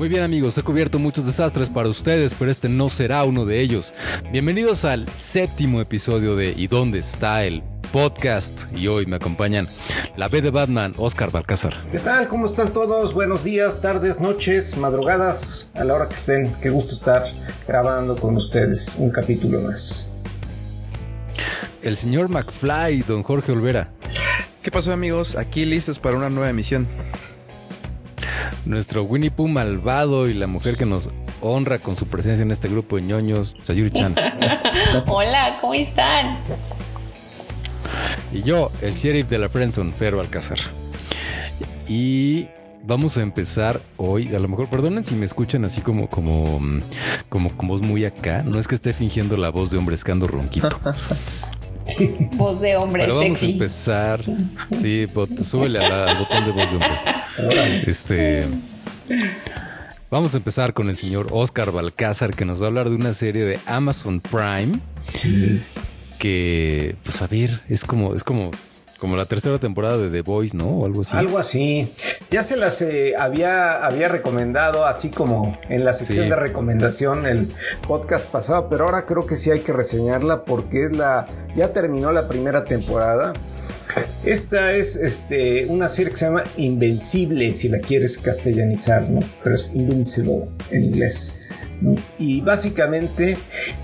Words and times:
Muy 0.00 0.08
bien 0.08 0.22
amigos, 0.22 0.56
he 0.56 0.62
cubierto 0.62 0.98
muchos 0.98 1.26
desastres 1.26 1.68
para 1.68 1.90
ustedes, 1.90 2.34
pero 2.38 2.50
este 2.50 2.70
no 2.70 2.88
será 2.88 3.22
uno 3.24 3.44
de 3.44 3.60
ellos. 3.60 3.92
Bienvenidos 4.32 4.86
al 4.86 5.06
séptimo 5.10 5.78
episodio 5.78 6.36
de 6.36 6.54
¿Y 6.56 6.68
dónde 6.68 7.00
está 7.00 7.44
el 7.44 7.62
podcast? 7.92 8.62
Y 8.74 8.86
hoy 8.86 9.04
me 9.04 9.16
acompañan 9.16 9.68
la 10.16 10.28
B 10.28 10.40
de 10.40 10.48
Batman, 10.48 10.94
Oscar 10.96 11.30
Balcázar. 11.30 11.86
¿Qué 11.92 11.98
tal? 11.98 12.28
¿Cómo 12.28 12.46
están 12.46 12.72
todos? 12.72 13.12
Buenos 13.12 13.44
días, 13.44 13.82
tardes, 13.82 14.20
noches, 14.20 14.74
madrugadas, 14.78 15.70
a 15.74 15.84
la 15.84 15.92
hora 15.92 16.08
que 16.08 16.14
estén. 16.14 16.50
Qué 16.62 16.70
gusto 16.70 16.94
estar 16.94 17.26
grabando 17.68 18.16
con 18.16 18.36
ustedes 18.36 18.94
un 18.96 19.10
capítulo 19.10 19.60
más. 19.60 20.14
El 21.82 21.98
señor 21.98 22.30
McFly, 22.30 23.02
don 23.02 23.22
Jorge 23.22 23.52
Olvera. 23.52 23.90
¿Qué 24.62 24.70
pasó 24.70 24.94
amigos? 24.94 25.36
Aquí 25.36 25.66
listos 25.66 25.98
para 25.98 26.16
una 26.16 26.30
nueva 26.30 26.48
emisión 26.48 26.88
nuestro 28.70 29.02
Winnie 29.02 29.30
Pooh 29.30 29.48
malvado 29.48 30.28
y 30.28 30.34
la 30.34 30.46
mujer 30.46 30.76
que 30.76 30.86
nos 30.86 31.08
honra 31.42 31.78
con 31.78 31.96
su 31.96 32.06
presencia 32.06 32.42
en 32.42 32.50
este 32.50 32.68
grupo 32.68 32.96
de 32.96 33.02
ñoños, 33.02 33.56
Sayuri 33.62 33.90
Chan. 33.90 34.14
Hola, 35.06 35.58
¿cómo 35.60 35.74
están? 35.74 36.38
Y 38.32 38.42
yo, 38.42 38.70
el 38.80 38.94
sheriff 38.94 39.28
de 39.28 39.38
la 39.38 39.48
Friendzone, 39.48 39.92
Ferro 39.92 40.20
Alcázar. 40.20 40.58
Y 41.88 42.46
vamos 42.84 43.16
a 43.16 43.22
empezar 43.22 43.80
hoy. 43.96 44.34
A 44.34 44.38
lo 44.38 44.46
mejor, 44.46 44.68
perdonen 44.68 45.04
si 45.04 45.16
me 45.16 45.26
escuchan 45.26 45.64
así 45.64 45.80
como, 45.80 46.08
como, 46.08 46.60
como 47.28 47.56
con 47.56 47.68
voz 47.68 47.82
muy 47.82 48.04
acá. 48.04 48.42
No 48.44 48.58
es 48.60 48.68
que 48.68 48.76
esté 48.76 48.92
fingiendo 48.92 49.36
la 49.36 49.50
voz 49.50 49.70
de 49.70 49.78
hombre 49.78 49.96
escando 49.96 50.28
ronquito. 50.28 50.68
Voz 52.32 52.60
de 52.60 52.76
hombre 52.76 53.04
Pero 53.04 53.18
vamos 53.18 53.42
a 53.42 53.46
empezar. 53.46 54.24
Sí, 54.82 55.06
súbele 55.44 55.78
al 55.78 56.18
botón 56.18 56.44
de 56.44 56.52
voz 56.52 56.70
de 56.70 56.76
hombre. 56.76 57.82
Este. 57.86 58.44
Vamos 60.10 60.34
a 60.34 60.38
empezar 60.38 60.74
con 60.74 60.88
el 60.88 60.96
señor 60.96 61.28
Oscar 61.30 61.70
Balcázar, 61.70 62.34
que 62.34 62.44
nos 62.44 62.60
va 62.60 62.66
a 62.66 62.68
hablar 62.68 62.90
de 62.90 62.96
una 62.96 63.14
serie 63.14 63.44
de 63.44 63.58
Amazon 63.66 64.20
Prime. 64.20 64.80
Que, 66.18 66.96
pues 67.02 67.22
a 67.22 67.26
ver, 67.26 67.62
es 67.68 67.84
como, 67.84 68.14
es 68.14 68.24
como 68.24 68.50
como 69.00 69.16
la 69.16 69.24
tercera 69.24 69.58
temporada 69.58 69.96
de 69.96 70.10
The 70.10 70.20
Voice, 70.20 70.56
¿no? 70.56 70.68
O 70.68 70.86
algo 70.86 71.00
así. 71.00 71.16
Algo 71.16 71.38
así. 71.38 71.88
Ya 72.30 72.44
se 72.44 72.56
las 72.56 72.80
eh, 72.82 73.14
había, 73.18 73.84
había 73.84 74.08
recomendado, 74.08 74.86
así 74.86 75.10
como 75.10 75.58
en 75.68 75.84
la 75.84 75.94
sección 75.94 76.28
de 76.28 76.36
recomendación 76.36 77.26
el 77.26 77.48
podcast 77.88 78.26
pasado, 78.26 78.68
pero 78.68 78.84
ahora 78.84 79.06
creo 79.06 79.26
que 79.26 79.36
sí 79.36 79.50
hay 79.50 79.60
que 79.60 79.72
reseñarla 79.72 80.44
porque 80.44 80.84
es 80.84 80.96
la. 80.96 81.26
Ya 81.56 81.72
terminó 81.72 82.12
la 82.12 82.28
primera 82.28 82.64
temporada. 82.64 83.32
Esta 84.22 84.72
es 84.72 84.94
este, 84.96 85.66
una 85.66 85.88
serie 85.88 86.12
que 86.12 86.18
se 86.18 86.26
llama 86.26 86.44
Invencible, 86.56 87.52
si 87.52 87.68
la 87.68 87.78
quieres 87.78 88.18
castellanizar, 88.18 89.08
¿no? 89.10 89.20
Pero 89.42 89.56
es 89.56 89.72
Invincible 89.74 90.44
en 90.70 90.84
inglés. 90.84 91.39
Y 92.18 92.40
básicamente 92.40 93.36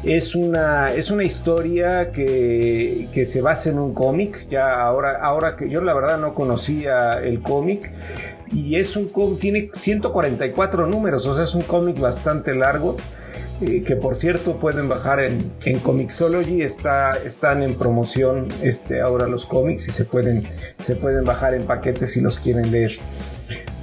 es 0.04 0.34
una, 0.34 0.92
es 0.92 1.10
una 1.10 1.24
historia 1.24 2.12
que, 2.12 3.08
que 3.12 3.24
se 3.24 3.40
basa 3.40 3.70
en 3.70 3.78
un 3.78 3.94
cómic. 3.94 4.46
Ya 4.50 4.80
ahora, 4.80 5.18
ahora 5.22 5.56
que 5.56 5.68
yo 5.68 5.80
la 5.82 5.94
verdad 5.94 6.18
no 6.18 6.34
conocía 6.34 7.14
el 7.22 7.40
cómic. 7.40 7.92
Y 8.52 8.76
es 8.76 8.96
un 8.96 9.10
tiene 9.38 9.70
144 9.74 10.86
números, 10.86 11.26
o 11.26 11.34
sea, 11.34 11.44
es 11.44 11.54
un 11.54 11.62
cómic 11.62 11.98
bastante 11.98 12.54
largo. 12.54 12.96
Eh, 13.62 13.82
que 13.82 13.96
por 13.96 14.16
cierto 14.16 14.56
pueden 14.56 14.86
bajar 14.86 15.18
en, 15.18 15.50
en 15.64 15.78
Comixology, 15.78 16.60
está, 16.60 17.16
están 17.24 17.62
en 17.62 17.74
promoción 17.74 18.48
este, 18.62 19.00
ahora 19.00 19.28
los 19.28 19.46
cómics 19.46 19.88
y 19.88 19.92
se 19.92 20.04
pueden, 20.04 20.46
se 20.78 20.94
pueden 20.94 21.24
bajar 21.24 21.54
en 21.54 21.62
paquetes 21.62 22.12
si 22.12 22.20
los 22.20 22.38
quieren 22.38 22.70
leer. 22.70 22.92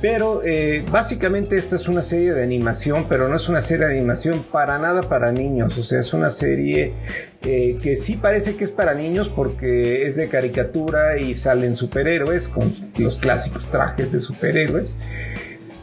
Pero 0.04 0.42
eh, 0.44 0.84
básicamente 0.92 1.58
esta 1.58 1.78
es 1.78 1.88
una 1.88 2.02
serie 2.02 2.34
de 2.34 2.44
animación, 2.44 3.06
pero 3.08 3.30
no 3.30 3.38
es 3.38 3.48
una 3.48 3.62
serie 3.62 3.86
de 3.86 3.94
animación 3.94 4.44
para 4.52 4.78
nada 4.78 5.04
para 5.04 5.32
niños. 5.32 5.78
O 5.78 5.84
sea, 5.86 6.02
es 6.02 6.14
una 6.14 6.30
serie 6.30 6.92
eh, 7.44 7.78
que 7.82 7.96
sí 7.96 8.18
parece 8.18 8.58
que 8.58 8.66
es 8.66 8.72
para 8.72 8.96
niños 8.96 9.30
porque 9.30 10.06
es 10.06 10.18
de 10.18 10.28
caricatura 10.28 11.18
y 11.18 11.36
salen 11.36 11.78
superhéroes 11.78 12.50
con 12.50 12.70
los 12.98 13.18
clásicos 13.18 13.64
trajes 13.72 14.12
de 14.12 14.20
superhéroes. 14.20 14.98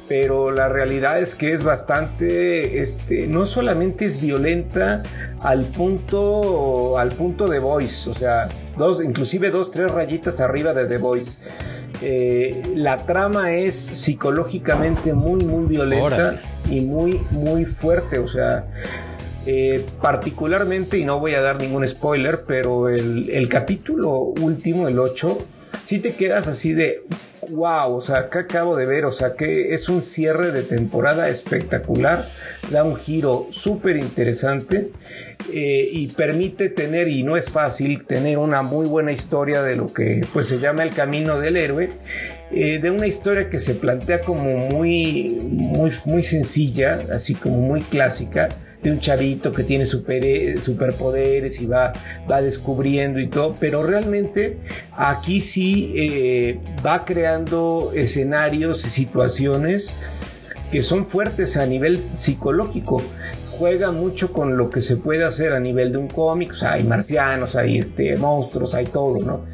Pero 0.07 0.51
la 0.51 0.69
realidad 0.69 1.19
es 1.19 1.35
que 1.35 1.55
es 1.55 1.65
bastante, 1.65 2.83
este, 2.83 3.27
no 3.27 3.47
solamente 3.47 4.05
es 4.05 4.21
violenta 4.21 5.03
al 5.41 5.65
punto, 5.65 6.99
al 6.99 7.13
punto 7.13 7.49
de 7.49 7.59
Voice, 7.59 8.11
o 8.11 8.15
sea, 8.15 8.51
dos, 8.77 9.03
inclusive 9.03 9.51
dos, 9.51 9.71
tres 9.71 9.91
rayitas 9.91 10.41
arriba 10.41 10.75
de 10.75 10.85
The 10.85 10.99
Voice 10.99 11.43
eh, 12.03 12.63
la 12.75 12.99
trama 12.99 13.53
es 13.53 13.75
psicológicamente 13.75 15.13
muy, 15.13 15.45
muy 15.45 15.67
violenta 15.67 16.41
y 16.71 16.81
muy, 16.81 17.21
muy 17.31 17.65
fuerte. 17.65 18.19
O 18.19 18.29
sea, 18.29 18.67
eh, 19.47 19.85
particularmente, 20.01 20.99
y 20.99 21.05
no 21.05 21.19
voy 21.19 21.35
a 21.35 21.41
dar 21.41 21.61
ningún 21.61 21.87
spoiler, 21.87 22.45
pero 22.47 22.89
el, 22.89 23.31
el 23.31 23.49
capítulo 23.49 24.19
último, 24.19 24.89
el 24.89 24.99
8, 24.99 25.39
si 25.85 25.99
te 25.99 26.15
quedas 26.15 26.47
así 26.49 26.73
de 26.73 27.05
wow, 27.51 27.95
o 27.95 28.01
sea, 28.01 28.29
¿qué 28.31 28.41
acabo 28.41 28.77
de 28.77 28.87
ver? 28.87 29.05
O 29.05 29.13
sea, 29.13 29.35
que 29.35 29.75
es 29.75 29.89
un 29.89 30.03
cierre 30.03 30.53
de 30.53 30.63
temporada 30.63 31.29
espectacular, 31.29 32.29
da 32.71 32.85
un 32.85 32.97
giro 32.97 33.49
súper 33.51 33.97
interesante 33.97 34.91
eh, 35.53 35.89
y 35.93 36.09
permite 36.09 36.69
tener, 36.69 37.09
y 37.09 37.23
no 37.23 37.37
es 37.37 37.49
fácil, 37.49 38.05
tener 38.05 38.39
una 38.39 38.63
muy 38.63 38.87
buena 38.87 39.13
historia 39.13 39.63
de 39.63 39.77
lo 39.77 39.93
que 39.93 40.27
pues 40.33 40.49
se 40.49 40.59
llama 40.59 40.83
el 40.83 40.91
camino 40.91 41.39
del 41.39 41.57
héroe. 41.57 41.91
Eh, 42.53 42.81
de 42.81 42.91
una 42.91 43.07
historia 43.07 43.49
que 43.49 43.61
se 43.61 43.75
plantea 43.75 44.23
como 44.23 44.57
muy, 44.57 45.39
muy, 45.41 45.93
muy 46.05 46.25
sencilla, 46.25 47.01
así 47.13 47.37
como 47.37 47.59
muy 47.59 47.81
clásica, 47.81 48.49
de 48.83 48.91
un 48.91 49.01
chavito 49.01 49.53
que 49.53 49.65
tiene 49.65 49.87
super, 49.87 50.59
superpoderes 50.59 51.61
y 51.61 51.67
va, 51.67 51.93
va 52.31 52.41
descubriendo 52.41 53.21
y 53.21 53.29
todo, 53.29 53.57
pero 53.59 53.83
realmente 53.83 54.59
aquí 54.97 55.41
sí 55.41 55.93
eh, 55.97 56.59
va 56.85 57.05
creando 57.05 57.93
escenarios 57.95 58.87
y 58.87 58.91
situaciones 58.91 59.95
que 60.73 60.83
son 60.83 61.07
fuertes 61.07 61.57
a 61.57 61.67
nivel 61.67 62.01
psicológico 62.01 63.03
juega 63.61 63.91
mucho 63.93 64.33
con 64.33 64.57
lo 64.57 64.71
que 64.71 64.81
se 64.81 64.97
puede 64.97 65.23
hacer 65.23 65.53
a 65.53 65.61
nivel 65.61 65.93
de 65.93 65.99
un 65.99 66.09
cómic, 66.09 66.53
o 66.53 66.55
sea, 66.55 66.73
hay 66.73 66.83
marcianos, 66.83 67.57
hay 67.57 67.77
este, 67.77 68.17
monstruos, 68.17 68.73
hay 68.75 68.87
todo, 68.87 69.19
¿no? 69.19 69.45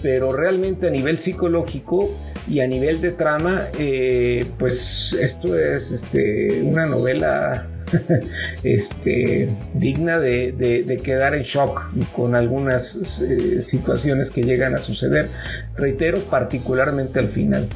Pero 0.00 0.30
realmente 0.30 0.86
a 0.86 0.90
nivel 0.90 1.18
psicológico 1.18 2.08
y 2.48 2.60
a 2.60 2.68
nivel 2.68 3.00
de 3.00 3.10
trama, 3.10 3.64
eh, 3.76 4.46
pues 4.56 5.16
esto 5.20 5.58
es 5.58 5.90
este, 5.90 6.62
una 6.62 6.86
novela 6.86 7.66
este, 8.62 9.48
digna 9.74 10.18
de, 10.18 11.00
quedar 11.02 11.34
en 11.34 11.42
shock 11.42 11.90
con 12.12 12.34
algunas 12.34 13.20
eh, 13.22 13.60
situaciones 13.60 14.30
que 14.30 14.42
llegan 14.42 14.74
a 14.74 14.78
suceder. 14.78 15.28
Reitero, 15.76 16.20
particularmente 16.22 17.18
al 17.18 17.28
final. 17.28 17.68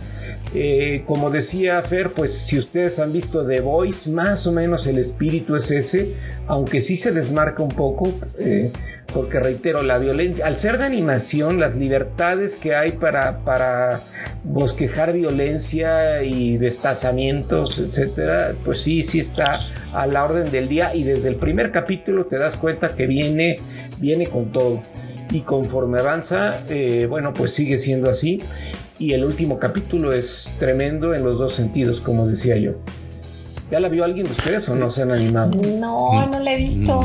Eh, 0.53 1.05
como 1.07 1.31
decía 1.31 1.81
Fer, 1.83 2.11
pues 2.11 2.33
si 2.33 2.59
ustedes 2.59 2.99
han 2.99 3.13
visto 3.13 3.47
The 3.47 3.61
Voice, 3.61 4.11
más 4.11 4.47
o 4.49 4.53
menos 4.53 4.87
el 4.87 4.99
espíritu 4.99 5.55
es 5.55 5.71
ese, 5.71 6.15
aunque 6.49 6.81
sí 6.81 6.97
se 6.97 7.13
desmarca 7.13 7.63
un 7.63 7.71
poco, 7.71 8.13
eh, 8.39 8.73
porque 9.13 9.39
reitero, 9.39 9.83
la 9.83 9.99
violencia, 9.99 10.47
al 10.47 10.57
ser 10.57 10.79
de 10.79 10.87
animación, 10.87 11.61
las 11.61 11.77
libertades 11.77 12.57
que 12.57 12.75
hay 12.75 12.93
para, 12.93 13.45
para 13.45 14.01
bosquejar 14.43 15.13
violencia 15.13 16.23
y 16.25 16.57
destazamientos, 16.59 17.79
etcétera, 17.79 18.55
pues 18.65 18.81
sí, 18.81 19.03
sí 19.05 19.21
está 19.21 19.61
a 19.93 20.07
la 20.07 20.25
orden 20.25 20.51
del 20.51 20.69
día 20.69 20.95
y 20.95 21.05
desde 21.05 21.29
el 21.29 21.37
primer 21.37 21.71
capítulo 21.71 22.27
te 22.27 22.39
das 22.39 22.57
cuenta 22.57 22.97
que 22.97 23.07
viene, 23.07 23.61
viene 23.99 24.27
con 24.27 24.51
todo. 24.51 24.83
Y 25.33 25.43
conforme 25.43 26.01
avanza, 26.01 26.61
eh, 26.69 27.07
bueno, 27.09 27.33
pues 27.33 27.53
sigue 27.53 27.79
siendo 27.79 28.11
así 28.11 28.41
y 29.01 29.15
el 29.15 29.25
último 29.25 29.59
capítulo 29.59 30.13
es 30.13 30.53
tremendo 30.61 31.15
en 31.15 31.25
los 31.25 31.41
dos 31.41 31.55
sentidos, 31.55 32.01
como 32.01 32.29
decía 32.29 32.57
yo. 32.57 32.75
¿Ya 33.71 33.81
la 33.81 33.89
vio 33.89 34.05
alguien 34.05 34.27
de 34.27 34.33
ustedes 34.33 34.69
o 34.69 34.77
no 34.77 34.91
se 34.91 35.03
han 35.03 35.11
animado? 35.11 35.61
No, 35.79 36.27
no 36.29 36.39
la 36.39 36.53
he 36.53 36.57
visto. 36.59 37.01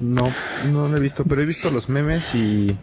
No, 0.00 0.24
no 0.72 0.88
la 0.88 0.96
he 0.96 1.00
visto, 1.00 1.24
pero 1.24 1.42
he 1.42 1.46
visto 1.46 1.70
los 1.70 1.88
memes 1.88 2.34
y 2.34 2.76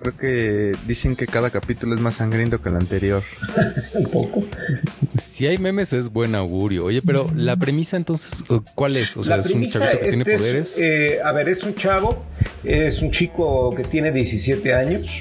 Creo 0.00 0.16
que 0.16 0.72
dicen 0.86 1.14
que 1.14 1.26
cada 1.26 1.50
capítulo 1.50 1.94
es 1.94 2.00
más 2.00 2.14
sangriento 2.14 2.62
que 2.62 2.70
el 2.70 2.76
anterior. 2.76 3.22
Un 3.94 4.04
poco. 4.06 4.42
Si 5.18 5.46
hay 5.46 5.58
memes 5.58 5.92
es 5.92 6.08
buen 6.08 6.34
augurio. 6.34 6.86
Oye, 6.86 7.02
pero 7.02 7.30
la 7.34 7.54
premisa 7.56 7.98
entonces, 7.98 8.42
¿cuál 8.74 8.96
es? 8.96 9.14
O 9.18 9.24
sea, 9.24 9.36
la 9.36 9.42
es 9.42 9.50
un 9.50 9.68
chavito 9.68 10.00
que 10.00 10.08
tiene 10.08 10.24
poderes. 10.24 10.78
Eh, 10.78 11.20
a 11.22 11.32
ver, 11.32 11.50
es 11.50 11.62
un 11.64 11.74
chavo, 11.74 12.24
es 12.64 13.02
un 13.02 13.10
chico 13.10 13.74
que 13.74 13.82
tiene 13.82 14.10
17 14.10 14.72
años, 14.72 15.20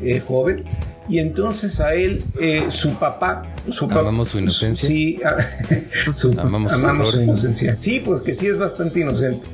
eh, 0.00 0.20
joven. 0.20 0.66
Y 1.12 1.18
entonces 1.18 1.78
a 1.78 1.94
él, 1.94 2.24
eh, 2.40 2.68
su 2.70 2.94
papá, 2.94 3.54
su 3.70 3.84
amamos 3.84 4.28
su 4.28 4.38
inocencia. 4.38 4.88
Sí, 4.88 5.20
amamos, 6.38 7.10
su 7.10 7.20
inocencia. 7.20 7.76
Sí, 7.76 8.00
pues 8.02 8.22
que 8.22 8.34
sí 8.34 8.46
es 8.46 8.56
bastante 8.56 9.00
inocente. 9.00 9.48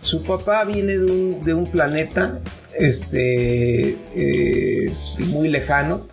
Su 0.00 0.22
papá 0.22 0.64
viene 0.64 0.96
de 0.96 1.04
un, 1.04 1.42
de 1.42 1.52
un 1.52 1.70
planeta 1.70 2.40
este, 2.78 3.98
eh, 4.16 4.94
muy 5.26 5.48
lejano, 5.48 6.06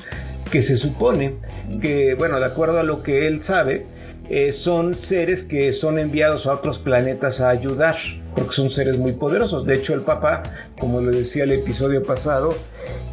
que 0.51 0.61
se 0.61 0.75
supone 0.75 1.35
que, 1.81 2.15
bueno, 2.15 2.41
de 2.41 2.47
acuerdo 2.47 2.81
a 2.81 2.83
lo 2.83 3.01
que 3.01 3.27
él 3.27 3.41
sabe, 3.41 3.85
eh, 4.29 4.51
son 4.51 4.95
seres 4.95 5.43
que 5.43 5.71
son 5.71 5.99
enviados 5.99 6.47
a 6.47 6.53
otros 6.53 6.79
planetas 6.79 7.39
a 7.39 7.47
ayudar, 7.47 7.95
porque 8.35 8.51
son 8.51 8.69
seres 8.69 8.97
muy 8.97 9.13
poderosos. 9.13 9.65
De 9.65 9.75
hecho, 9.75 9.93
el 9.93 10.01
papá, 10.01 10.43
como 10.77 10.99
lo 10.99 11.11
decía 11.11 11.45
el 11.45 11.53
episodio 11.53 12.03
pasado, 12.03 12.53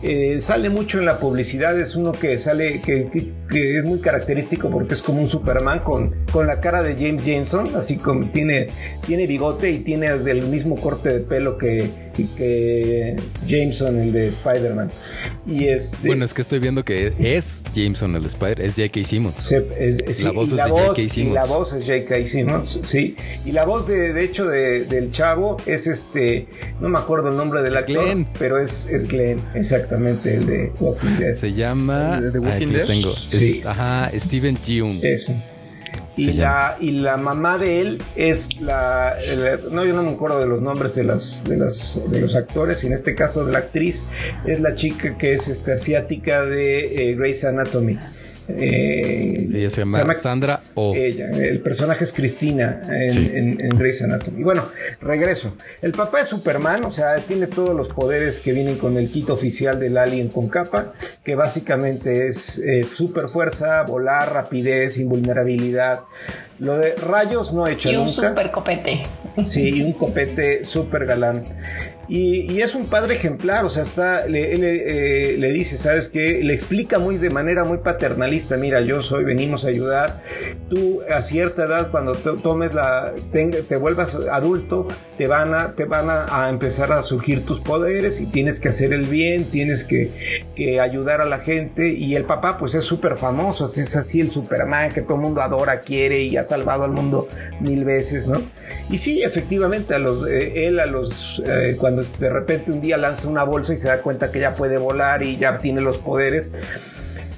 eh, 0.03 0.41
sale 0.41 0.71
mucho 0.71 0.99
en 0.99 1.07
la 1.07 1.19
publicidad, 1.19 1.79
es 1.79 1.97
uno 1.97 2.13
que 2.13 2.39
sale, 2.39 2.81
que, 2.81 3.09
es 3.51 3.85
muy 3.85 3.99
característico 4.01 4.71
porque 4.71 4.95
es 4.95 5.03
como 5.03 5.21
un 5.21 5.29
Superman 5.29 5.81
con, 5.81 6.15
con 6.31 6.47
la 6.47 6.61
cara 6.61 6.83
de 6.83 6.95
James 6.95 7.25
Jameson, 7.25 7.75
así 7.75 7.97
como 7.97 8.31
tiene, 8.31 8.69
tiene 9.07 9.27
bigote 9.27 9.71
y 9.71 9.79
tiene 9.79 10.07
el 10.07 10.43
mismo 10.45 10.77
corte 10.77 11.09
de 11.09 11.21
pelo 11.21 11.57
que, 11.59 11.91
que 12.37 13.17
Jameson, 13.47 13.99
el 13.99 14.13
de 14.13 14.29
Spider-Man. 14.29 14.91
Y 15.47 15.69
este, 15.69 16.09
bueno, 16.09 16.25
es 16.25 16.35
que 16.35 16.43
estoy 16.43 16.59
viendo 16.59 16.85
que 16.85 17.15
es 17.19 17.63
Jameson 17.75 18.15
el 18.17 18.27
Spider, 18.27 18.61
es 18.61 18.75
J.K. 18.75 19.05
Simmons. 19.05 19.51
la 19.51 20.33
voz 20.33 20.53
es 20.53 20.57
de 20.57 20.63
J.K. 20.63 20.95
Simmons. 21.09 21.17
Y 21.17 21.25
la 21.25 21.45
voz 21.47 21.73
es 21.73 21.85
J.K. 21.85 22.27
Simmons, 22.27 22.81
sí. 22.85 23.17
Y 23.45 23.53
la 23.53 23.65
voz 23.65 23.89
de, 23.89 24.13
de 24.13 24.25
hecho 24.25 24.47
del 24.47 25.11
chavo 25.11 25.57
es 25.65 25.87
este, 25.87 26.49
no 26.81 26.89
me 26.89 26.99
acuerdo 26.99 27.31
el 27.31 27.37
nombre 27.37 27.63
del 27.63 27.77
actor, 27.77 28.27
pero 28.39 28.61
es, 28.61 28.87
es 28.87 29.09
Glenn, 29.09 29.41
exacto 29.55 29.68
exactamente 29.73 30.35
el 30.35 30.47
de 30.47 30.73
Walking 30.81 31.19
Dead. 31.19 31.35
Se 31.35 31.53
llama. 31.53 32.20
¿De 32.20 32.38
Walking 32.38 32.69
Dead? 32.69 32.87
Tengo. 32.87 33.11
sí. 33.11 33.62
ajá, 33.65 34.11
Steven 34.19 34.56
Yeun. 34.65 35.00
Eso. 35.03 35.35
Y 36.17 36.32
la, 36.32 36.76
y 36.81 36.91
la 36.91 37.17
mamá 37.17 37.59
de 37.59 37.81
él 37.81 38.03
es 38.17 38.61
la, 38.61 39.17
No, 39.70 39.85
yo 39.85 39.94
no 39.94 40.03
me 40.03 40.11
acuerdo 40.11 40.41
de 40.41 40.47
los 40.47 40.61
nombres 40.61 40.97
de, 40.97 41.05
las, 41.05 41.44
de, 41.44 41.56
las, 41.56 42.03
de 42.11 42.20
los 42.20 42.35
actores, 42.35 42.82
y 42.82 42.88
en 42.88 42.93
este 42.93 43.15
caso 43.15 43.44
de 43.44 43.53
la 43.53 43.59
actriz 43.59 44.05
es 44.44 44.59
la 44.59 44.75
chica 44.75 45.17
que 45.17 45.35
es 45.35 45.49
este, 45.49 45.73
asiática 45.73 46.44
de 46.44 47.11
eh, 47.11 47.15
Grey's 47.15 47.44
Anatomy. 47.44 47.99
Eh, 48.49 49.49
ella 49.53 49.71
se 49.71 49.85
llama, 49.85 50.15
Sandra 50.15 50.61
O. 50.75 50.95
Ella, 50.95 51.31
el 51.31 51.61
personaje 51.61 52.05
es 52.05 52.12
Cristina 52.12 52.81
en, 52.89 53.61
en, 53.61 53.71
Grey's 53.71 54.03
Anatomy. 54.03 54.43
Bueno, 54.43 54.65
regreso. 55.00 55.55
El 55.83 55.93
papá 55.93 56.21
es 56.21 56.29
Superman, 56.29 56.85
o 56.85 56.91
sea, 56.91 57.17
tiene 57.19 57.47
todos 57.47 57.77
los 57.77 57.89
poderes 57.89 58.41
que 58.41 58.53
vienen 58.53 58.77
con 58.79 58.97
el 58.97 59.11
kit 59.11 59.29
oficial 59.31 59.79
del 59.79 59.99
Alien 59.99 60.29
con 60.29 60.49
capa, 60.49 60.93
que 61.23 61.35
básicamente 61.35 62.29
es 62.29 62.59
eh, 62.59 62.85
super 62.85 63.29
fuerza, 63.29 63.83
volar, 63.83 64.33
rapidez, 64.33 64.99
invulnerabilidad. 64.99 66.01
Lo 66.59 66.79
de 66.79 66.94
rayos 66.94 67.53
no 67.53 67.67
ha 67.67 67.71
hecho 67.71 67.91
nunca. 67.93 68.01
Y 68.01 68.03
un 68.03 68.09
super 68.09 68.51
copete. 68.51 69.03
Sí, 69.44 69.83
un 69.83 69.93
copete 69.93 70.65
super 70.65 71.05
galán. 71.06 71.44
Y, 72.08 72.62
es 72.62 72.75
un 72.75 72.87
padre 72.87 73.16
ejemplar, 73.16 73.66
o 73.66 73.69
sea, 73.69 73.82
está, 73.82 74.26
le, 74.26 74.56
le, 74.56 75.34
eh, 75.34 75.37
le, 75.37 75.50
dice, 75.52 75.76
¿sabes 75.76 76.08
qué? 76.08 76.43
Le 76.43 76.55
explica 76.55 76.99
muy 76.99 77.19
de 77.19 77.28
manera 77.28 77.64
muy 77.64 77.78
paternalista, 77.78 78.56
mira, 78.56 78.81
yo 78.81 79.02
soy, 79.02 79.25
venimos 79.25 79.66
a 79.66 79.69
ayudar, 79.69 80.22
tú 80.70 81.02
a 81.10 81.20
cierta 81.20 81.64
edad, 81.64 81.90
cuando 81.90 82.12
te, 82.12 82.31
tomes 82.43 82.72
la, 82.72 83.12
te, 83.31 83.76
vuelvas 83.76 84.14
adulto, 84.32 84.88
te 85.19 85.26
van, 85.26 85.52
a, 85.52 85.75
te 85.75 85.84
van 85.84 86.06
a, 86.08 86.49
empezar 86.49 86.93
a 86.93 87.02
surgir 87.02 87.44
tus 87.44 87.60
poderes 87.60 88.20
y 88.22 88.26
tienes 88.26 88.58
que 88.58 88.69
hacer 88.69 88.94
el 88.94 89.06
bien, 89.06 89.44
tienes 89.44 89.84
que, 89.84 90.44
que 90.56 90.81
ayudar 90.81 91.20
a 91.20 91.26
la 91.26 91.40
gente, 91.40 91.93
y 91.93 92.16
el 92.16 92.25
papá 92.25 92.56
pues 92.56 92.75
es 92.75 92.84
súper 92.84 93.16
famoso, 93.16 93.66
es 93.66 93.96
así 93.96 94.20
el 94.22 94.31
Superman 94.31 94.93
que 94.93 95.02
todo 95.02 95.16
el 95.16 95.20
mundo 95.20 95.43
adora, 95.43 95.81
quiere 95.81 96.22
y 96.22 96.38
ha 96.38 96.44
salvado 96.44 96.84
al 96.84 96.93
mundo 96.93 97.28
mil 97.60 97.84
veces, 97.84 98.26
¿no? 98.26 98.40
Y 98.90 98.99
sí, 98.99 99.22
efectivamente, 99.22 99.94
a 99.94 99.99
los, 99.99 100.26
eh, 100.26 100.66
él 100.66 100.81
a 100.81 100.87
los, 100.87 101.43
eh, 101.46 101.76
cuando 101.78 101.98
de 102.03 102.31
repente 102.31 102.71
un 102.71 102.81
día 102.81 102.97
lanza 102.97 103.29
una 103.29 103.45
bolsa 103.45 103.73
y 103.73 103.77
se 103.77 103.89
da 103.89 104.00
cuenta 104.03 104.31
que 104.31 104.41
ya 104.41 104.55
puede 104.55 104.79
volar 104.79 105.23
y 105.23 105.37
ya 105.37 105.59
tiene 105.59 105.81
los 105.81 105.99
poderes. 105.99 106.53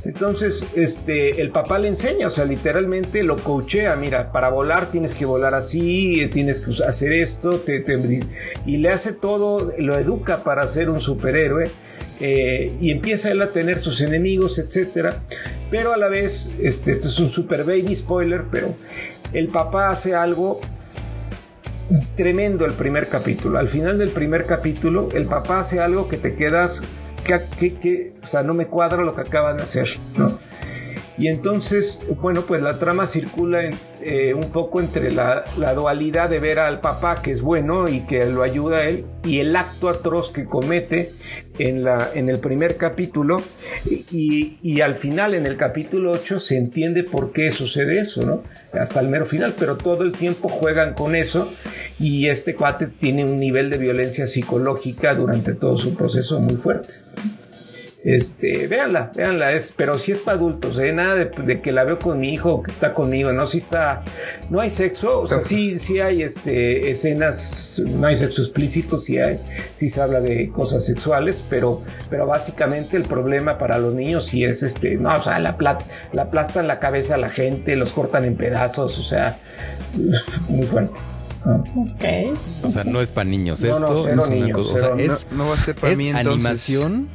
Entonces, 0.05 0.67
este, 0.77 1.43
el 1.43 1.51
papá 1.51 1.79
le 1.79 1.89
enseña, 1.89 2.29
o 2.29 2.31
sea, 2.31 2.47
literalmente 2.47 3.23
lo 3.23 3.37
coachea, 3.37 3.97
mira, 3.97 4.33
para 4.33 4.49
volar 4.49 4.91
tienes 4.91 5.12
que 5.12 5.27
volar 5.27 5.55
así, 5.55 6.29
tienes 6.33 6.62
que 6.62 6.83
hacer 6.85 7.12
esto, 7.12 7.62
y 8.65 8.79
le 8.79 8.89
hace 8.89 9.12
todo, 9.12 9.73
lo 9.79 9.99
educa 9.99 10.43
para 10.43 10.67
ser 10.67 10.89
un 10.89 11.01
superhéroe, 11.01 11.71
eh, 12.19 12.73
y 12.81 12.91
empieza 12.93 13.31
él 13.31 13.43
a 13.43 13.49
tener 13.49 13.79
sus 13.79 14.01
enemigos, 14.01 14.59
etcétera, 14.59 15.23
pero 15.71 15.93
a 15.93 15.99
la 15.99 16.09
vez, 16.09 16.51
este 16.63 16.93
es 16.93 17.19
un 17.21 17.29
super 17.29 17.65
baby 17.65 17.95
spoiler, 17.95 18.45
pero 18.51 18.75
el 19.35 19.49
papá 19.49 19.91
hace 19.91 20.15
algo 20.15 20.61
tremendo 22.17 22.65
el 22.65 22.73
primer 22.73 23.09
capítulo. 23.09 23.59
Al 23.59 23.69
final 23.69 23.99
del 23.99 24.11
primer 24.11 24.47
capítulo, 24.47 25.09
el 25.13 25.27
papá 25.27 25.61
hace 25.61 25.81
algo 25.81 26.09
que 26.09 26.17
te 26.17 26.35
quedas, 26.35 26.83
que, 27.25 27.75
que, 27.75 28.15
o 28.23 28.27
sea, 28.27 28.43
no 28.43 28.55
me 28.55 28.67
cuadra 28.67 29.03
lo 29.03 29.15
que 29.15 29.23
acaban 29.23 29.57
de 29.57 29.63
hacer, 29.65 29.89
¿no? 30.17 30.39
Y 31.20 31.28
entonces, 31.28 32.00
bueno, 32.22 32.44
pues 32.49 32.62
la 32.62 32.78
trama 32.78 33.06
circula 33.06 33.61
eh, 34.00 34.32
un 34.32 34.50
poco 34.52 34.81
entre 34.81 35.12
la, 35.12 35.44
dualidad 35.75 36.31
de 36.31 36.40
ver 36.40 36.58
al 36.58 36.81
papá 36.81 37.20
que 37.20 37.31
es 37.31 37.43
bueno 37.43 37.88
y 37.88 38.00
que 38.06 38.25
lo 38.25 38.43
ayuda 38.43 38.78
a 38.78 38.88
él 38.88 39.05
y 39.22 39.40
el 39.40 39.55
acto 39.55 39.90
atroz 39.90 40.32
que 40.32 40.46
comete 40.46 41.12
en, 41.58 41.84
la, 41.84 42.08
en 42.14 42.31
el 42.31 42.38
primer 42.38 42.78
capítulo 42.78 43.43
y, 43.84 44.81
al 44.81 44.94
final 44.94 45.34
en 45.34 45.44
el 45.44 45.58
capítulo 45.58 46.12
8 46.12 46.40
se 46.40 46.56
entiende 46.56 47.05
por 47.05 47.32
qué 47.32 47.52
sucede 47.52 47.99
eso, 47.99 48.22
¿no? 48.22 48.43
Hasta 48.72 49.00
el 49.00 49.08
mero 49.08 49.26
final, 49.26 49.55
pero 49.58 49.76
todo 49.76 50.05
el 50.05 50.12
tiempo 50.12 50.49
juegan 50.49 50.94
con 50.94 51.14
eso 51.14 51.52
y 51.99 52.28
este 52.28 52.55
cuate 52.55 52.87
tiene 52.87 53.26
un 53.26 53.37
nivel 53.37 53.69
de 53.69 53.76
violencia 53.76 54.26
psicológica 54.26 55.14
durante 55.14 55.52
todo 55.52 55.76
su 55.76 55.94
proceso 55.94 56.40
muy 56.40 56.56
fuerte. 56.56 56.94
Este, 58.02 58.67
véanla, 58.67 59.12
véanla, 59.14 59.52
es, 59.52 59.75
pero 59.76 59.99
si 59.99 60.12
es 60.12 60.19
para 60.19 60.38
adultos, 60.38 60.79
¿eh? 60.79 60.91
nada 60.91 61.17
de, 61.17 61.61
que 61.61 61.70
la 61.70 61.85
veo 61.85 61.99
con 61.99 62.19
mi 62.19 62.32
hijo 62.32 62.62
que 62.62 62.70
está 62.70 62.94
conmigo, 62.94 63.31
no, 63.32 63.44
si 63.47 63.58
está, 63.58 64.05
no 64.49 64.58
hay 64.61 64.70
sexo, 64.70 65.19
o 65.19 65.29
sea, 65.29 65.43
sí, 65.43 65.79
sí 65.79 66.00
hay 66.00 66.23
este, 66.23 66.91
escenas, 66.91 67.82
no 67.86 68.06
hay 68.06 68.17
sexo 68.17 68.41
explícito, 68.41 68.98
sí 68.98 69.19
hay, 69.19 69.39
sí 69.77 69.91
se 69.91 70.01
habla 70.01 70.20
de 70.20 70.48
cosas 70.48 70.86
sexuales, 70.86 71.44
pero, 71.51 71.82
pero 72.08 72.27
básicamente 72.27 72.96
el 72.96 73.03
problema 73.03 73.58
para 73.58 73.79
los 73.79 73.93
niños 73.93 74.25
sí 74.25 74.44
es 74.44 74.63
este, 74.63 74.96
no, 74.96 75.19
o 75.19 75.22
sea, 75.22 75.39
la, 75.39 75.58
plat, 75.58 75.82
la 76.15 76.22
aplastan 76.22 76.69
la 76.69 76.79
cabeza 76.79 77.17
a 77.17 77.19
la 77.19 77.29
gente, 77.29 77.77
los 77.77 77.93
cortan 77.93 78.25
en 78.25 78.34
pedazos, 78.34 78.98
o 78.98 79.03
sea, 79.03 79.36
muy 80.48 80.65
fuerte. 80.65 80.98
O 82.63 82.70
sea, 82.70 82.84
no 82.84 83.03
es 83.03 83.13
para 83.13 83.29
niños 83.29 83.63
esto, 83.63 83.79
no, 83.79 84.08
es 84.08 84.27
una 84.27 84.53
cosa, 84.55 84.75
o 84.75 84.79
sea, 84.79 85.05
es, 85.05 85.27
no, 85.31 85.48
va 85.48 85.55
a 85.55 85.58
ser 85.58 85.75
para 85.75 85.94
mí 85.94 86.08
entonces. 86.08 86.46
animación 86.46 87.08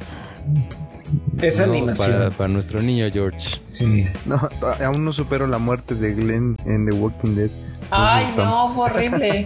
es 1.40 1.60
animación. 1.60 2.32
Para, 2.36 2.48
nuestro 2.48 2.82
niño 2.82 3.06
George. 3.12 3.60
Sí. 3.70 4.06
No, 4.24 4.40
aún 4.84 5.04
no 5.04 5.12
supero 5.12 5.46
la 5.46 5.58
muerte 5.58 5.94
de 5.94 6.14
Glenn 6.14 6.56
en 6.64 6.88
The 6.88 6.96
Walking 6.96 7.34
Dead. 7.34 7.50
Ay, 7.90 8.26
no, 8.36 8.72
fue 8.74 8.84
horrible. 8.86 9.44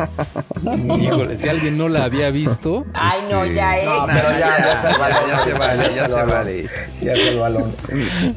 Híjole, 1.00 1.36
si 1.36 1.48
alguien 1.48 1.76
no 1.76 1.88
la 1.88 2.04
había 2.04 2.30
visto. 2.30 2.84
Ay, 2.94 3.20
no, 3.30 3.44
este, 3.44 3.56
ya, 3.56 3.78
eh. 3.78 3.84
No, 3.84 4.06
pero 4.06 4.28
ya, 4.38 4.58
ya 4.58 4.82
se 4.82 4.98
vale, 4.98 5.14
ya 5.28 5.38
se 5.38 5.52
vale, 5.52 5.94
ya 5.94 6.06
se 6.06 6.22
vale. 6.22 6.70
Ya 7.00 7.14
se 7.14 7.28
el 7.30 7.38
balón. 7.38 7.74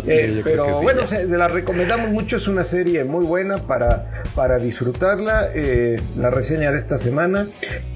Eh, 0.07 0.41
pero 0.43 0.81
bueno, 0.81 1.05
se, 1.05 1.27
la 1.27 1.49
recomendamos 1.49 2.09
mucho, 2.11 2.37
es 2.37 2.47
una 2.47 2.63
serie 2.63 3.03
muy 3.03 3.25
buena 3.25 3.57
para, 3.57 4.23
para 4.35 4.57
disfrutarla. 4.57 5.49
Eh, 5.53 6.01
la 6.17 6.29
reseña 6.29 6.71
de 6.71 6.77
esta 6.77 6.97
semana 6.97 7.47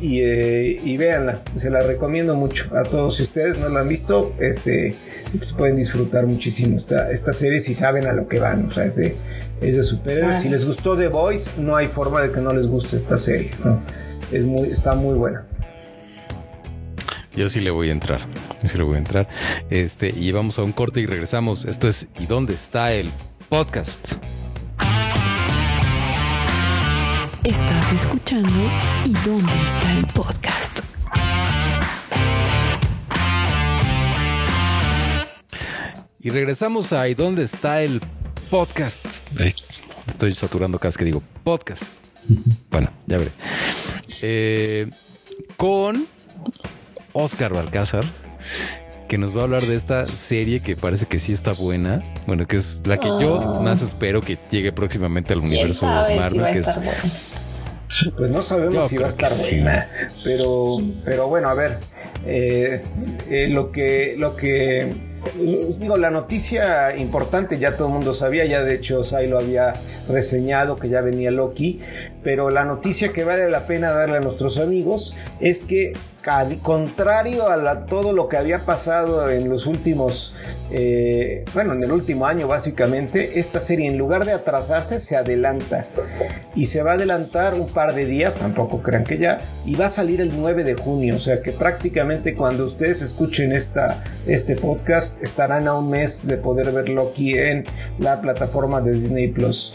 y, 0.01 0.21
eh, 0.21 0.79
y 0.83 0.97
véanla, 0.97 1.39
se 1.57 1.69
la 1.69 1.79
recomiendo 1.79 2.35
mucho 2.35 2.69
a 2.75 2.83
todos. 2.83 3.15
Si 3.17 3.23
ustedes 3.23 3.57
no 3.59 3.69
la 3.69 3.79
han 3.79 3.87
visto, 3.87 4.33
este, 4.39 4.93
pues 5.37 5.53
pueden 5.53 5.75
disfrutar 5.75 6.25
muchísimo 6.25 6.77
esta, 6.77 7.11
esta 7.11 7.33
serie 7.33 7.59
si 7.59 7.73
saben 7.73 8.07
a 8.07 8.13
lo 8.13 8.27
que 8.27 8.39
van. 8.39 8.67
O 8.67 8.71
sea, 8.71 8.85
es 8.85 8.95
de 8.95 9.15
es 9.61 9.75
de 9.75 9.83
superhéroes. 9.83 10.41
Si 10.41 10.49
les 10.49 10.65
gustó 10.65 10.95
The 10.97 11.07
Voice, 11.07 11.49
no 11.57 11.75
hay 11.75 11.87
forma 11.87 12.21
de 12.21 12.31
que 12.31 12.39
no 12.39 12.53
les 12.53 12.67
guste 12.67 12.95
esta 12.95 13.17
serie. 13.17 13.51
Es 14.31 14.43
muy, 14.43 14.69
está 14.69 14.93
muy 14.95 15.15
buena. 15.15 15.45
Yo 17.35 17.49
sí 17.49 17.59
le 17.59 17.71
voy 17.71 17.89
a 17.89 17.91
entrar. 17.91 18.27
Yo 18.61 18.69
sí 18.69 18.77
le 18.77 18.83
voy 18.83 18.95
a 18.95 18.99
entrar. 18.99 19.27
Este, 19.69 20.09
y 20.09 20.31
vamos 20.31 20.59
a 20.59 20.63
un 20.63 20.71
corte 20.71 20.99
y 21.01 21.05
regresamos. 21.05 21.65
Esto 21.65 21.87
es 21.87 22.07
¿Y 22.19 22.25
dónde 22.25 22.53
está 22.53 22.91
el 22.93 23.11
podcast? 23.49 24.13
Estás 27.43 27.93
escuchando 27.93 28.49
¿Y 29.05 29.13
dónde 29.25 29.53
está 29.63 29.97
el 29.97 30.05
podcast? 30.07 30.76
Y 36.27 36.29
regresamos 36.29 36.91
a 36.91 37.07
¿Y 37.07 37.13
dónde 37.13 37.43
está 37.43 37.81
el 37.81 38.01
podcast? 38.49 39.05
estoy 40.09 40.35
saturando 40.35 40.77
cada 40.77 40.89
vez 40.89 40.97
que 40.97 41.05
digo 41.05 41.23
podcast. 41.45 41.83
Bueno, 42.69 42.89
ya 43.05 43.17
veré. 43.17 43.31
Eh, 44.21 44.89
con 45.55 46.05
Oscar 47.13 47.53
Balcázar, 47.53 48.03
que 49.07 49.17
nos 49.17 49.33
va 49.33 49.39
a 49.39 49.43
hablar 49.45 49.61
de 49.61 49.77
esta 49.77 50.05
serie 50.05 50.59
que 50.59 50.75
parece 50.75 51.05
que 51.05 51.21
sí 51.21 51.31
está 51.31 51.53
buena. 51.53 52.03
Bueno, 52.25 52.45
que 52.45 52.57
es 52.57 52.81
la 52.85 52.97
que 52.97 53.07
yo 53.07 53.35
oh. 53.35 53.63
más 53.63 53.81
espero 53.81 54.19
que 54.19 54.37
llegue 54.51 54.73
próximamente 54.73 55.31
al 55.31 55.39
universo 55.39 55.85
Marvel, 55.85 56.51
que 56.51 56.59
es 56.59 56.67
pues 58.17 58.29
no 58.29 58.41
sabemos 58.41 58.89
si 58.89 58.97
va 58.97 59.05
a 59.05 59.09
estar 59.11 59.31
buena, 59.33 59.89
pero, 60.25 60.75
pero 61.05 61.29
bueno, 61.29 61.47
a 61.47 61.53
ver, 61.53 61.77
eh, 62.25 62.83
eh, 63.29 63.47
lo 63.47 63.71
que, 63.71 64.15
lo 64.17 64.35
que 64.35 65.06
digo, 65.79 65.97
la 65.97 66.09
noticia 66.09 66.95
importante 66.97 67.59
ya 67.59 67.75
todo 67.75 67.87
el 67.87 67.93
mundo 67.93 68.13
sabía, 68.13 68.45
ya 68.45 68.63
de 68.63 68.75
hecho 68.75 69.03
Sai 69.03 69.27
lo 69.27 69.39
había 69.39 69.73
reseñado 70.09 70.77
que 70.77 70.89
ya 70.89 71.01
venía 71.01 71.31
Loki, 71.31 71.79
pero 72.27 72.49
la 72.49 72.65
noticia 72.65 73.13
que 73.13 73.23
vale 73.23 73.49
la 73.49 73.67
pena 73.67 73.93
darle 73.93 74.17
a 74.17 74.19
nuestros 74.19 74.57
amigos 74.57 75.15
es 75.39 75.63
que 75.63 75.93
contrario 76.61 77.47
a 77.47 77.85
todo 77.85 78.11
lo 78.11 78.27
que 78.27 78.35
había 78.35 78.65
pasado 78.65 79.29
en 79.29 79.49
los 79.49 79.65
últimos, 79.65 80.35
eh, 80.69 81.45
bueno, 81.53 81.71
en 81.71 81.83
el 81.83 81.91
último 81.93 82.25
año 82.25 82.49
básicamente, 82.49 83.39
esta 83.39 83.61
serie 83.61 83.87
en 83.87 83.97
lugar 83.97 84.25
de 84.25 84.33
atrasarse 84.33 84.99
se 84.99 85.15
adelanta 85.15 85.85
y 86.53 86.65
se 86.65 86.83
va 86.83 86.91
a 86.91 86.93
adelantar 86.95 87.53
un 87.53 87.67
par 87.67 87.95
de 87.95 88.05
días, 88.05 88.35
tampoco 88.35 88.83
crean 88.83 89.05
que 89.05 89.19
ya, 89.19 89.39
y 89.65 89.75
va 89.75 89.85
a 89.85 89.89
salir 89.89 90.19
el 90.19 90.37
9 90.37 90.65
de 90.65 90.73
junio, 90.73 91.15
o 91.15 91.19
sea 91.19 91.41
que 91.41 91.53
prácticamente 91.53 92.35
cuando 92.35 92.65
ustedes 92.65 93.01
escuchen 93.01 93.53
esta, 93.53 94.03
este 94.25 94.57
podcast 94.57 95.23
estarán 95.23 95.65
a 95.69 95.75
un 95.75 95.89
mes 95.89 96.27
de 96.27 96.35
poder 96.35 96.73
ver 96.73 96.89
Loki 96.89 97.37
en 97.37 97.63
la 97.99 98.19
plataforma 98.19 98.81
de 98.81 98.91
Disney 98.91 99.29
Plus. 99.29 99.73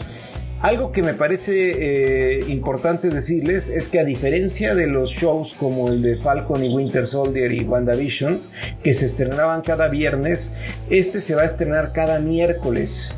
Algo 0.63 0.93
que 0.93 1.03
me 1.03 1.13
parece 1.13 2.37
eh, 2.37 2.39
importante 2.47 3.09
decirles 3.09 3.67
es 3.67 3.89
que 3.89 3.99
a 3.99 4.05
diferencia 4.05 4.75
de 4.75 4.87
los 4.87 5.11
shows 5.11 5.53
como 5.53 5.89
el 5.89 6.01
de 6.01 6.15
Falcon 6.15 6.63
y 6.63 6.73
Winter 6.73 7.05
Soldier 7.05 7.51
y 7.51 7.65
WandaVision, 7.65 8.39
que 8.81 8.93
se 8.93 9.05
estrenaban 9.05 9.61
cada 9.61 9.89
viernes, 9.89 10.55
este 10.89 11.19
se 11.19 11.35
va 11.35 11.41
a 11.41 11.45
estrenar 11.45 11.91
cada 11.91 12.19
miércoles 12.19 13.13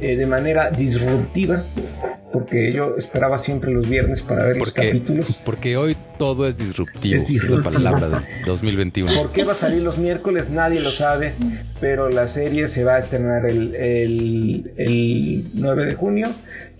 eh, 0.00 0.16
de 0.16 0.24
manera 0.24 0.70
disruptiva 0.70 1.62
porque 2.32 2.72
yo 2.72 2.94
esperaba 2.96 3.36
siempre 3.36 3.70
los 3.70 3.88
viernes 3.88 4.22
para 4.22 4.44
ver 4.44 4.56
los 4.56 4.72
capítulos. 4.72 5.26
Porque 5.44 5.76
hoy 5.76 5.94
todo 6.18 6.48
es 6.48 6.56
disruptivo, 6.56 7.22
es 7.22 7.50
la 7.50 7.62
palabra 7.62 8.08
de 8.08 8.24
2021. 8.46 9.12
¿Por 9.14 9.32
qué 9.32 9.44
va 9.44 9.52
a 9.52 9.56
salir 9.56 9.82
los 9.82 9.98
miércoles? 9.98 10.48
Nadie 10.48 10.80
lo 10.80 10.90
sabe, 10.90 11.34
pero 11.80 12.08
la 12.08 12.28
serie 12.28 12.68
se 12.68 12.84
va 12.84 12.96
a 12.96 12.98
estrenar 13.00 13.44
el, 13.46 13.74
el, 13.74 14.72
el 14.76 15.44
9 15.54 15.84
de 15.86 15.94
junio 15.94 16.28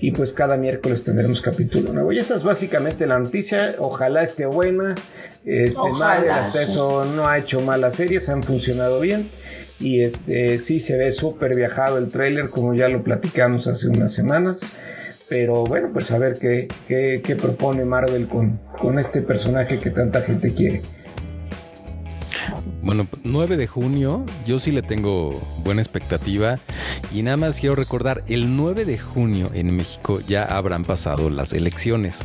y 0.00 0.12
pues 0.12 0.33
cada 0.33 0.57
miércoles 0.57 1.02
tendremos 1.02 1.40
capítulo 1.40 1.93
nuevo. 1.93 2.12
Y 2.12 2.19
esa 2.19 2.37
es 2.37 2.45
básicamente 2.45 3.07
la 3.07 3.19
noticia. 3.19 3.75
Ojalá 3.78 4.23
esté 4.23 4.47
buena. 4.47 4.95
Este, 5.45 5.90
Marvel 5.93 6.31
hasta 6.31 6.62
eso 6.62 7.05
no 7.05 7.26
ha 7.26 7.38
hecho 7.38 7.61
malas 7.61 7.95
series, 7.95 8.28
han 8.28 8.43
funcionado 8.45 9.00
bien. 9.00 9.28
Y 9.81 10.02
este 10.02 10.59
sí 10.59 10.78
se 10.81 10.97
ve 10.97 11.11
súper 11.12 11.55
viajado 11.57 11.99
el 11.99 12.11
trailer, 12.11 12.49
como 12.49 12.75
ya 12.75 12.88
lo 12.88 13.02
platicamos 13.02 13.67
hace 13.67 13.88
unas 13.88 14.12
semanas. 14.12 14.61
Pero 15.28 15.64
bueno, 15.64 15.90
pues 15.93 16.11
a 16.11 16.19
ver 16.19 16.38
qué, 16.38 16.69
qué, 16.87 17.37
propone 17.37 17.85
Marvel 17.85 18.28
con, 18.28 18.61
con 18.81 18.99
este 18.99 19.21
personaje 19.21 19.78
que 19.78 19.90
tanta 19.90 20.23
gente 20.23 20.55
quiere. 20.55 20.83
Bueno, 22.83 23.07
9 23.25 23.57
de 23.57 23.67
junio, 23.67 24.25
yo 24.47 24.59
sí 24.61 24.71
le 24.71 24.83
tengo 24.83 25.31
buena 25.65 25.83
expectativa. 25.83 26.57
Y 27.13 27.23
nada 27.23 27.37
más 27.37 27.59
quiero 27.61 27.75
recordar, 27.75 28.23
el 28.29 28.57
9 28.57 28.85
de 28.85 28.99
junio 28.99 29.51
en 29.53 29.77
México 29.77 30.21
ya 30.27 30.45
habrán 30.45 30.85
pasado 30.85 31.29
las 31.29 31.53
elecciones. 31.53 32.21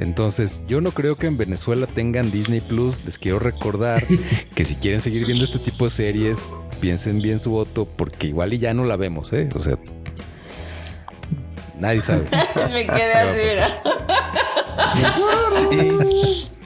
Entonces, 0.00 0.62
yo 0.66 0.80
no 0.80 0.90
creo 0.90 1.16
que 1.16 1.26
en 1.28 1.36
Venezuela 1.36 1.86
tengan 1.86 2.30
Disney 2.30 2.60
Plus. 2.60 3.04
Les 3.04 3.18
quiero 3.18 3.38
recordar 3.38 4.04
que 4.54 4.64
si 4.64 4.74
quieren 4.74 5.00
seguir 5.00 5.26
viendo 5.26 5.44
este 5.44 5.58
tipo 5.58 5.84
de 5.84 5.90
series, 5.90 6.38
piensen 6.80 7.20
bien 7.22 7.38
su 7.38 7.50
voto, 7.50 7.86
porque 7.86 8.26
igual 8.28 8.52
y 8.54 8.58
ya 8.58 8.74
no 8.74 8.84
la 8.84 8.96
vemos, 8.96 9.32
¿eh? 9.32 9.48
O 9.54 9.60
sea, 9.60 9.78
nadie 11.78 12.00
sabe. 12.00 12.26
Me 12.72 12.86
quedé 12.86 13.12
así, 13.14 13.76
Sí. 15.70 16.46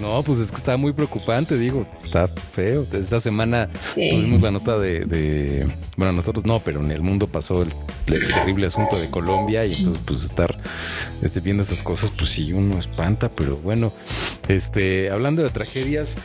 No, 0.00 0.22
pues 0.22 0.38
es 0.38 0.50
que 0.50 0.56
está 0.56 0.76
muy 0.76 0.92
preocupante, 0.92 1.56
digo, 1.56 1.86
está 2.04 2.28
feo. 2.28 2.86
Esta 2.92 3.20
semana 3.20 3.68
tuvimos 3.94 4.40
la 4.42 4.50
nota 4.50 4.78
de, 4.78 5.66
bueno, 5.96 6.12
nosotros 6.12 6.44
no, 6.44 6.60
pero 6.60 6.80
en 6.80 6.90
el 6.90 7.02
mundo 7.02 7.26
pasó 7.26 7.62
el, 7.62 7.72
terrible 8.06 8.66
asunto 8.66 8.98
de 8.98 9.10
Colombia 9.10 9.64
y 9.64 9.72
entonces 9.72 10.02
pues 10.04 10.24
estar 10.24 10.56
este, 11.22 11.40
viendo 11.40 11.62
estas 11.62 11.82
cosas, 11.82 12.10
pues 12.10 12.30
sí, 12.30 12.52
uno 12.52 12.78
espanta, 12.78 13.30
pero 13.30 13.56
bueno, 13.56 13.92
este, 14.48 15.10
hablando 15.10 15.42
de 15.42 15.50
tragedias, 15.50 16.16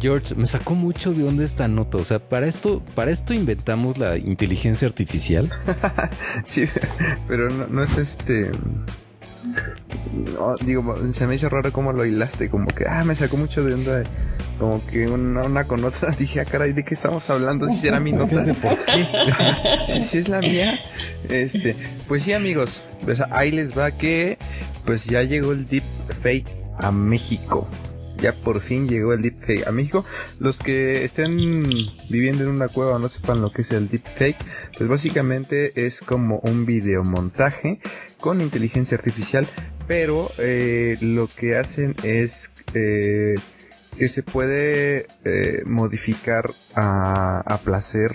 George, 0.00 0.34
me 0.34 0.46
sacó 0.46 0.74
mucho 0.74 1.12
de 1.12 1.22
dónde 1.22 1.44
esta 1.44 1.68
nota. 1.68 1.98
O 1.98 2.04
sea, 2.04 2.18
para 2.18 2.46
esto, 2.46 2.82
para 2.94 3.10
esto 3.10 3.34
inventamos 3.34 3.98
la 3.98 4.16
inteligencia 4.16 4.88
artificial. 4.88 5.50
sí, 6.44 6.66
pero 7.28 7.50
no, 7.50 7.66
no 7.66 7.82
es 7.82 7.98
este 7.98 8.50
digo, 10.64 10.94
se 11.12 11.26
me 11.26 11.34
hizo 11.34 11.48
raro 11.48 11.72
cómo 11.72 11.92
lo 11.92 12.04
hilaste, 12.04 12.48
como 12.48 12.66
que, 12.68 12.86
ah, 12.86 13.02
me 13.04 13.14
sacó 13.14 13.36
mucho 13.36 13.64
de 13.64 13.74
onda, 13.74 14.02
como 14.58 14.84
que 14.86 15.06
una, 15.08 15.64
con 15.64 15.84
otra, 15.84 16.10
dije, 16.18 16.40
ah, 16.40 16.44
caray, 16.44 16.72
¿de 16.72 16.84
qué 16.84 16.94
estamos 16.94 17.28
hablando? 17.30 17.68
Si 17.68 17.86
era 17.88 18.00
mi 18.00 18.12
nota, 18.12 18.44
¿por 18.60 18.78
qué? 18.84 19.06
si, 20.02 20.18
es 20.18 20.28
la 20.28 20.40
mía, 20.40 20.80
este, 21.28 21.76
pues 22.08 22.22
sí, 22.22 22.32
amigos, 22.32 22.84
pues 23.04 23.22
ahí 23.30 23.50
les 23.50 23.76
va 23.76 23.90
que, 23.90 24.38
pues 24.84 25.06
ya 25.06 25.22
llegó 25.22 25.52
el 25.52 25.66
deep 25.66 25.84
fake 26.22 26.48
a 26.78 26.90
México 26.90 27.68
ya 28.20 28.32
por 28.32 28.60
fin 28.60 28.88
llegó 28.88 29.12
el 29.12 29.22
deepfake 29.22 29.66
a 29.66 29.72
México. 29.72 30.04
Los 30.38 30.58
que 30.58 31.04
estén 31.04 31.36
viviendo 32.08 32.44
en 32.44 32.50
una 32.50 32.68
cueva 32.68 32.98
no 32.98 33.08
sepan 33.08 33.40
lo 33.40 33.52
que 33.52 33.62
es 33.62 33.72
el 33.72 33.88
deepfake, 33.88 34.36
pues 34.76 34.88
básicamente 34.88 35.86
es 35.86 36.00
como 36.00 36.38
un 36.40 36.66
videomontaje 36.66 37.80
con 38.18 38.40
inteligencia 38.40 38.96
artificial, 38.96 39.46
pero 39.86 40.30
eh, 40.38 40.96
lo 41.00 41.28
que 41.28 41.56
hacen 41.56 41.96
es 42.02 42.52
eh, 42.74 43.34
que 43.98 44.08
se 44.08 44.22
puede 44.22 45.06
eh, 45.24 45.62
modificar 45.66 46.50
a 46.74 47.58
placer 47.64 48.12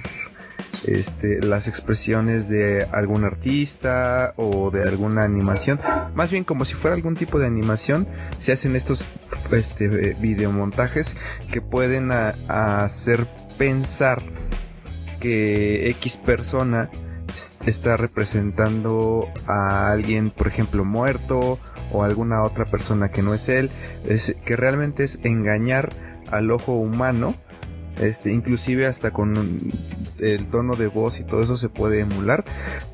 este, 0.88 1.42
las 1.42 1.68
expresiones 1.68 2.50
de 2.50 2.86
algún 2.92 3.24
artista 3.24 4.34
o 4.38 4.72
de 4.72 4.84
alguna 4.84 5.24
animación. 5.24 5.80
Más 6.14 6.32
bien 6.32 6.44
como 6.44 6.66
si 6.66 6.76
fuera 6.76 6.96
algún 6.96 7.16
tipo 7.16 7.40
de 7.40 7.48
animación, 7.48 8.06
se 8.40 8.52
hacen 8.52 8.76
estos 8.76 9.06
este, 9.52 10.16
videomontajes 10.20 11.18
que 11.52 11.62
pueden 11.62 12.12
hacer 12.12 13.26
pensar 13.58 14.22
que 15.20 15.90
X 15.92 16.18
persona 16.18 16.90
está 17.66 17.98
representando 17.98 19.28
a 19.48 19.92
alguien, 19.92 20.30
por 20.30 20.48
ejemplo, 20.48 20.86
muerto 20.86 21.60
o 21.92 22.04
alguna 22.04 22.44
otra 22.44 22.66
persona 22.66 23.10
que 23.10 23.22
no 23.22 23.34
es 23.34 23.50
él, 23.50 23.70
que 24.46 24.56
realmente 24.56 25.04
es 25.04 25.20
engañar 25.24 25.90
al 26.32 26.52
ojo 26.52 26.74
humano 26.74 27.36
este, 28.00 28.34
inclusive 28.34 28.88
hasta 28.88 29.12
con 29.12 29.34
el 30.20 30.50
tono 30.50 30.76
de 30.76 30.88
voz 30.88 31.20
y 31.20 31.24
todo 31.24 31.42
eso 31.42 31.58
se 31.58 31.70
puede 31.70 32.02
emular 32.02 32.44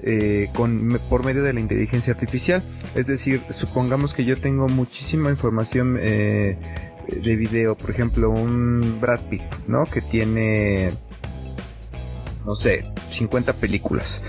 eh, 0.02 0.50
con, 0.54 1.00
por 1.10 1.24
medio 1.24 1.44
de 1.44 1.54
la 1.54 1.60
inteligencia 1.60 2.14
artificial. 2.14 2.64
Es 2.96 3.08
decir, 3.08 3.42
supongamos 3.50 4.14
que 4.14 4.26
yo 4.26 4.38
tengo 4.38 4.68
muchísima 4.68 5.30
información 5.30 5.98
eh, 6.00 6.58
de 7.08 7.36
video, 7.36 7.76
por 7.76 7.90
ejemplo, 7.90 8.30
un 8.30 9.00
Brad 9.02 9.22
Pitt, 9.30 9.44
¿no? 9.68 9.84
Que 9.84 10.02
tiene, 10.02 10.92
no 12.46 12.56
sé, 12.56 12.86
50 13.10 13.54
películas 13.54 14.24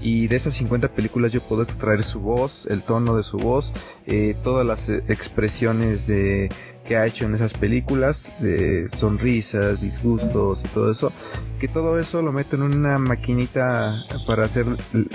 y 0.00 0.28
de 0.28 0.36
esas 0.36 0.54
50 0.54 0.88
películas 0.88 1.32
yo 1.32 1.40
puedo 1.40 1.62
extraer 1.62 2.02
su 2.02 2.20
voz, 2.20 2.66
el 2.66 2.82
tono 2.82 3.16
de 3.16 3.22
su 3.22 3.38
voz, 3.38 3.72
eh, 4.06 4.36
todas 4.44 4.64
las 4.64 4.88
expresiones 4.88 6.06
de 6.06 6.50
que 6.88 6.96
ha 6.96 7.04
hecho 7.04 7.26
en 7.26 7.34
esas 7.34 7.52
películas, 7.52 8.32
de 8.40 8.88
sonrisas, 8.88 9.78
disgustos 9.78 10.64
y 10.64 10.68
todo 10.68 10.90
eso, 10.90 11.12
que 11.60 11.68
todo 11.68 11.98
eso 11.98 12.22
lo 12.22 12.32
meto 12.32 12.56
en 12.56 12.62
una 12.62 12.96
maquinita 12.96 13.94
para 14.26 14.46
hacer 14.46 14.64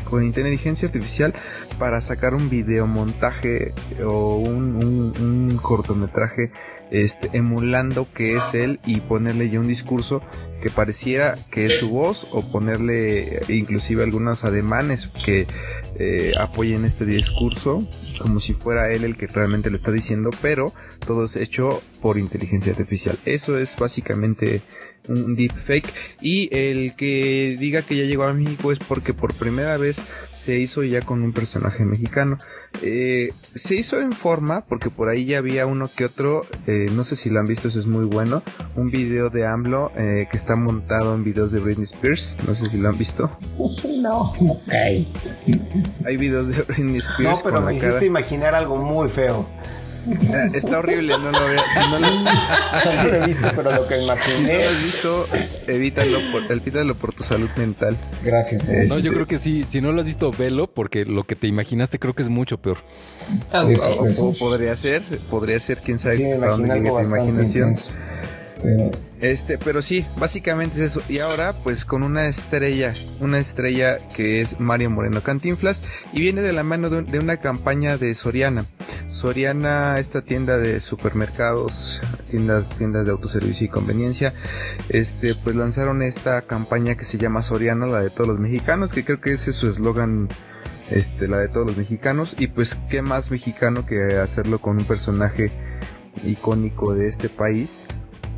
con 0.04 0.24
inteligencia 0.24 0.88
artificial 0.88 1.34
para 1.80 2.00
sacar 2.00 2.36
un 2.36 2.48
videomontaje 2.48 3.74
o 4.06 4.36
un, 4.38 5.60
cortometraje 5.64 6.52
este, 6.92 7.32
emulando 7.34 8.08
que 8.14 8.38
es 8.38 8.54
él 8.54 8.80
y 8.86 9.00
ponerle 9.00 9.50
ya 9.50 9.60
un 9.60 9.68
discurso 9.68 10.22
que 10.62 10.70
pareciera 10.70 11.36
que 11.50 11.66
es 11.66 11.80
su 11.80 11.90
voz 11.90 12.28
o 12.32 12.44
ponerle 12.52 13.42
inclusive 13.50 14.04
algunos 14.04 14.44
ademanes 14.44 15.08
que 15.26 15.48
eh, 16.00 16.34
apoyen 16.40 16.86
este 16.86 17.06
discurso 17.06 17.88
como 18.20 18.40
si 18.40 18.54
fuera 18.54 18.92
él 18.92 19.04
el 19.04 19.16
que 19.16 19.28
realmente 19.28 19.70
lo 19.70 19.78
está 19.78 19.92
diciendo, 19.92 20.30
pero 20.42 20.74
todo 21.06 21.26
es 21.26 21.36
hecho 21.36 21.82
por 22.02 22.18
inteligencia 22.18 22.72
artificial. 22.72 23.18
Eso 23.26 23.58
es 23.58 23.76
básicamente 23.78 24.62
un 25.08 25.36
deepfake. 25.36 25.92
Y 26.22 26.50
el 26.56 26.96
que 26.96 27.58
diga 27.60 27.82
que 27.82 27.98
ya 27.98 28.04
llegó 28.04 28.24
a 28.24 28.34
México 28.34 28.72
es 28.72 28.80
porque 28.80 29.14
por 29.14 29.34
primera 29.34 29.78
vez 29.78 29.98
se 30.44 30.60
hizo 30.60 30.84
ya 30.84 31.02
con 31.02 31.24
un 31.24 31.32
personaje 31.32 31.86
mexicano. 31.86 32.38
Eh, 32.82 33.32
se 33.40 33.76
hizo 33.76 34.02
en 34.02 34.12
forma, 34.12 34.66
porque 34.66 34.90
por 34.90 35.08
ahí 35.08 35.24
ya 35.24 35.38
había 35.38 35.66
uno 35.66 35.90
que 35.96 36.04
otro, 36.04 36.42
eh, 36.68 36.88
no 36.92 37.06
sé 37.06 37.16
si 37.16 37.30
lo 37.30 37.40
han 37.40 37.46
visto, 37.46 37.70
eso 37.70 37.80
es 37.80 37.86
muy 37.86 38.04
bueno, 38.04 38.44
un 38.76 38.92
video 38.92 39.30
de 39.30 39.46
AMLO 39.46 39.94
eh, 39.96 40.28
que 40.30 40.36
está 40.36 40.58
montado 40.58 41.16
en 41.16 41.24
videos 41.24 41.54
de 41.54 41.60
Britney 41.60 41.86
Spears, 41.86 42.36
no 42.46 42.56
sé 42.56 42.66
si 42.66 42.78
lo 42.78 42.90
han 42.90 42.98
visto. 42.98 43.32
No, 44.04 44.34
ok. 44.34 44.74
Hay 46.06 46.18
videos 46.18 46.50
de 46.50 46.62
Britney 46.64 46.98
Spears. 46.98 47.38
No, 47.38 47.50
pero 47.50 47.62
me 47.62 47.78
hiciste 47.78 48.06
imaginar 48.06 48.54
algo 48.54 48.76
muy 48.76 49.08
feo. 49.08 49.48
Eh, 50.06 50.52
está 50.54 50.80
horrible, 50.80 51.18
no 51.18 51.32
lo 51.32 51.46
veas. 51.46 51.64
Si 51.74 51.90
no 51.90 52.00
lo, 53.10 53.16
he 53.16 53.28
visto, 53.28 53.48
pero 53.56 53.72
lo 53.72 53.88
que 53.88 54.02
imaginé. 54.02 54.36
Si 54.36 54.44
no 54.44 54.54
lo 54.54 54.70
has 54.70 54.84
visto, 54.84 55.28
evítalo 55.68 56.20
por, 56.32 56.52
evítalo 56.52 56.96
por 56.96 57.14
tu 57.14 57.24
salud 57.24 57.50
mental. 57.56 57.98
Gracias. 58.24 58.64
No, 58.64 58.74
yo 58.74 58.98
este, 58.98 59.10
creo 59.10 59.28
que 59.28 59.40
sí. 59.40 59.66
Si 59.70 59.82
no 59.82 59.92
lo 59.92 60.02
has 60.02 60.08
visto, 60.08 60.32
velo, 60.32 60.68
porque 60.68 61.06
lo 61.06 61.24
que 61.24 61.36
te 61.36 61.48
imaginaste 61.48 62.00
creo 62.00 62.14
que 62.14 62.24
es 62.24 62.30
mucho 62.30 62.58
peor. 62.58 62.80
o, 63.52 64.34
podría 64.34 64.76
ser, 64.76 65.02
podría 65.30 65.60
ser, 65.60 65.80
quién 65.80 66.00
sabe 66.00 66.18
sí, 66.18 66.32
hasta 66.32 66.48
dónde 66.48 66.82
tu 66.82 67.00
imaginación. 67.00 67.76
Este, 69.22 69.58
pero 69.58 69.82
sí, 69.82 70.06
básicamente 70.18 70.76
es 70.76 70.92
eso. 70.92 71.02
Y 71.08 71.20
ahora, 71.20 71.54
pues 71.54 71.86
con 71.86 72.04
una 72.04 72.28
estrella, 72.28 72.94
una 73.20 73.40
estrella 73.40 73.98
que 74.16 74.42
es 74.42 74.60
Mario 74.60 74.90
Moreno 74.90 75.22
Cantinflas 75.22 75.82
y 76.12 76.20
viene 76.20 76.42
de 76.42 76.52
la 76.52 76.64
mano 76.64 76.90
de, 76.90 77.20
una 77.20 77.38
campaña 77.38 77.98
de 77.98 78.14
Soriana. 78.16 78.66
Soriana, 79.08 79.98
esta 80.00 80.22
tienda 80.22 80.58
de 80.58 80.82
supermercados, 80.82 82.02
tiendas, 82.30 82.68
tiendas 82.78 83.06
de 83.06 83.12
autoservicio 83.12 83.66
y 83.66 83.70
conveniencia, 83.70 84.34
este, 84.90 85.36
pues 85.36 85.56
lanzaron 85.56 86.02
esta 86.02 86.42
campaña 86.42 86.96
que 86.96 87.06
se 87.06 87.18
llama 87.18 87.44
Soriana, 87.44 87.86
la 87.86 88.02
de 88.02 88.10
todos 88.10 88.28
los 88.28 88.40
mexicanos, 88.40 88.92
que 88.92 89.06
creo 89.06 89.22
que 89.22 89.34
ese 89.34 89.52
es 89.52 89.56
su 89.56 89.70
eslogan 89.70 90.28
este, 90.90 91.28
la 91.28 91.38
de 91.38 91.48
todos 91.48 91.68
los 91.68 91.78
mexicanos. 91.78 92.36
Y 92.38 92.48
pues, 92.48 92.76
¿qué 92.90 93.02
más 93.02 93.32
mexicano 93.32 93.86
que 93.86 94.18
hacerlo 94.18 94.60
con 94.60 94.78
un 94.80 94.86
personaje 94.86 95.52
icónico 96.26 96.94
de 96.94 97.08
este 97.08 97.30
país? 97.30 97.86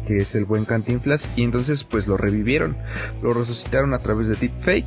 Que 0.05 0.17
es 0.17 0.35
el 0.35 0.45
buen 0.45 0.65
Cantinflas, 0.65 1.29
y 1.35 1.43
entonces 1.43 1.83
pues 1.83 2.07
lo 2.07 2.17
revivieron, 2.17 2.77
lo 3.21 3.33
resucitaron 3.33 3.93
a 3.93 3.99
través 3.99 4.27
de 4.27 4.35
deepfake. 4.35 4.85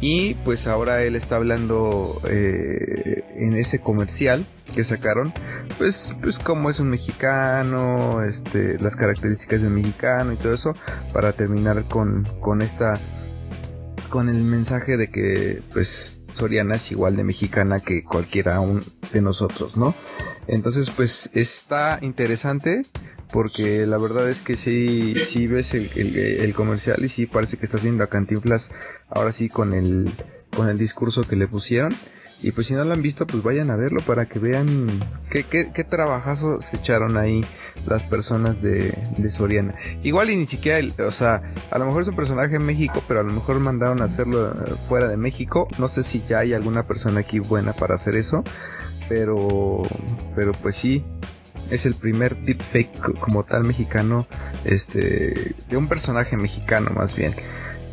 Y 0.00 0.34
pues 0.34 0.66
ahora 0.66 1.04
él 1.04 1.14
está 1.14 1.36
hablando 1.36 2.20
eh, 2.28 3.22
en 3.36 3.54
ese 3.54 3.80
comercial 3.80 4.44
que 4.74 4.82
sacaron, 4.82 5.32
pues, 5.78 6.16
pues 6.20 6.40
cómo 6.40 6.70
es 6.70 6.80
un 6.80 6.90
mexicano, 6.90 8.24
este, 8.24 8.80
las 8.80 8.96
características 8.96 9.62
del 9.62 9.70
mexicano 9.70 10.32
y 10.32 10.36
todo 10.36 10.54
eso, 10.54 10.74
para 11.12 11.32
terminar 11.32 11.84
con, 11.84 12.24
con 12.40 12.62
esta, 12.62 12.94
con 14.08 14.28
el 14.28 14.42
mensaje 14.42 14.96
de 14.96 15.08
que 15.08 15.62
pues 15.72 16.20
Soriana 16.32 16.76
es 16.76 16.90
igual 16.90 17.14
de 17.14 17.24
mexicana 17.24 17.78
que 17.78 18.02
cualquiera 18.02 18.60
de 19.12 19.20
nosotros, 19.20 19.76
¿no? 19.76 19.94
Entonces 20.48 20.90
pues 20.90 21.30
está 21.32 21.98
interesante 22.02 22.82
porque 23.32 23.86
la 23.86 23.96
verdad 23.98 24.28
es 24.28 24.42
que 24.42 24.56
sí, 24.56 25.14
sí 25.26 25.46
ves 25.46 25.74
el, 25.74 25.90
el, 25.96 26.54
comercial 26.54 27.02
y 27.02 27.08
sí 27.08 27.26
parece 27.26 27.56
que 27.56 27.64
estás 27.64 27.82
viendo 27.82 28.04
a 28.04 28.08
Cantinflas 28.08 28.70
ahora 29.08 29.32
sí 29.32 29.48
con 29.48 29.72
el, 29.72 30.10
con 30.54 30.68
el 30.68 30.78
discurso 30.78 31.22
que 31.22 31.36
le 31.36 31.48
pusieron. 31.48 31.92
Y 32.42 32.50
pues 32.50 32.66
si 32.66 32.74
no 32.74 32.82
lo 32.82 32.92
han 32.92 33.02
visto, 33.02 33.24
pues 33.24 33.42
vayan 33.44 33.70
a 33.70 33.76
verlo 33.76 34.00
para 34.00 34.26
que 34.26 34.40
vean 34.40 34.66
qué, 35.30 35.44
qué, 35.44 35.84
trabajazo 35.84 36.60
se 36.60 36.76
echaron 36.76 37.16
ahí 37.16 37.40
las 37.86 38.02
personas 38.02 38.60
de, 38.60 38.92
de 39.16 39.30
Soriana. 39.30 39.76
Igual 40.02 40.30
y 40.30 40.36
ni 40.36 40.46
siquiera, 40.46 40.84
o 41.06 41.12
sea, 41.12 41.54
a 41.70 41.78
lo 41.78 41.86
mejor 41.86 42.02
es 42.02 42.08
un 42.08 42.16
personaje 42.16 42.56
en 42.56 42.66
México, 42.66 43.00
pero 43.06 43.20
a 43.20 43.22
lo 43.22 43.32
mejor 43.32 43.60
mandaron 43.60 44.02
a 44.02 44.06
hacerlo 44.06 44.50
eh, 44.50 44.74
fuera 44.88 45.06
de 45.06 45.16
México. 45.16 45.68
No 45.78 45.86
sé 45.86 46.02
si 46.02 46.20
ya 46.28 46.40
hay 46.40 46.52
alguna 46.52 46.82
persona 46.82 47.20
aquí 47.20 47.38
buena 47.38 47.74
para 47.74 47.94
hacer 47.94 48.16
eso. 48.16 48.42
Pero, 49.08 49.82
pero 50.34 50.50
pues 50.52 50.74
sí, 50.74 51.04
es 51.72 51.86
el 51.86 51.94
primer 51.94 52.36
deepfake 52.36 53.18
como 53.18 53.44
tal 53.44 53.64
mexicano, 53.64 54.26
este, 54.64 55.54
de 55.68 55.76
un 55.76 55.88
personaje 55.88 56.36
mexicano 56.36 56.90
más 56.94 57.16
bien. 57.16 57.34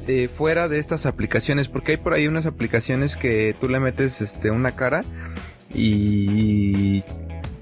Eh, 0.08 0.28
fuera 0.28 0.68
de 0.68 0.80
estas 0.80 1.06
aplicaciones, 1.06 1.68
porque 1.70 1.94
hay 1.94 1.98
por 1.98 2.14
ahí 2.14 2.28
unas 2.28 2.46
aplicaciones 2.46 3.16
que 3.16 3.56
tú 3.60 3.70
le 3.70 3.80
metes 3.80 4.22
este, 4.22 4.52
una 4.52 4.72
cara 4.72 5.04
y 5.74 7.04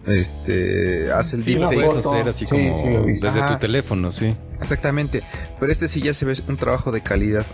este 0.08 1.12
hace 1.12 1.36
el 1.36 1.44
deepfake. 1.44 1.74
puedes 1.76 2.06
hacer 2.06 2.30
así 2.30 2.46
como 2.46 3.06
desde 3.06 3.48
tu 3.48 3.60
teléfono, 3.60 4.12
sí. 4.12 4.36
Exactamente, 4.60 5.22
pero 5.60 5.72
este 5.72 5.88
sí 5.88 6.02
ya 6.02 6.14
se 6.14 6.26
ve 6.26 6.34
un 6.48 6.58
trabajo 6.58 6.92
de 6.92 7.02
calidad. 7.02 7.46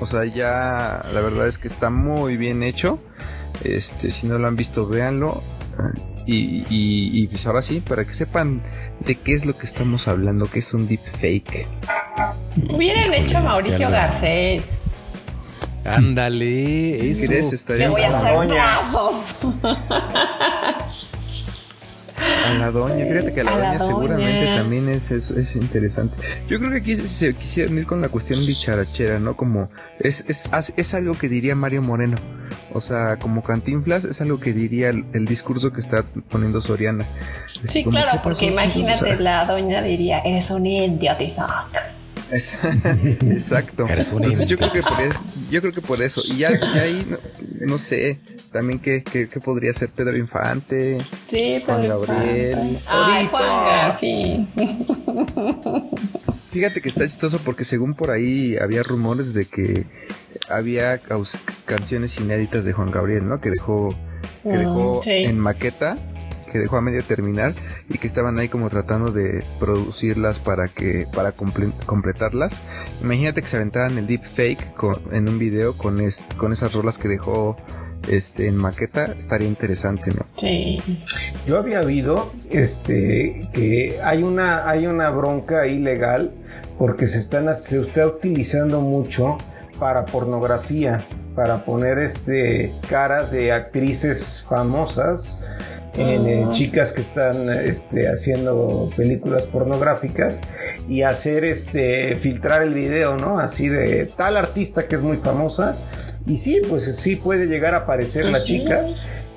O 0.00 0.06
sea, 0.06 0.24
ya 0.24 1.08
la 1.12 1.20
verdad 1.20 1.46
es 1.46 1.58
que 1.58 1.68
está 1.68 1.90
muy 1.90 2.36
bien 2.36 2.62
hecho. 2.62 3.00
Este, 3.64 4.10
si 4.10 4.26
no 4.26 4.38
lo 4.38 4.48
han 4.48 4.56
visto, 4.56 4.86
véanlo. 4.86 5.42
Y, 6.30 6.66
y, 6.68 7.26
pues 7.28 7.46
ahora 7.46 7.62
sí, 7.62 7.80
para 7.80 8.04
que 8.04 8.12
sepan 8.12 8.60
de 9.00 9.14
qué 9.14 9.32
es 9.32 9.46
lo 9.46 9.56
que 9.56 9.64
estamos 9.64 10.08
hablando, 10.08 10.44
que 10.50 10.58
es 10.58 10.74
un 10.74 10.86
deepfake. 10.86 11.66
Hubieran 12.68 13.14
hecho 13.14 13.38
a 13.38 13.40
Mauricio 13.40 13.88
Garcés. 13.88 14.62
Ándale, 15.86 16.90
si 16.90 17.12
eso. 17.12 17.72
Le 17.72 17.88
voy 17.88 18.02
a 18.02 18.18
hacer 18.18 18.46
brazos. 18.46 19.14
A 22.20 22.54
la 22.54 22.70
doña, 22.70 23.04
fíjate 23.06 23.32
que 23.32 23.40
a 23.40 23.44
la, 23.44 23.50
doña, 23.52 23.78
seguramente 23.78 24.46
también 24.56 24.88
es, 24.88 25.10
es, 25.10 25.30
es, 25.30 25.56
interesante. 25.56 26.16
Yo 26.48 26.58
creo 26.58 26.70
que 26.70 26.78
aquí 26.78 26.96
se 26.96 27.34
quisiera 27.34 27.72
ir 27.72 27.86
con 27.86 28.00
la 28.00 28.08
cuestión 28.08 28.44
dicharachera, 28.46 29.18
¿no? 29.18 29.36
Como 29.36 29.70
es, 30.00 30.24
es, 30.28 30.48
es 30.76 30.94
algo 30.94 31.16
que 31.16 31.28
diría 31.28 31.54
Mario 31.54 31.82
Moreno. 31.82 32.16
O 32.72 32.80
sea, 32.80 33.16
como 33.18 33.42
Cantinflas 33.42 34.04
es 34.04 34.20
algo 34.20 34.40
que 34.40 34.52
diría 34.52 34.90
el, 34.90 35.26
discurso 35.26 35.72
que 35.72 35.80
está 35.80 36.04
poniendo 36.30 36.60
Soriana. 36.60 37.04
sí, 37.64 37.84
claro, 37.84 38.20
porque 38.22 38.46
imagínate, 38.46 39.16
la 39.20 39.44
doña 39.44 39.82
diría, 39.82 40.20
eres 40.20 40.50
un 40.50 40.66
indio, 40.66 41.14
Tizoc. 41.16 41.97
Exacto. 43.22 43.86
yo 44.46 44.58
creo 44.58 44.72
que 44.72 44.82
por 44.82 45.00
eso, 45.00 45.14
yo 45.50 45.60
creo 45.60 45.72
que 45.72 45.80
por 45.80 46.02
eso. 46.02 46.20
Y 46.26 46.38
ya, 46.38 46.48
ahí 46.48 47.06
no, 47.60 47.78
sé, 47.78 48.18
también 48.52 48.80
que, 48.80 49.02
podría 49.42 49.72
ser 49.72 49.88
Pedro 49.90 50.16
Infante, 50.16 50.98
sí, 51.30 51.62
Juan 51.64 51.88
Gabriel. 51.88 52.80
Ay, 52.86 53.26
Juan 53.30 53.98
sí. 53.98 54.48
Fíjate 56.50 56.80
que 56.80 56.88
está 56.88 57.06
chistoso 57.06 57.38
porque 57.44 57.64
según 57.64 57.94
por 57.94 58.10
ahí 58.10 58.56
había 58.56 58.82
rumores 58.82 59.32
de 59.32 59.44
que 59.44 59.86
había 60.48 61.00
canciones 61.64 62.18
inéditas 62.18 62.64
de 62.64 62.72
Juan 62.72 62.90
Gabriel, 62.90 63.28
¿no? 63.28 63.40
Que 63.40 63.50
dejó, 63.50 63.88
que 64.42 64.48
mm, 64.50 64.58
dejó 64.58 65.02
en 65.04 65.38
maqueta 65.38 65.96
que 66.48 66.58
dejó 66.58 66.76
a 66.76 66.80
medio 66.80 67.02
terminar 67.02 67.54
y 67.88 67.98
que 67.98 68.06
estaban 68.06 68.38
ahí 68.38 68.48
como 68.48 68.70
tratando 68.70 69.12
de 69.12 69.44
producirlas 69.58 70.38
para 70.38 70.68
que 70.68 71.06
para 71.14 71.32
completarlas. 71.32 72.52
Imagínate 73.02 73.42
que 73.42 73.48
se 73.48 73.56
aventaran 73.56 73.96
el 73.98 74.06
deep 74.06 74.24
fake 74.24 74.74
en 75.12 75.28
un 75.28 75.38
video 75.38 75.74
con 75.76 75.98
con 76.36 76.52
esas 76.52 76.72
rolas 76.72 76.98
que 76.98 77.08
dejó 77.08 77.56
este 78.08 78.46
en 78.46 78.56
maqueta 78.56 79.14
estaría 79.18 79.48
interesante, 79.48 80.10
¿no? 80.10 80.26
Sí. 80.38 80.80
Yo 81.46 81.58
había 81.58 81.80
oído 81.80 82.32
este 82.50 83.48
que 83.52 83.98
hay 84.02 84.22
una 84.22 84.68
hay 84.68 84.86
una 84.86 85.10
bronca 85.10 85.66
ilegal 85.66 86.32
porque 86.78 87.06
se 87.06 87.18
están 87.18 87.54
se 87.54 87.80
está 87.80 88.06
utilizando 88.06 88.80
mucho 88.80 89.38
para 89.78 90.06
pornografía, 90.06 91.00
para 91.34 91.64
poner 91.64 91.98
este 91.98 92.72
caras 92.88 93.30
de 93.30 93.52
actrices 93.52 94.44
famosas 94.48 95.44
en 95.94 96.26
eh, 96.26 96.46
chicas 96.52 96.92
que 96.92 97.00
están 97.00 97.50
este, 97.50 98.08
haciendo 98.08 98.90
películas 98.96 99.46
pornográficas 99.46 100.40
y 100.88 101.02
hacer 101.02 101.44
este 101.44 102.16
filtrar 102.16 102.62
el 102.62 102.74
video, 102.74 103.16
¿no? 103.16 103.38
Así 103.38 103.68
de 103.68 104.06
tal 104.06 104.36
artista 104.36 104.86
que 104.86 104.96
es 104.96 105.02
muy 105.02 105.16
famosa 105.16 105.76
y 106.26 106.36
sí, 106.36 106.60
pues 106.68 106.84
sí 106.96 107.16
puede 107.16 107.46
llegar 107.46 107.74
a 107.74 107.78
aparecer 107.78 108.26
la 108.26 108.42
chica, 108.42 108.86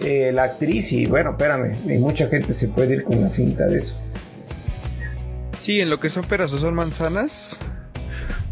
eh, 0.02 0.32
la 0.34 0.44
actriz 0.44 0.92
y 0.92 1.06
bueno, 1.06 1.32
espérame, 1.32 1.76
y 1.86 1.98
mucha 1.98 2.28
gente 2.28 2.54
se 2.54 2.68
puede 2.68 2.96
ir 2.96 3.04
con 3.04 3.22
la 3.22 3.30
finta 3.30 3.68
de 3.68 3.78
eso. 3.78 4.00
Sí, 5.60 5.80
en 5.80 5.90
lo 5.90 6.00
que 6.00 6.10
son 6.10 6.24
peras 6.24 6.52
o 6.54 6.58
son 6.58 6.74
manzanas, 6.74 7.60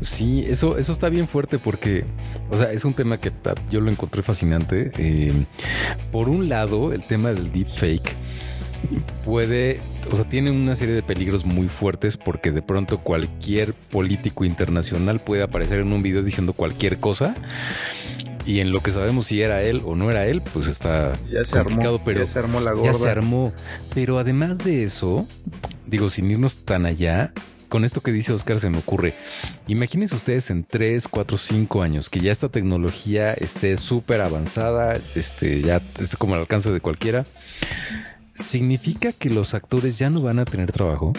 Sí, 0.02 0.46
eso, 0.48 0.78
eso 0.78 0.94
está 0.94 1.10
bien 1.10 1.28
fuerte 1.28 1.60
porque, 1.60 2.06
o 2.50 2.58
sea, 2.58 2.72
es 2.72 2.86
un 2.86 2.94
tema 2.94 3.18
que 3.18 3.32
yo 3.70 3.82
lo 3.82 3.92
encontré 3.92 4.24
fascinante. 4.24 4.92
Eh, 4.98 5.34
por 6.12 6.30
un 6.30 6.50
lado, 6.50 6.94
el 6.94 7.04
tema 7.04 7.30
del 7.30 7.52
deepfake 7.52 8.16
puede, 9.26 9.80
o 10.12 10.16
sea, 10.16 10.28
tiene 10.28 10.52
una 10.52 10.76
serie 10.76 10.96
de 10.96 11.04
peligros 11.04 11.46
muy 11.46 11.68
fuertes 11.68 12.18
porque 12.18 12.52
de 12.52 12.62
pronto 12.62 13.00
cualquier 13.00 13.74
político 13.74 14.46
internacional 14.46 15.20
puede 15.20 15.44
aparecer 15.44 15.80
en 15.80 15.92
un 15.92 16.02
video 16.02 16.24
diciendo 16.24 16.54
cualquier 16.54 16.98
cosa 16.98 17.36
y 18.46 18.62
en 18.62 18.72
lo 18.72 18.82
que 18.82 18.92
sabemos 18.92 19.28
si 19.28 19.42
era 19.42 19.62
él 19.62 19.82
o 19.86 19.96
no 19.96 20.10
era 20.10 20.26
él, 20.26 20.42
pues 20.42 20.68
está 20.68 21.16
ya 21.26 21.44
se 21.46 21.58
complicado, 21.58 21.96
armó, 21.96 22.06
pero 22.06 22.20
ya 22.20 22.26
se 22.26 22.40
armó 22.40 22.60
la 22.62 22.72
gorda. 22.72 22.94
Ya 22.94 22.98
se 22.98 23.10
armó. 23.10 23.54
Pero 23.94 24.18
además 24.18 24.60
de 24.60 24.84
eso, 24.84 25.28
digo, 25.86 26.10
sin 26.10 26.32
irnos 26.32 26.66
tan 26.66 26.86
allá, 26.86 27.32
con 27.70 27.86
esto 27.86 28.02
que 28.02 28.12
dice 28.12 28.34
Oscar 28.34 28.60
se 28.60 28.70
me 28.70 28.80
ocurre. 28.80 29.14
Imagínense 29.68 30.16
ustedes 30.16 30.50
en 30.50 30.64
3, 30.64 31.08
4, 31.08 31.38
5 31.38 31.82
años 31.82 32.10
que 32.10 32.20
ya 32.20 32.32
esta 32.32 32.50
tecnología 32.50 33.34
esté 33.34 33.78
súper 33.78 34.22
avanzada, 34.22 35.00
este, 35.16 35.62
ya 35.62 35.82
esté 36.00 36.18
como 36.18 36.34
al 36.36 36.42
alcance 36.42 36.72
de 36.72 36.82
cualquiera. 36.82 37.26
¿Significa 38.36 39.12
que 39.12 39.30
los 39.30 39.54
actores 39.54 39.98
ya 39.98 40.10
no 40.10 40.22
van 40.22 40.40
a 40.40 40.46
tener 40.46 40.72
trabajo? 40.72 41.14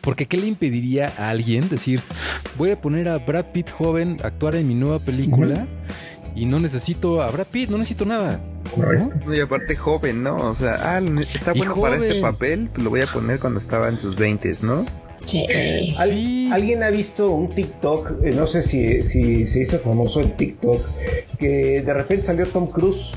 Porque 0.00 0.26
¿qué 0.26 0.36
le 0.36 0.46
impediría 0.46 1.12
a 1.18 1.30
alguien 1.30 1.68
decir, 1.68 2.00
voy 2.56 2.70
a 2.70 2.80
poner 2.80 3.08
a 3.08 3.18
Brad 3.18 3.52
Pitt 3.52 3.70
joven 3.70 4.18
a 4.22 4.28
actuar 4.28 4.54
en 4.56 4.68
mi 4.68 4.74
nueva 4.74 4.98
película 4.98 5.66
y 6.34 6.46
no 6.46 6.58
necesito 6.58 7.22
a 7.22 7.30
Brad 7.30 7.46
Pitt, 7.46 7.70
no 7.70 7.78
necesito 7.78 8.04
nada? 8.04 8.40
Y 9.32 9.40
aparte 9.40 9.76
joven, 9.76 10.22
¿no? 10.22 10.36
O 10.36 10.54
sea, 10.54 10.96
ah, 10.96 11.02
está 11.32 11.52
bueno 11.52 11.76
para 11.80 11.96
este 11.96 12.20
papel, 12.20 12.70
lo 12.76 12.90
voy 12.90 13.02
a 13.02 13.12
poner 13.12 13.38
cuando 13.38 13.60
estaba 13.60 13.88
en 13.88 13.98
sus 13.98 14.16
20, 14.16 14.52
¿no? 14.62 14.84
¿Alguien 15.98 16.82
ha 16.82 16.90
visto 16.90 17.30
un 17.30 17.50
TikTok? 17.50 18.24
Eh, 18.24 18.32
no 18.32 18.46
sé 18.46 18.62
si, 18.62 19.02
si 19.02 19.46
se 19.46 19.60
hizo 19.60 19.78
famoso 19.78 20.20
el 20.20 20.36
TikTok, 20.36 20.80
que 21.38 21.82
de 21.82 21.94
repente 21.94 22.26
salió 22.26 22.46
Tom 22.46 22.66
Cruise 22.66 23.10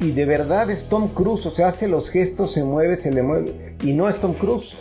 y 0.00 0.12
de 0.12 0.24
verdad 0.24 0.70
es 0.70 0.84
Tom 0.86 1.08
Cruise, 1.08 1.46
o 1.46 1.50
sea, 1.50 1.68
hace 1.68 1.88
los 1.88 2.10
gestos, 2.10 2.52
se 2.52 2.64
mueve, 2.64 2.96
se 2.96 3.12
le 3.12 3.22
mueve 3.22 3.54
y 3.82 3.92
no 3.92 4.08
es 4.08 4.18
Tom 4.18 4.34
Cruise. 4.34 4.74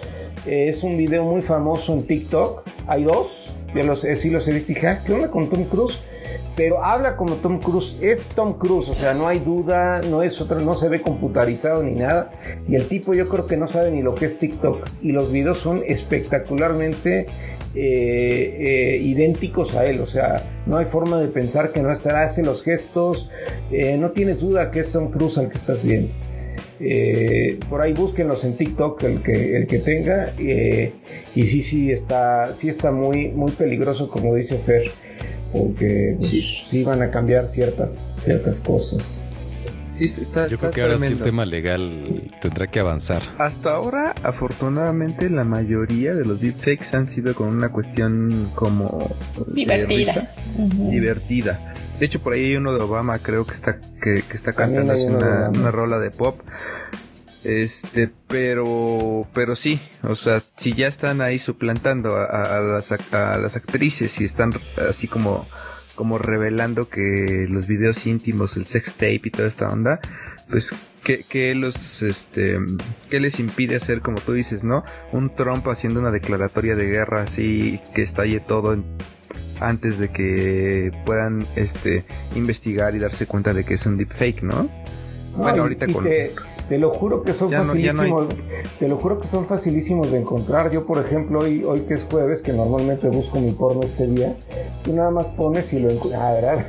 Eh, 0.47 0.69
es 0.69 0.83
un 0.83 0.97
video 0.97 1.23
muy 1.23 1.41
famoso 1.41 1.93
en 1.93 2.03
TikTok. 2.03 2.63
Hay 2.87 3.03
dos. 3.03 3.51
Yo 3.75 3.83
los, 3.83 4.01
sí 4.01 4.29
los 4.29 4.47
he 4.47 4.53
visto 4.53 4.71
y 4.71 4.75
dije, 4.75 4.87
ah, 4.87 5.03
¿qué 5.05 5.13
onda 5.13 5.29
con 5.29 5.49
Tom 5.49 5.65
Cruise? 5.65 5.99
Pero 6.55 6.83
habla 6.83 7.15
como 7.17 7.35
Tom 7.35 7.59
Cruise. 7.59 7.97
Es 8.01 8.27
Tom 8.29 8.57
Cruise, 8.57 8.89
o 8.89 8.93
sea, 8.93 9.13
no 9.13 9.27
hay 9.27 9.39
duda, 9.39 10.01
no 10.01 10.23
es 10.23 10.39
otra, 10.41 10.59
no 10.59 10.75
se 10.75 10.89
ve 10.89 11.01
computarizado 11.01 11.83
ni 11.83 11.93
nada. 11.93 12.31
Y 12.67 12.75
el 12.75 12.87
tipo 12.87 13.13
yo 13.13 13.29
creo 13.29 13.47
que 13.47 13.57
no 13.57 13.67
sabe 13.67 13.91
ni 13.91 14.01
lo 14.01 14.15
que 14.15 14.25
es 14.25 14.37
TikTok. 14.37 14.87
Y 15.01 15.11
los 15.11 15.31
videos 15.31 15.57
son 15.57 15.81
espectacularmente 15.85 17.27
eh, 17.73 18.57
eh, 18.95 18.97
idénticos 19.01 19.75
a 19.75 19.85
él. 19.85 19.99
O 20.01 20.05
sea, 20.05 20.63
no 20.65 20.77
hay 20.77 20.85
forma 20.85 21.19
de 21.19 21.27
pensar 21.27 21.71
que 21.71 21.81
no 21.81 21.91
estará, 21.91 22.21
hace 22.21 22.43
los 22.43 22.63
gestos. 22.63 23.29
no 23.97 24.11
tienes 24.11 24.41
duda 24.41 24.71
que 24.71 24.79
es 24.79 24.91
Tom 24.91 25.11
Cruise 25.11 25.37
al 25.37 25.49
que 25.49 25.55
estás 25.55 25.85
viendo. 25.85 26.13
Eh, 26.83 27.59
por 27.69 27.79
ahí 27.81 27.93
búsquenlos 27.93 28.43
en 28.43 28.57
TikTok 28.57 29.03
el 29.03 29.21
que, 29.21 29.55
el 29.55 29.67
que 29.67 29.79
tenga. 29.79 30.33
Eh, 30.39 30.93
y 31.35 31.45
sí, 31.45 31.61
sí 31.61 31.91
está, 31.91 32.53
sí 32.53 32.69
está 32.69 32.91
muy, 32.91 33.29
muy 33.29 33.51
peligroso, 33.51 34.09
como 34.09 34.35
dice 34.35 34.57
Fer, 34.57 34.81
porque 35.51 36.15
pues, 36.17 36.65
sí. 36.67 36.83
van 36.83 37.01
a 37.01 37.09
cambiar 37.09 37.47
ciertas, 37.47 37.99
ciertas 38.17 38.61
cosas. 38.61 39.23
Yo 40.49 40.57
creo 40.57 40.71
que 40.71 40.81
ahora 40.81 40.97
sí 40.97 41.05
el 41.05 41.21
tema 41.21 41.45
legal 41.45 42.23
tendrá 42.41 42.65
que 42.65 42.79
avanzar. 42.79 43.21
Hasta 43.37 43.75
ahora, 43.75 44.15
afortunadamente, 44.23 45.29
la 45.29 45.43
mayoría 45.43 46.15
de 46.15 46.25
los 46.25 46.41
deepfakes 46.41 46.97
han 46.97 47.05
sido 47.05 47.35
con 47.35 47.49
una 47.49 47.69
cuestión 47.69 48.49
como 48.55 49.11
divertida. 49.53 50.33
Divertida 50.57 51.71
de 52.01 52.07
hecho, 52.07 52.19
por 52.19 52.33
ahí 52.33 52.45
hay 52.45 52.55
uno 52.55 52.73
de 52.73 52.81
Obama, 52.81 53.19
creo 53.19 53.45
que 53.45 53.53
está, 53.53 53.77
que, 54.01 54.23
está 54.33 54.53
cantando 54.53 54.95
una, 54.95 55.49
una, 55.49 55.69
rola 55.69 55.99
de 55.99 56.09
pop. 56.09 56.39
Este, 57.43 58.09
pero, 58.27 59.27
pero 59.33 59.55
sí, 59.55 59.79
o 60.03 60.15
sea, 60.15 60.41
si 60.57 60.73
ya 60.73 60.87
están 60.87 61.21
ahí 61.21 61.39
suplantando 61.39 62.15
a, 62.15 62.59
las, 62.59 62.91
a 62.91 63.37
las 63.37 63.55
actrices 63.55 64.21
y 64.21 64.25
están 64.25 64.53
así 64.87 65.07
como, 65.07 65.47
como 65.95 66.19
revelando 66.19 66.87
que 66.87 67.47
los 67.49 67.65
videos 67.65 68.05
íntimos, 68.05 68.57
el 68.57 68.65
sex 68.65 68.93
tape 68.93 69.21
y 69.23 69.31
toda 69.31 69.47
esta 69.47 69.67
onda, 69.67 69.99
pues 70.49 70.75
¿Qué, 71.03 71.55
los 71.55 72.03
este 72.03 72.59
qué 73.09 73.19
les 73.19 73.39
impide 73.39 73.75
hacer 73.75 74.01
como 74.01 74.21
tú 74.21 74.33
dices 74.33 74.63
no 74.63 74.83
un 75.11 75.33
Trump 75.35 75.67
haciendo 75.67 75.99
una 75.99 76.11
declaratoria 76.11 76.75
de 76.75 76.85
guerra 76.85 77.23
así 77.23 77.79
que 77.95 78.03
estalle 78.03 78.39
todo 78.39 78.73
en 78.73 78.85
antes 79.59 79.97
de 79.97 80.09
que 80.09 80.91
puedan 81.03 81.47
este 81.55 82.05
investigar 82.35 82.95
y 82.95 82.99
darse 82.99 83.25
cuenta 83.25 83.53
de 83.53 83.63
que 83.63 83.75
es 83.75 83.85
un 83.85 83.97
deepfake, 83.97 84.43
¿no? 84.43 84.69
bueno, 85.35 85.63
ahorita 85.63 85.87
con 85.87 86.03
te 86.03 86.31
lo 86.77 86.89
juro 86.89 87.23
que 87.23 87.33
son 87.33 87.51
facilísimos. 87.51 88.27
Te 88.79 88.87
lo 88.87 88.97
juro 88.97 89.19
que 89.19 89.27
son 89.27 89.47
facilísimos 89.47 90.11
de 90.11 90.19
encontrar. 90.19 90.71
Yo, 90.71 90.85
por 90.85 91.03
ejemplo, 91.03 91.39
hoy, 91.39 91.63
hoy 91.63 91.81
que 91.81 91.95
es 91.95 92.07
jueves, 92.09 92.41
que 92.41 92.53
normalmente 92.53 93.09
busco 93.09 93.39
mi 93.39 93.51
porno 93.51 93.81
este 93.83 94.07
día, 94.07 94.35
tú 94.83 94.95
nada 94.95 95.11
más 95.11 95.29
pones 95.29 95.73
y 95.73 95.79
lo 95.79 95.89
encuentras. 95.89 96.23
Ah, 96.23 96.33
¿verdad? 96.33 96.65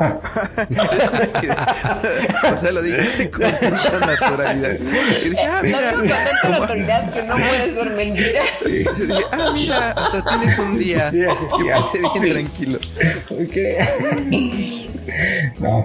o 2.52 2.56
sea, 2.56 2.72
lo 2.72 2.80
dijiste 2.82 3.30
con 3.30 3.42
tanta 3.42 4.00
naturalidad. 4.00 4.78
Y 5.24 5.28
dije, 5.30 5.44
ah, 5.44 5.60
mira. 5.62 5.92
con 5.92 6.08
tanta 6.08 6.48
naturalidad 6.48 7.12
que 7.12 7.22
no 7.22 7.34
puedes 7.34 7.76
ser 7.76 7.90
mentira. 7.90 8.42
Sí. 8.64 8.84
Yo 8.84 8.92
dije, 9.06 9.24
ah, 9.32 9.52
mira, 9.54 9.90
hasta 9.90 10.24
tienes 10.24 10.58
un 10.58 10.78
día. 10.78 11.10
Sí, 11.10 11.18
sí, 11.18 11.24
sí, 11.56 11.64
Yo 11.64 11.70
pasé 11.72 11.98
bien 11.98 12.30
tranquilo. 12.30 12.78
¿Qué? 13.52 14.86
No. 15.58 15.84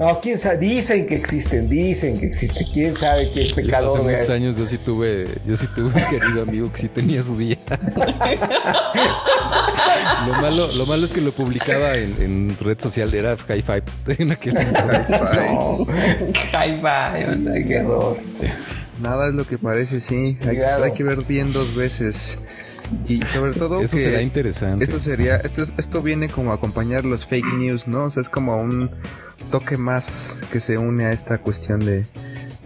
No, 0.00 0.18
quién 0.18 0.36
sabe, 0.38 0.56
dicen 0.56 1.06
que 1.06 1.14
existen, 1.14 1.68
dicen 1.68 2.18
que 2.18 2.24
existe, 2.24 2.64
quién 2.72 2.96
sabe 2.96 3.30
qué 3.32 3.52
pecador. 3.54 4.00
Hace 4.00 4.10
muchos 4.10 4.30
años 4.30 4.56
yo 4.56 4.64
sí 4.64 4.78
tuve, 4.78 5.28
yo 5.44 5.54
sí 5.58 5.66
tuve 5.74 5.88
un 5.88 5.92
querido 6.08 6.40
amigo 6.40 6.72
que 6.72 6.80
sí 6.80 6.88
tenía 6.88 7.22
su 7.22 7.36
día. 7.36 7.58
lo 10.26 10.32
malo, 10.40 10.72
lo 10.72 10.86
malo 10.86 11.04
es 11.04 11.12
que 11.12 11.20
lo 11.20 11.32
publicaba 11.32 11.98
en, 11.98 12.16
en 12.18 12.56
red 12.58 12.80
social, 12.80 13.12
era 13.12 13.36
High 13.36 13.60
Five 13.60 13.82
en 14.16 14.32
aquel 14.32 14.54
no. 14.54 15.84
High 16.50 16.80
Five, 16.80 17.66
qué 17.66 17.80
horror. 17.80 18.16
Nada 19.02 19.28
es 19.28 19.34
lo 19.34 19.46
que 19.46 19.58
parece, 19.58 20.00
sí. 20.00 20.38
Hay, 20.48 20.62
hay 20.62 20.92
que 20.92 21.04
ver 21.04 21.24
bien 21.24 21.52
dos 21.52 21.74
veces. 21.74 22.38
Y 23.08 23.22
sobre 23.22 23.52
todo 23.52 23.80
eso 23.80 23.96
será 23.96 24.22
interesante. 24.22 24.84
Esto 24.84 24.98
sería 24.98 25.36
esto 25.36 25.64
esto 25.76 26.02
viene 26.02 26.28
como 26.28 26.52
a 26.52 26.54
acompañar 26.56 27.04
los 27.04 27.26
fake 27.26 27.54
news, 27.58 27.86
¿no? 27.86 28.04
O 28.04 28.10
sea, 28.10 28.22
es 28.22 28.28
como 28.28 28.60
un 28.60 28.90
toque 29.50 29.76
más 29.76 30.40
que 30.52 30.60
se 30.60 30.78
une 30.78 31.06
a 31.06 31.12
esta 31.12 31.38
cuestión 31.38 31.80
de, 31.80 32.06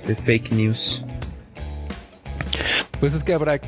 de 0.07 0.15
fake 0.15 0.53
news. 0.53 1.05
Pues 3.01 3.13
es 3.13 3.25
que 3.25 3.35
habrá, 3.35 3.61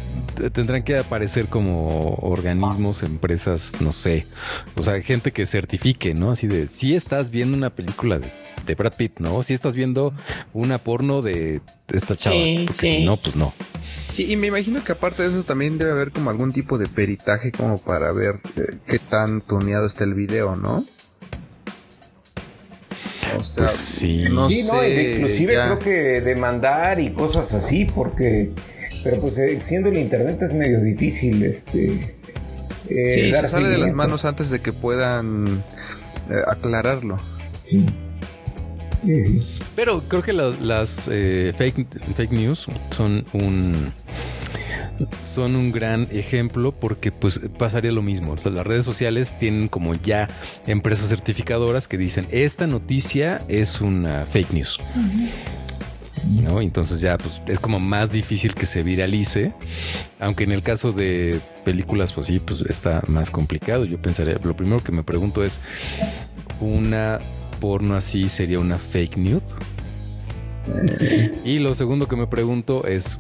tendrán 0.53 0.83
que 0.83 0.97
aparecer 0.97 1.47
como 1.47 2.14
organismos, 2.23 3.03
empresas, 3.03 3.73
no 3.81 3.92
sé, 3.92 4.27
o 4.77 4.83
sea, 4.83 5.01
gente 5.03 5.33
que 5.33 5.45
certifique, 5.47 6.14
¿no? 6.14 6.31
Así 6.31 6.47
de, 6.47 6.69
si 6.69 6.95
estás 6.95 7.31
viendo 7.31 7.57
una 7.57 7.71
película 7.71 8.19
de, 8.19 8.29
de 8.64 8.75
Brad 8.75 8.95
Pitt, 8.95 9.19
¿no? 9.19 9.42
Si 9.42 9.53
estás 9.53 9.75
viendo 9.75 10.14
una 10.55 10.79
porno 10.79 11.21
de 11.23 11.61
esta 11.92 12.16
chava, 12.16 12.37
si 12.79 13.05
no, 13.05 13.16
pues 13.16 13.37
no. 13.37 13.53
Sí, 14.16 14.33
y 14.33 14.37
me 14.37 14.46
imagino 14.46 14.83
que 14.83 14.92
aparte 14.92 15.22
de 15.24 15.29
eso 15.29 15.42
también 15.44 15.76
debe 15.76 15.90
haber 15.90 16.11
como 16.11 16.31
algún 16.31 16.50
tipo 16.50 16.79
de 16.79 16.87
peritaje 16.87 17.52
como 17.52 17.76
para 17.76 18.12
ver 18.12 18.40
eh, 18.57 18.76
qué 18.87 18.98
tan 18.98 19.42
tuneado 19.42 19.85
está 19.85 20.05
el 20.05 20.14
video, 20.14 20.57
¿no? 20.57 20.87
O 23.38 23.44
sea, 23.44 23.66
pues 23.66 23.72
sí, 23.72 24.24
no, 24.31 24.48
sí 24.48 24.62
no 24.62 24.83
inclusive 24.83 25.52
creo 25.52 25.79
que 25.79 26.22
demandar 26.22 26.98
y 26.98 27.11
cosas 27.11 27.52
así, 27.52 27.85
porque, 27.85 28.52
pero 29.05 29.20
pues 29.20 29.37
eh, 29.37 29.61
siendo 29.61 29.90
el 29.90 29.98
internet 29.98 30.40
es 30.40 30.55
medio 30.55 30.81
difícil, 30.81 31.42
este. 31.42 32.16
Eh, 32.88 33.14
sí, 33.14 33.33
se 33.33 33.48
sale 33.48 33.68
de 33.68 33.76
las 33.76 33.92
manos 33.92 34.24
antes 34.24 34.48
de 34.48 34.61
que 34.61 34.72
puedan 34.72 35.62
aclararlo. 36.46 37.18
Sí. 37.66 37.85
Pero 39.77 40.03
creo 40.09 40.23
que 40.23 40.33
las, 40.33 41.07
eh, 41.09 41.53
fake, 41.57 41.87
fake 42.17 42.33
news 42.33 42.67
son 42.91 43.25
un 43.35 43.93
son 45.25 45.57
un 45.57 45.73
gran 45.73 46.09
ejemplo 46.11 46.73
porque 46.73 47.12
pues 47.12 47.39
pasaría 47.59 47.93
lo 47.93 48.01
mismo. 48.01 48.35
las 48.35 48.67
redes 48.67 48.87
sociales 48.87 49.39
tienen 49.39 49.69
como 49.69 49.95
ya 49.95 50.29
empresas 50.67 51.09
certificadoras 51.09 51.87
que 51.87 51.99
dicen 51.99 52.27
esta 52.31 52.67
noticia 52.67 53.43
es 53.49 53.83
una 53.83 54.25
fake 54.25 54.53
news. 54.53 54.79
¿No? 56.43 56.62
Entonces 56.62 57.03
ya 57.03 57.19
pues 57.19 57.43
es 57.47 57.61
como 57.61 57.79
más 57.79 58.11
difícil 58.11 58.55
que 58.55 58.65
se 58.65 58.83
viralice, 58.83 59.53
aunque 60.19 60.45
en 60.45 60.53
el 60.53 60.62
caso 60.62 60.91
de 60.93 61.39
películas 61.65 62.15
pues 62.15 62.29
sí, 62.29 62.39
pues 62.39 62.62
está 62.62 63.03
más 63.07 63.31
complicado. 63.31 63.85
Yo 63.85 64.01
pensaría, 64.01 64.41
lo 64.43 64.57
primero 64.57 64.83
que 64.83 64.93
me 64.93 65.03
pregunto 65.03 65.45
es 65.45 65.61
una 66.61 67.19
porno 67.61 67.95
así 67.95 68.29
sería 68.29 68.59
una 68.59 68.79
fake 68.79 69.17
news. 69.17 69.43
Y 71.44 71.59
lo 71.59 71.74
segundo 71.74 72.09
que 72.09 72.16
me 72.16 72.26
pregunto 72.26 72.87
es, 72.87 73.18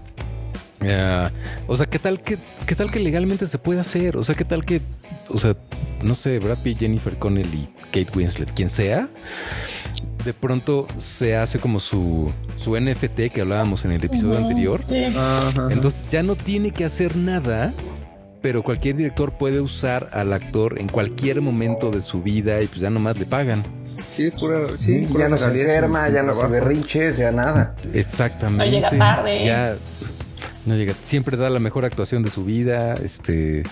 eh, 0.82 1.28
o 1.66 1.76
sea, 1.76 1.86
¿qué 1.86 1.98
tal 1.98 2.22
que, 2.22 2.38
qué 2.66 2.74
tal 2.74 2.90
que 2.90 3.00
legalmente 3.00 3.46
se 3.46 3.58
puede 3.58 3.80
hacer? 3.80 4.16
O 4.16 4.24
sea, 4.24 4.34
¿qué 4.34 4.44
tal 4.44 4.64
que, 4.64 4.80
o 5.28 5.38
sea, 5.38 5.56
no 6.02 6.14
sé, 6.14 6.38
Brad 6.38 6.58
Pitt, 6.58 6.78
Jennifer 6.78 7.16
Connelly, 7.16 7.68
Kate 7.92 8.08
Winslet, 8.14 8.52
quien 8.52 8.70
sea, 8.70 9.08
de 10.24 10.32
pronto 10.34 10.86
se 10.98 11.36
hace 11.36 11.58
como 11.58 11.80
su, 11.80 12.32
su 12.58 12.78
NFT 12.78 13.32
que 13.32 13.40
hablábamos 13.40 13.84
en 13.84 13.92
el 13.92 14.04
episodio 14.04 14.38
anterior. 14.38 14.82
Entonces 14.90 16.10
ya 16.10 16.22
no 16.22 16.34
tiene 16.34 16.72
que 16.72 16.84
hacer 16.84 17.16
nada 17.16 17.72
pero 18.46 18.62
cualquier 18.62 18.94
director 18.94 19.32
puede 19.32 19.60
usar 19.60 20.08
al 20.12 20.32
actor 20.32 20.78
en 20.78 20.86
cualquier 20.86 21.40
momento 21.40 21.90
de 21.90 22.00
su 22.00 22.22
vida 22.22 22.62
y 22.62 22.68
pues 22.68 22.80
ya 22.80 22.90
nomás 22.90 23.18
le 23.18 23.26
pagan. 23.26 23.64
Sí, 24.14 24.30
pura, 24.30 24.66
sí, 24.78 25.06
ya 25.18 25.28
no 25.28 25.36
se 25.36 25.46
enferma, 25.46 26.08
ya 26.08 26.22
no 26.22 26.34
se 26.34 26.46
berrinches, 26.46 27.16
ya 27.16 27.32
nada. 27.32 27.74
Exactamente. 27.92 28.70
llega 28.70 28.90
tarde. 28.90 29.44
Ya, 29.44 29.76
No 30.64 30.74
llega, 30.74 30.94
siempre 31.02 31.36
da 31.36 31.50
la 31.50 31.58
mejor 31.58 31.84
actuación 31.84 32.22
de 32.22 32.30
su 32.30 32.44
vida, 32.44 32.94
este 32.94 33.62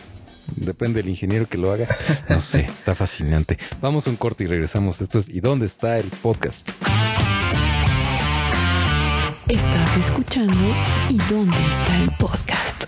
depende 0.56 1.00
del 1.02 1.08
ingeniero 1.10 1.46
que 1.46 1.58
lo 1.58 1.72
haga. 1.72 1.87
No 2.28 2.40
sé, 2.40 2.60
está 2.68 2.94
fascinante. 2.94 3.58
Vamos 3.80 4.06
a 4.06 4.10
un 4.10 4.16
corte 4.16 4.44
y 4.44 4.46
regresamos. 4.46 5.00
Esto 5.00 5.18
es 5.18 5.28
¿Y 5.28 5.40
dónde 5.40 5.66
está 5.66 5.98
el 5.98 6.06
podcast? 6.22 6.70
Estás 9.46 9.96
escuchando 9.98 10.58
¿Y 11.10 11.18
dónde 11.30 11.56
está 11.68 11.96
el 12.02 12.10
podcast? 12.18 12.84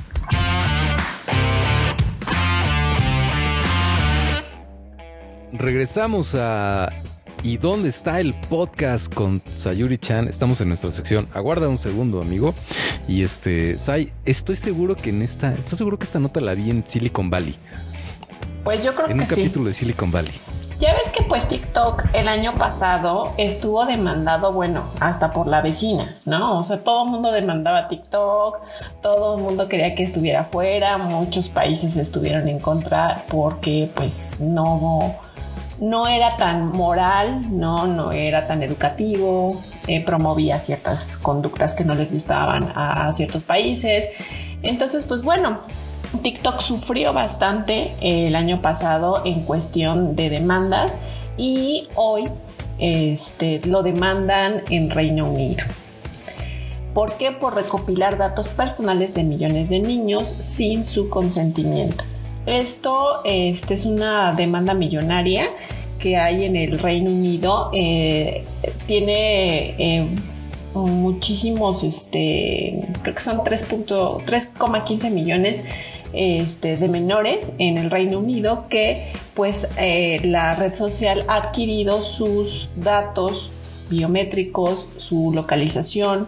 Regresamos 5.53 6.35
a 6.35 6.91
¿Y 7.43 7.59
dónde 7.59 7.91
está 7.91 8.19
el 8.21 8.35
podcast 8.49 9.13
con 9.13 9.41
Sayuri 9.53 9.99
Chan? 9.99 10.27
Estamos 10.27 10.61
en 10.61 10.69
nuestra 10.69 10.91
sección. 10.91 11.29
Aguarda 11.33 11.69
un 11.69 11.79
segundo, 11.79 12.21
amigo. 12.21 12.55
Y 13.07 13.23
este, 13.23 13.79
Say, 13.79 14.13
estoy 14.25 14.57
seguro 14.57 14.97
que 14.97 15.11
en 15.11 15.23
esta, 15.23 15.53
estoy 15.53 15.79
seguro 15.79 15.99
que 15.99 16.05
esta 16.05 16.19
nota 16.19 16.41
la 16.41 16.55
vi 16.55 16.71
en 16.71 16.85
Silicon 16.87 17.31
Valley. 17.31 17.55
Pues 18.65 18.83
yo 18.83 18.95
creo 18.95 19.07
que 19.07 19.13
En 19.13 19.21
un 19.21 19.29
sí. 19.29 19.35
capítulo 19.37 19.67
de 19.67 19.75
Silicon 19.75 20.11
Valley. 20.11 20.33
Ya 20.81 20.93
ves 20.93 21.11
que 21.13 21.23
pues 21.23 21.49
TikTok 21.49 22.05
el 22.13 22.29
año 22.29 22.55
pasado 22.55 23.33
estuvo 23.39 23.87
demandado, 23.87 24.53
bueno, 24.53 24.83
hasta 25.01 25.31
por 25.31 25.47
la 25.47 25.63
vecina, 25.63 26.17
¿no? 26.27 26.59
O 26.59 26.65
sea, 26.65 26.85
todo 26.85 27.05
el 27.05 27.11
mundo 27.13 27.33
demandaba 27.33 27.89
TikTok, 27.89 28.59
todo 29.01 29.37
el 29.37 29.43
mundo 29.43 29.69
quería 29.69 29.95
que 29.95 30.03
estuviera 30.03 30.45
fuera, 30.45 30.99
muchos 30.99 31.49
países 31.49 31.97
estuvieron 31.97 32.47
en 32.49 32.59
contra 32.59 33.23
porque 33.31 33.91
pues 33.95 34.19
no, 34.39 35.15
no 35.81 36.07
era 36.07 36.37
tan 36.37 36.73
moral, 36.73 37.41
no, 37.51 37.87
no 37.87 38.13
era 38.13 38.47
tan 38.47 38.63
educativo, 38.63 39.61
eh, 39.87 40.05
promovía 40.05 40.59
ciertas 40.59 41.17
conductas 41.17 41.75
que 41.75 41.85
no 41.85 41.95
les 41.95 42.11
gustaban 42.11 42.73
a 42.75 43.13
ciertos 43.15 43.43
países. 43.43 44.09
Entonces, 44.63 45.05
pues 45.05 45.23
bueno, 45.23 45.61
TikTok 46.23 46.61
sufrió 46.61 47.13
bastante 47.13 47.95
el 48.01 48.35
año 48.37 48.63
pasado 48.63 49.23
en 49.25 49.43
cuestión 49.43 50.17
de 50.17 50.31
demandas 50.31 50.93
y 51.37 51.89
hoy 51.95 52.25
este, 52.79 53.61
lo 53.67 53.83
demandan 53.83 54.63
en 54.71 54.91
Reino 54.91 55.29
Unido. 55.29 55.65
¿Por 56.95 57.17
qué? 57.19 57.33
Por 57.33 57.55
recopilar 57.55 58.17
datos 58.17 58.49
personales 58.49 59.13
de 59.13 59.23
millones 59.23 59.69
de 59.69 59.81
niños 59.81 60.35
sin 60.41 60.85
su 60.85 61.11
consentimiento. 61.11 62.05
Esto 62.47 63.23
este, 63.25 63.75
es 63.75 63.85
una 63.85 64.33
demanda 64.33 64.73
millonaria 64.73 65.49
que 65.99 66.17
hay 66.17 66.45
en 66.45 66.57
el 66.57 66.79
Reino 66.79 67.11
Unido. 67.11 67.71
Eh, 67.75 68.45
tiene 68.87 69.75
eh, 69.79 70.07
muchísimos, 70.75 71.83
este, 71.83 72.87
creo 73.03 73.15
que 73.15 73.23
son 73.23 73.39
3.15 73.39 75.11
millones 75.11 75.65
este, 76.13 76.77
de 76.77 76.89
menores 76.89 77.53
en 77.59 77.79
el 77.79 77.91
Reino 77.91 78.21
Unido 78.21 78.67
que 78.69 79.13
pues 79.35 79.67
eh, 79.77 80.21
la 80.25 80.55
red 80.55 80.75
social 80.75 81.25
ha 81.29 81.37
adquirido 81.37 82.01
sus 82.03 82.69
datos 82.77 83.51
biométricos, 83.91 84.89
su 84.97 85.33
localización, 85.35 86.27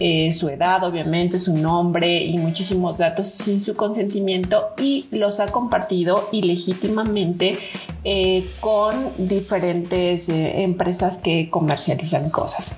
eh, 0.00 0.32
su 0.32 0.48
edad, 0.48 0.84
obviamente, 0.84 1.38
su 1.38 1.56
nombre 1.56 2.22
y 2.24 2.38
muchísimos 2.38 2.98
datos 2.98 3.30
sin 3.30 3.64
su 3.64 3.74
consentimiento 3.74 4.68
y 4.78 5.06
los 5.10 5.40
ha 5.40 5.46
compartido 5.46 6.28
ilegítimamente 6.30 7.58
eh, 8.04 8.48
con 8.60 8.94
diferentes 9.18 10.28
eh, 10.28 10.62
empresas 10.62 11.18
que 11.18 11.50
comercializan 11.50 12.30
cosas. 12.30 12.76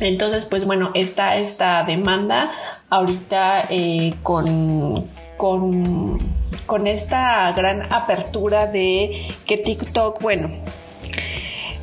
Entonces, 0.00 0.46
pues 0.46 0.64
bueno, 0.64 0.92
está 0.94 1.36
esta 1.36 1.84
demanda 1.84 2.50
ahorita 2.88 3.68
con, 4.22 5.06
con 5.36 6.86
esta 6.86 7.52
gran 7.52 7.92
apertura 7.92 8.66
de 8.66 9.28
que 9.46 9.58
TikTok, 9.58 10.22
bueno, 10.22 10.50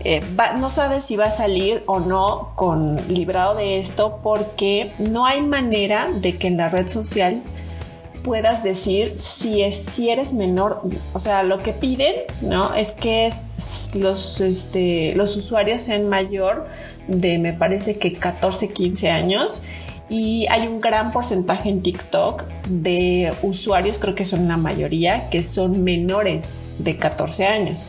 eh, 0.03 0.21
no 0.59 0.69
sabe 0.69 1.01
si 1.01 1.15
va 1.15 1.25
a 1.25 1.31
salir 1.31 1.83
o 1.85 1.99
no 1.99 2.51
con 2.55 2.97
librado 3.07 3.55
de 3.55 3.79
esto 3.79 4.19
porque 4.21 4.91
no 4.99 5.25
hay 5.25 5.41
manera 5.41 6.09
de 6.13 6.37
que 6.37 6.47
en 6.47 6.57
la 6.57 6.67
red 6.67 6.87
social 6.87 7.41
puedas 8.23 8.63
decir 8.63 9.13
si 9.17 9.61
es 9.61 9.77
si 9.77 10.09
eres 10.09 10.33
menor, 10.33 10.81
o 11.13 11.19
sea, 11.19 11.43
lo 11.43 11.59
que 11.59 11.73
piden, 11.73 12.15
¿no? 12.41 12.73
Es 12.73 12.91
que 12.91 13.31
los 13.93 14.39
este 14.41 15.13
los 15.15 15.35
usuarios 15.35 15.83
sean 15.83 16.09
mayor 16.09 16.67
de 17.07 17.37
me 17.37 17.53
parece 17.53 17.97
que 17.97 18.13
14, 18.13 18.69
15 18.69 19.09
años 19.09 19.61
y 20.09 20.47
hay 20.47 20.67
un 20.67 20.81
gran 20.81 21.11
porcentaje 21.11 21.69
en 21.69 21.81
TikTok 21.81 22.43
de 22.67 23.33
usuarios, 23.41 23.97
creo 23.99 24.15
que 24.15 24.25
son 24.25 24.47
la 24.47 24.57
mayoría, 24.57 25.29
que 25.29 25.43
son 25.43 25.83
menores 25.83 26.45
de 26.79 26.97
14 26.97 27.45
años. 27.45 27.79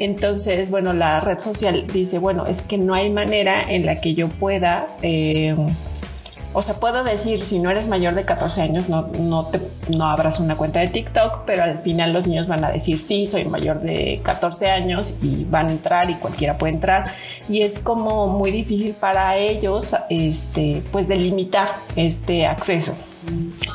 Entonces, 0.00 0.70
bueno, 0.70 0.94
la 0.94 1.20
red 1.20 1.38
social 1.40 1.86
dice, 1.86 2.18
bueno, 2.18 2.46
es 2.46 2.62
que 2.62 2.78
no 2.78 2.94
hay 2.94 3.10
manera 3.10 3.62
en 3.70 3.84
la 3.84 3.96
que 3.96 4.14
yo 4.14 4.28
pueda, 4.28 4.88
eh, 5.02 5.54
o 6.54 6.62
sea, 6.62 6.74
puedo 6.74 7.04
decir, 7.04 7.44
si 7.44 7.58
no 7.58 7.70
eres 7.70 7.86
mayor 7.86 8.14
de 8.14 8.24
14 8.24 8.62
años, 8.62 8.88
no, 8.88 9.08
no, 9.18 9.44
te, 9.48 9.60
no 9.94 10.06
abras 10.06 10.40
una 10.40 10.56
cuenta 10.56 10.80
de 10.80 10.88
TikTok, 10.88 11.42
pero 11.44 11.64
al 11.64 11.80
final 11.80 12.14
los 12.14 12.26
niños 12.26 12.48
van 12.48 12.64
a 12.64 12.70
decir, 12.70 12.98
sí, 12.98 13.26
soy 13.26 13.44
mayor 13.44 13.82
de 13.82 14.20
14 14.24 14.70
años 14.70 15.14
y 15.20 15.44
van 15.44 15.68
a 15.68 15.72
entrar 15.72 16.08
y 16.08 16.14
cualquiera 16.14 16.56
puede 16.56 16.72
entrar. 16.72 17.04
Y 17.46 17.60
es 17.60 17.78
como 17.78 18.26
muy 18.26 18.50
difícil 18.50 18.94
para 18.94 19.36
ellos, 19.36 19.94
este, 20.08 20.82
pues 20.90 21.06
delimitar 21.06 21.68
este 21.94 22.46
acceso. 22.46 22.96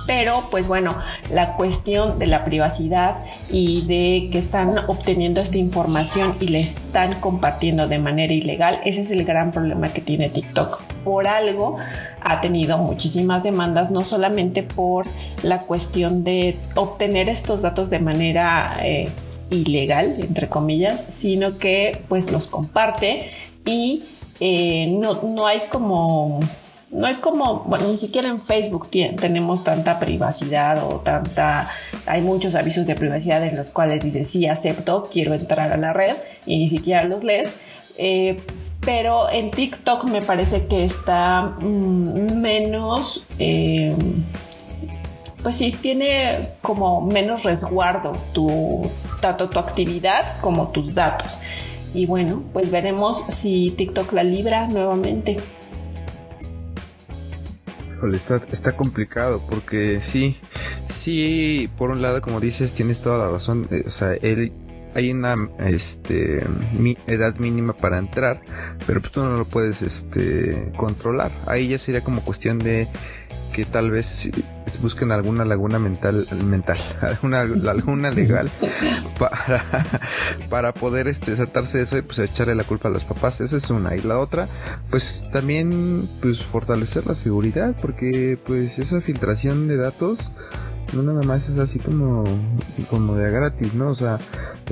Pero, 0.08 0.48
pues 0.52 0.68
bueno, 0.68 0.96
la 1.32 1.56
cuestión 1.56 2.20
de 2.20 2.28
la 2.28 2.46
privacidad 2.46 3.18
y 3.50 3.82
de 3.86 4.30
que 4.32 4.40
están 4.40 4.78
obteniendo 4.88 5.42
esta 5.42 5.58
información 5.58 6.36
y 6.40 6.48
la 6.48 6.60
están 6.60 7.20
compartiendo 7.20 7.88
de 7.88 8.00
manera 8.00 8.34
ilegal, 8.34 8.80
ese 8.86 9.02
es 9.02 9.12
el 9.12 9.24
gran 9.26 9.52
problema 9.52 9.88
que 9.90 10.02
tiene 10.02 10.30
TikTok. 10.30 10.82
Por 11.04 11.28
algo 11.28 11.78
ha 12.22 12.42
tenido 12.42 12.78
muchísimas 12.78 13.44
demandas, 13.44 13.92
no 13.92 14.02
solamente 14.02 14.64
por 14.64 15.06
la 15.44 15.62
cuestión 15.62 16.24
de 16.24 16.58
obtener 16.76 17.30
estos 17.30 17.62
datos 17.62 17.90
de 17.90 18.00
manera 18.00 18.78
eh, 18.82 19.10
ilegal, 19.50 20.16
entre 20.20 20.50
comillas, 20.50 21.04
sino 21.10 21.58
que 21.58 22.02
pues 22.10 22.32
los 22.32 22.48
comparte 22.48 23.30
y 23.66 24.04
eh, 24.40 24.88
no, 24.88 25.22
no 25.24 25.48
hay 25.48 25.62
como 25.72 26.40
no 26.96 27.08
hay 27.08 27.16
como, 27.16 27.62
bueno, 27.66 27.90
ni 27.90 27.98
siquiera 27.98 28.30
en 28.30 28.40
Facebook 28.40 28.90
tenemos 28.90 29.64
tanta 29.64 30.00
privacidad 30.00 30.82
o 30.84 31.02
tanta, 31.02 31.70
hay 32.06 32.22
muchos 32.22 32.56
avisos 32.56 32.88
de 32.88 32.96
privacidad 32.96 33.44
en 33.44 33.58
los 33.58 33.68
cuales 33.68 34.02
dice 34.04 34.24
sí 34.24 34.48
acepto, 34.48 35.10
quiero 35.12 35.34
entrar 35.34 35.74
a 35.74 35.78
la 35.78 35.92
red 35.92 36.16
y 36.46 36.58
ni 36.58 36.70
siquiera 36.70 37.04
los 37.04 37.24
lees. 37.24 37.54
Eh, 37.98 38.38
pero 38.80 39.30
en 39.30 39.52
TikTok 39.52 40.06
me 40.06 40.22
parece 40.22 40.68
que 40.68 40.86
está 40.86 41.42
mm, 41.42 42.40
menos, 42.40 43.26
eh, 43.40 43.96
pues 45.44 45.58
sí, 45.58 45.72
tiene 45.72 46.40
como 46.62 47.02
menos 47.02 47.44
resguardo 47.44 48.14
tu, 48.32 48.90
tanto 49.22 49.50
tu 49.50 49.60
actividad 49.60 50.40
como 50.40 50.70
tus 50.70 50.94
datos. 50.94 51.38
Y 51.94 52.06
bueno, 52.06 52.44
pues 52.54 52.72
veremos 52.72 53.24
si 53.30 53.72
TikTok 53.72 54.14
la 54.14 54.24
libra 54.24 54.68
nuevamente. 54.68 55.38
Está, 58.14 58.76
complicado 58.76 59.42
porque 59.50 60.00
sí, 60.04 60.38
sí, 60.88 61.70
por 61.78 61.90
un 61.90 62.02
lado, 62.02 62.22
como 62.22 62.40
dices, 62.40 62.74
tienes 62.74 63.02
toda 63.02 63.18
la 63.18 63.32
razón. 63.32 63.68
eh, 63.72 63.84
o 63.86 63.90
sea, 63.90 64.14
él, 64.14 64.52
hay 64.96 65.12
una 65.12 65.36
este, 65.60 66.44
edad 67.08 67.36
mínima 67.36 67.74
para 67.74 68.00
entrar, 68.00 68.42
pero 68.88 69.02
pues 69.02 69.12
tú 69.12 69.24
no 69.24 69.38
lo 69.38 69.46
puedes 69.46 69.82
este, 69.82 70.72
controlar. 70.78 71.32
Ahí 71.48 71.68
ya 71.68 71.78
sería 71.78 72.02
como 72.02 72.22
cuestión 72.22 72.60
de 72.60 72.88
que 73.56 73.64
tal 73.64 73.90
vez 73.90 74.30
busquen 74.82 75.14
alguna 75.14 75.46
laguna 75.46 75.80
mental, 75.80 76.28
mental, 76.44 76.78
alguna 77.02 77.46
laguna 77.46 78.12
legal 78.12 78.50
para, 79.18 79.64
para 80.50 80.74
poder 80.74 81.08
este, 81.08 81.32
desatarse 81.32 81.78
de 81.78 81.86
eso 81.86 81.98
y 81.98 82.02
pues 82.02 82.20
echarle 82.20 82.54
la 82.54 82.66
culpa 82.66 82.90
a 82.90 82.92
los 82.92 83.06
papás. 83.06 83.40
Esa 83.40 83.56
es 83.56 83.70
una. 83.70 83.96
Y 83.96 84.02
la 84.02 84.20
otra, 84.20 84.50
pues 84.90 85.26
también 85.32 86.10
pues 86.22 86.44
fortalecer 86.44 87.06
la 87.06 87.16
seguridad, 87.16 87.74
porque 87.82 88.38
pues 88.46 88.78
esa 88.78 89.00
filtración 89.00 89.70
de 89.70 89.78
datos 89.78 90.34
no 90.96 91.04
nada 91.04 91.24
más 91.24 91.50
es 91.50 91.58
así 91.58 91.80
como, 91.80 92.24
como 92.90 93.16
de 93.16 93.30
gratis, 93.32 93.74
¿no? 93.74 93.90
O 93.90 93.96
sea, 93.96 94.20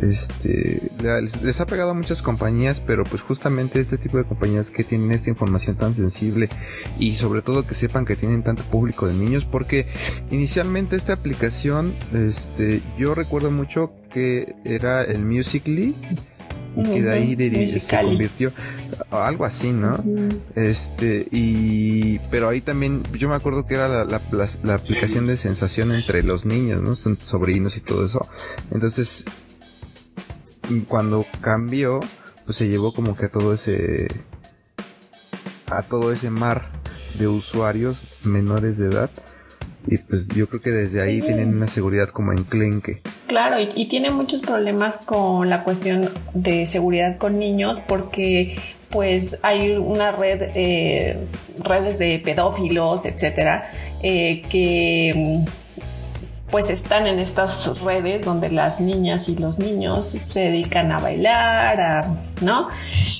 este, 0.02 0.82
les, 1.02 1.42
les 1.42 1.62
ha 1.62 1.66
pegado 1.66 1.92
a 1.92 1.94
muchas 1.94 2.22
compañías, 2.22 2.82
pero 2.86 3.04
pues 3.04 3.22
justamente 3.22 3.80
este 3.80 3.98
tipo 3.98 4.18
de 4.18 4.24
compañías 4.24 4.70
que 4.70 4.84
tienen 4.84 5.12
esta 5.12 5.30
información 5.30 5.76
tan 5.76 5.96
sensible 5.96 6.50
y 6.98 7.14
sobre 7.14 7.42
todo 7.42 7.66
que 7.66 7.74
sepan 7.74 8.06
que 8.06 8.16
tienen 8.16 8.44
tanto 8.44 8.64
público 8.64 9.08
de 9.08 9.14
niños, 9.14 9.46
porque 9.46 9.88
inicialmente 10.32 10.96
esta 10.96 11.14
aplicación, 11.14 11.94
este, 12.14 12.82
yo 12.98 13.16
recuerdo 13.16 13.52
mucho 13.52 13.92
que 14.14 14.56
era 14.64 15.04
el 15.04 15.26
Musically 15.26 15.96
y 16.76 16.84
que 16.84 17.02
de 17.02 17.12
ahí 17.12 17.36
de- 17.36 17.68
se 17.68 18.02
convirtió 18.02 18.52
algo 19.12 19.46
así, 19.46 19.72
¿no? 19.72 19.96
Este, 20.56 21.28
y, 21.32 22.20
pero 22.32 22.50
ahí 22.50 22.62
también, 22.62 23.04
yo 23.14 23.30
me 23.30 23.36
acuerdo 23.36 23.66
que 23.66 23.76
era 23.76 23.88
la, 23.88 24.06
la, 24.06 24.22
la, 24.64 24.74
aplicación 24.76 25.28
de 25.28 25.38
sensación 25.38 25.92
entre 25.92 26.24
los 26.24 26.46
niños, 26.46 26.82
¿no? 26.82 26.96
sobrinos 26.96 27.78
y 27.78 27.82
todo 27.82 28.06
eso. 28.06 28.28
Entonces, 28.72 29.26
cuando 30.88 31.26
cambió, 31.42 32.00
pues 32.46 32.58
se 32.58 32.68
llevó 32.68 32.94
como 32.94 33.16
que 33.16 33.26
a 33.26 33.30
todo 33.30 33.54
ese, 33.54 34.08
a 35.68 35.82
todo 35.84 36.12
ese 36.12 36.30
mar 36.30 36.70
de 37.18 37.28
usuarios 37.28 38.04
menores 38.24 38.78
de 38.78 38.88
edad. 38.88 39.10
Y 39.88 39.98
pues 39.98 40.28
yo 40.30 40.48
creo 40.48 40.62
que 40.62 40.72
desde 40.72 41.02
ahí 41.02 41.22
tienen 41.22 41.56
una 41.56 41.68
seguridad 41.68 42.10
como 42.10 42.32
enclenque. 42.32 43.02
Claro, 43.28 43.60
y, 43.60 43.70
y, 43.76 43.90
tiene 43.90 44.10
muchos 44.12 44.42
problemas 44.42 44.98
con 45.00 45.50
la 45.50 45.64
cuestión 45.64 46.10
de 46.34 46.68
seguridad 46.68 47.18
con 47.18 47.38
niños 47.38 47.80
porque 47.88 48.56
pues 48.94 49.40
hay 49.42 49.72
una 49.72 50.12
red, 50.12 50.52
eh, 50.54 51.18
redes 51.64 51.98
de 51.98 52.22
pedófilos, 52.24 53.04
etcétera, 53.06 53.72
eh, 54.04 54.44
que 54.50 55.44
pues 56.52 56.70
están 56.70 57.08
en 57.08 57.18
estas 57.18 57.82
redes 57.82 58.24
donde 58.24 58.52
las 58.52 58.80
niñas 58.80 59.28
y 59.28 59.36
los 59.36 59.58
niños 59.58 60.16
se 60.30 60.40
dedican 60.40 60.92
a 60.92 61.00
bailar, 61.00 61.82
a, 61.82 62.16
¿no? 62.42 62.70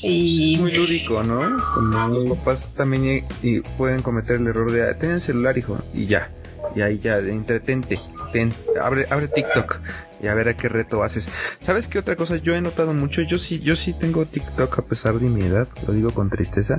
Y... 0.04 0.54
Es 0.54 0.62
muy 0.62 0.72
lúdico, 0.74 1.24
¿no? 1.24 1.58
Como 1.74 2.08
los 2.10 2.38
papás 2.38 2.72
también 2.78 3.26
y, 3.42 3.62
pueden 3.62 4.04
cometer 4.04 4.36
el 4.36 4.48
error 4.48 4.72
de, 4.72 4.94
ten 4.94 5.10
el 5.10 5.22
celular, 5.22 5.58
hijo, 5.58 5.80
y 5.96 6.06
ya. 6.06 6.30
Y 6.76 6.82
ahí 6.82 7.00
ya, 7.00 7.18
entretente, 7.20 7.98
ten, 8.32 8.54
abre, 8.82 9.06
abre 9.10 9.28
TikTok 9.28 9.80
y 10.24 10.28
a 10.28 10.34
ver 10.34 10.48
a 10.48 10.56
qué 10.56 10.70
reto 10.70 11.04
haces. 11.04 11.28
¿Sabes 11.60 11.90
qué 11.90 12.00
otra 12.00 12.16
cosa 12.16 12.38
yo 12.38 12.56
he 12.56 12.62
notado 12.62 12.94
mucho? 12.94 13.22
Yo 13.22 13.38
sí, 13.38 13.60
yo 13.60 13.76
sí 13.76 13.92
tengo 13.92 14.26
TikTok 14.26 14.80
a 14.80 14.82
pesar 14.84 15.16
de 15.16 15.28
mi 15.28 15.44
edad, 15.44 15.68
lo 15.86 15.94
digo 15.94 16.12
con 16.12 16.30
tristeza. 16.30 16.78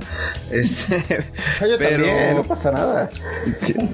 Este, 0.51 0.97
yo 1.61 1.77
pero 1.77 2.03
también, 2.03 2.35
no 2.37 2.43
pasa 2.43 2.71
nada. 2.71 3.09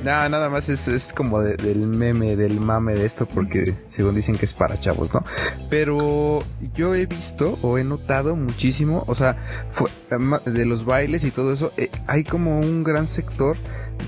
nada, 0.04 0.30
nada 0.30 0.50
más 0.50 0.70
es, 0.70 0.88
es 0.88 1.12
como 1.12 1.42
del 1.42 1.80
meme, 1.80 2.38
del 2.38 2.62
mame 2.62 2.94
de 2.94 3.06
esto, 3.06 3.26
porque 3.26 3.76
según 3.88 4.16
dicen 4.16 4.38
que 4.38 4.46
es 4.46 4.54
para 4.54 4.80
chavos, 4.80 5.14
¿no? 5.14 5.26
Pero 5.70 6.44
yo 6.74 6.96
he 6.96 7.06
visto 7.06 7.60
o 7.62 7.78
he 7.78 7.84
notado 7.84 8.38
muchísimo, 8.38 9.04
o 9.08 9.16
sea, 9.16 9.36
fue, 9.70 9.90
de 10.46 10.66
los 10.66 10.86
bailes 10.86 11.26
y 11.26 11.32
todo 11.32 11.52
eso, 11.52 11.74
eh, 11.76 11.90
hay 12.08 12.24
como 12.24 12.58
un 12.60 12.84
gran 12.84 13.06
sector 13.06 13.58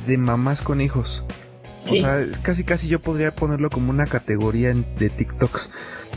de 0.07 0.17
mamás 0.17 0.61
con 0.61 0.79
hijos. 0.79 1.25
O 1.89 1.95
sea, 1.95 2.25
casi 2.41 2.63
casi 2.63 2.87
yo 2.87 2.99
podría 3.01 3.35
ponerlo 3.35 3.69
como 3.69 3.89
una 3.89 4.05
categoría 4.05 4.73
de 4.73 5.09
TikToks. 5.09 5.71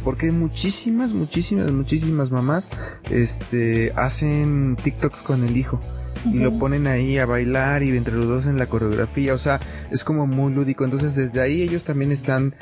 Porque 0.05 0.31
muchísimas, 0.31 1.13
muchísimas, 1.13 1.73
muchísimas 1.73 2.31
mamás 2.31 2.71
este, 3.11 3.93
hacen 3.97 4.77
TikToks 4.83 5.23
con 5.23 5.45
el 5.45 5.57
hijo. 5.57 5.81
Y 6.25 6.39
lo 6.39 6.59
ponen 6.59 6.89
ahí 6.89 7.19
a 7.19 7.27
bailar 7.27 7.85
y 7.85 7.97
entre 7.97 8.15
los 8.17 8.27
dos 8.27 8.47
en 8.47 8.59
la 8.59 8.67
coreografía. 8.67 9.35
O 9.35 9.39
sea, 9.39 9.61
es 9.91 10.03
como 10.03 10.27
muy 10.27 10.53
lúdico. 10.53 10.85
Entonces 10.85 11.15
desde 11.15 11.41
ahí 11.41 11.63
ellos 11.63 11.85
también 11.85 12.11
están 12.11 12.55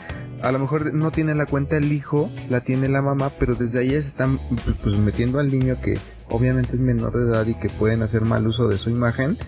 a 0.42 0.52
lo 0.52 0.58
mejor 0.58 0.92
no 0.92 1.10
tiene 1.10 1.34
la 1.34 1.46
cuenta 1.46 1.78
el 1.78 1.90
hijo, 1.90 2.30
la 2.50 2.60
tiene 2.60 2.88
la 2.90 3.00
mamá, 3.00 3.30
pero 3.38 3.54
desde 3.54 3.78
ahí 3.78 3.90
se 3.90 4.00
están 4.00 4.38
pues, 4.38 4.76
pues, 4.82 4.96
metiendo 4.98 5.38
al 5.38 5.50
niño 5.50 5.76
que 5.82 5.98
obviamente 6.28 6.72
es 6.74 6.80
menor 6.80 7.16
de 7.16 7.30
edad 7.30 7.46
y 7.46 7.54
que 7.54 7.70
pueden 7.70 8.02
hacer 8.02 8.22
mal 8.22 8.46
uso 8.46 8.68
de 8.68 8.76
su 8.76 8.90
imagen 8.90 9.38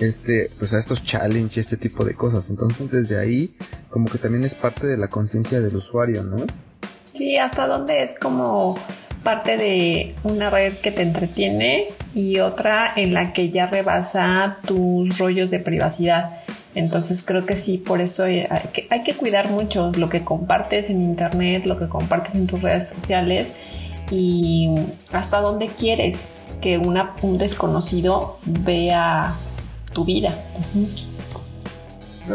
este, 0.00 0.50
pues 0.58 0.72
a 0.72 0.78
estos 0.78 1.04
challenge, 1.04 1.60
este 1.60 1.76
tipo 1.76 2.04
de 2.04 2.14
cosas. 2.14 2.48
Entonces 2.50 2.90
desde 2.90 3.18
ahí 3.18 3.54
como 3.90 4.06
que 4.06 4.18
también 4.18 4.44
es 4.44 4.54
parte 4.54 4.86
de 4.86 4.96
la 4.96 5.08
conciencia 5.08 5.60
del 5.60 5.76
usuario, 5.76 6.22
¿no? 6.22 6.36
Sí, 7.12 7.36
hasta 7.36 7.66
donde 7.66 8.04
es 8.04 8.18
como 8.18 8.78
parte 9.22 9.56
de 9.56 10.14
una 10.22 10.50
red 10.50 10.74
que 10.74 10.92
te 10.92 11.02
entretiene 11.02 11.88
y 12.14 12.38
otra 12.38 12.92
en 12.94 13.14
la 13.14 13.32
que 13.32 13.50
ya 13.50 13.66
rebasa 13.66 14.58
tus 14.64 15.18
rollos 15.18 15.50
de 15.50 15.58
privacidad. 15.58 16.40
Entonces 16.74 17.24
creo 17.24 17.44
que 17.44 17.56
sí, 17.56 17.78
por 17.78 18.00
eso 18.00 18.22
hay 18.22 18.46
que, 18.72 18.86
hay 18.90 19.02
que 19.02 19.14
cuidar 19.14 19.50
mucho 19.50 19.90
lo 19.96 20.08
que 20.08 20.24
compartes 20.24 20.90
en 20.90 21.02
internet, 21.02 21.64
lo 21.64 21.78
que 21.78 21.88
compartes 21.88 22.34
en 22.34 22.46
tus 22.46 22.62
redes 22.62 22.88
sociales 22.88 23.48
y 24.10 24.74
hasta 25.12 25.40
dónde 25.40 25.66
quieres 25.66 26.28
que 26.60 26.78
una, 26.78 27.14
un 27.22 27.38
desconocido 27.38 28.38
vea 28.44 29.34
tu 29.98 30.04
vida. 30.04 30.32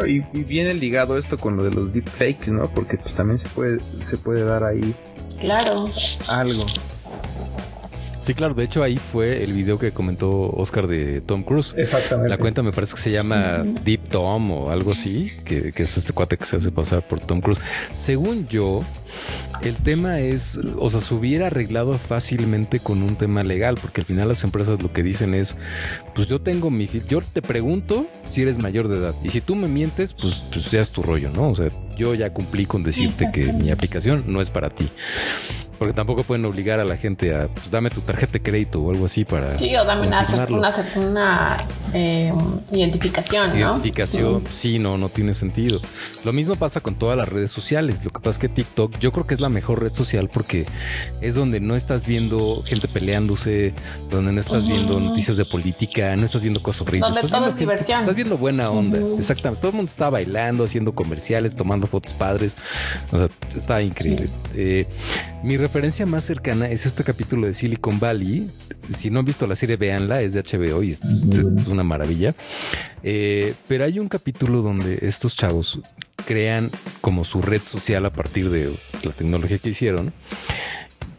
y, 0.05 0.19
viene 0.43 0.73
ligado 0.73 1.17
esto 1.17 1.37
con 1.37 1.55
lo 1.55 1.63
de 1.63 1.71
los 1.71 1.93
deepfakes, 1.93 2.51
¿no? 2.51 2.63
Porque 2.65 2.97
pues 2.97 3.15
también 3.15 3.39
se 3.39 3.47
puede, 3.49 3.79
se 4.05 4.17
puede 4.17 4.43
dar 4.43 4.65
ahí 4.65 4.93
claro. 5.39 5.89
algo. 6.27 6.65
Sí, 8.23 8.33
claro, 8.33 8.53
de 8.53 8.63
hecho 8.63 8.81
ahí 8.81 8.95
fue 8.95 9.43
el 9.43 9.51
video 9.51 9.77
que 9.77 9.91
comentó 9.91 10.49
Oscar 10.51 10.87
de 10.87 11.19
Tom 11.19 11.43
Cruise. 11.43 11.75
Exactamente. 11.77 12.29
La 12.29 12.37
cuenta 12.37 12.63
me 12.63 12.71
parece 12.71 12.95
que 12.95 13.01
se 13.01 13.11
llama 13.11 13.65
Deep 13.83 14.07
Tom 14.07 14.49
o 14.49 14.69
algo 14.69 14.91
así, 14.91 15.27
que, 15.43 15.73
que 15.73 15.83
es 15.83 15.97
este 15.97 16.13
cuate 16.13 16.37
que 16.37 16.45
se 16.45 16.55
hace 16.55 16.71
pasar 16.71 17.01
por 17.01 17.19
Tom 17.19 17.41
Cruise. 17.41 17.59
Según 17.93 18.47
yo, 18.47 18.81
el 19.61 19.75
tema 19.75 20.21
es, 20.21 20.57
o 20.77 20.89
sea, 20.89 21.01
se 21.01 21.13
hubiera 21.13 21.47
arreglado 21.47 21.97
fácilmente 21.97 22.79
con 22.79 23.03
un 23.03 23.17
tema 23.17 23.43
legal, 23.43 23.77
porque 23.81 23.99
al 23.99 24.07
final 24.07 24.29
las 24.29 24.45
empresas 24.45 24.81
lo 24.81 24.93
que 24.93 25.03
dicen 25.03 25.33
es, 25.33 25.57
pues 26.15 26.27
yo 26.27 26.39
tengo 26.39 26.69
mi, 26.69 26.87
yo 27.09 27.19
te 27.19 27.41
pregunto 27.41 28.07
si 28.23 28.41
eres 28.41 28.57
mayor 28.57 28.87
de 28.87 28.99
edad 28.99 29.15
y 29.21 29.31
si 29.31 29.41
tú 29.41 29.55
me 29.55 29.67
mientes, 29.67 30.13
pues, 30.13 30.43
pues 30.49 30.71
ya 30.71 30.79
es 30.79 30.91
tu 30.91 31.03
rollo, 31.03 31.29
¿no? 31.29 31.49
O 31.49 31.55
sea, 31.55 31.67
yo 31.97 32.15
ya 32.15 32.29
cumplí 32.31 32.65
con 32.65 32.83
decirte 32.83 33.29
que 33.33 33.51
mi 33.51 33.69
aplicación 33.69 34.23
no 34.27 34.39
es 34.39 34.49
para 34.49 34.69
ti. 34.69 34.87
Porque 35.83 35.95
tampoco 35.97 36.23
pueden 36.23 36.45
obligar 36.45 36.79
a 36.79 36.85
la 36.85 36.95
gente 36.95 37.35
a, 37.35 37.47
pues, 37.47 37.69
dame 37.69 37.89
tu 37.89 37.99
tarjeta 37.99 38.31
de 38.31 38.41
crédito 38.41 38.81
o 38.81 38.89
algo 38.89 39.05
así 39.05 39.25
para. 39.25 39.57
Sí, 39.59 39.75
o 39.75 39.83
dame 39.83 40.07
una, 40.07 40.25
una, 40.95 41.67
eh, 41.93 42.31
identificación, 42.71 43.49
¿no? 43.49 43.57
Identificación, 43.57 44.43
sí, 44.49 44.79
no, 44.79 44.97
no 44.97 45.09
tiene 45.09 45.33
sentido. 45.33 45.81
Lo 46.23 46.31
mismo 46.31 46.55
pasa 46.55 46.79
con 46.79 46.95
todas 46.95 47.17
las 47.17 47.27
redes 47.27 47.51
sociales. 47.51 48.05
Lo 48.05 48.11
que 48.11 48.19
pasa 48.21 48.29
es 48.29 48.37
que 48.37 48.47
TikTok, 48.47 48.97
yo 48.97 49.11
creo 49.11 49.27
que 49.27 49.33
es 49.33 49.41
la 49.41 49.49
mejor 49.49 49.83
red 49.83 49.91
social 49.91 50.29
porque 50.33 50.65
es 51.19 51.35
donde 51.35 51.59
no 51.59 51.75
estás 51.75 52.05
viendo 52.05 52.63
gente 52.65 52.87
peleándose, 52.87 53.73
donde 54.09 54.31
no 54.31 54.39
estás 54.39 54.65
viendo 54.65 55.01
noticias 55.01 55.35
de 55.35 55.43
política, 55.43 56.15
no 56.15 56.23
estás 56.23 56.43
viendo 56.43 56.63
cosas 56.63 56.83
horribles. 56.83 57.13
Donde 57.13 57.27
todo 57.27 57.47
es 57.49 57.57
diversión. 57.57 57.99
Estás 57.99 58.15
viendo 58.15 58.37
buena 58.37 58.69
onda. 58.69 58.99
Exactamente. 59.17 59.59
Todo 59.59 59.71
el 59.71 59.75
mundo 59.75 59.91
está 59.91 60.09
bailando, 60.09 60.63
haciendo 60.63 60.95
comerciales, 60.95 61.57
tomando 61.57 61.87
fotos 61.87 62.13
padres. 62.13 62.55
O 63.11 63.17
sea, 63.17 63.27
está 63.53 63.81
increíble. 63.81 64.29
Eh, 64.55 64.87
mi 65.43 65.57
referencia 65.57 66.05
más 66.05 66.23
cercana 66.23 66.69
es 66.69 66.85
este 66.85 67.03
capítulo 67.03 67.47
de 67.47 67.53
Silicon 67.53 67.99
Valley. 67.99 68.49
Si 68.97 69.09
no 69.09 69.19
han 69.19 69.25
visto 69.25 69.45
la 69.45 69.57
serie, 69.57 69.75
véanla, 69.75 70.21
es 70.21 70.33
de 70.33 70.41
HBO 70.41 70.81
y 70.81 70.91
es, 70.91 71.01
una 71.67 71.83
maravilla. 71.83 72.33
Eh, 73.03 73.53
pero 73.67 73.83
hay 73.83 73.99
un 73.99 74.07
capítulo 74.07 74.61
donde 74.61 74.99
estos 75.01 75.35
chavos 75.35 75.81
crean 76.25 76.71
como 77.01 77.25
su 77.25 77.41
red 77.41 77.61
social 77.61 78.05
a 78.05 78.09
partir 78.09 78.49
de 78.49 78.73
la 79.03 79.11
tecnología 79.11 79.57
que 79.57 79.69
hicieron. 79.69 80.13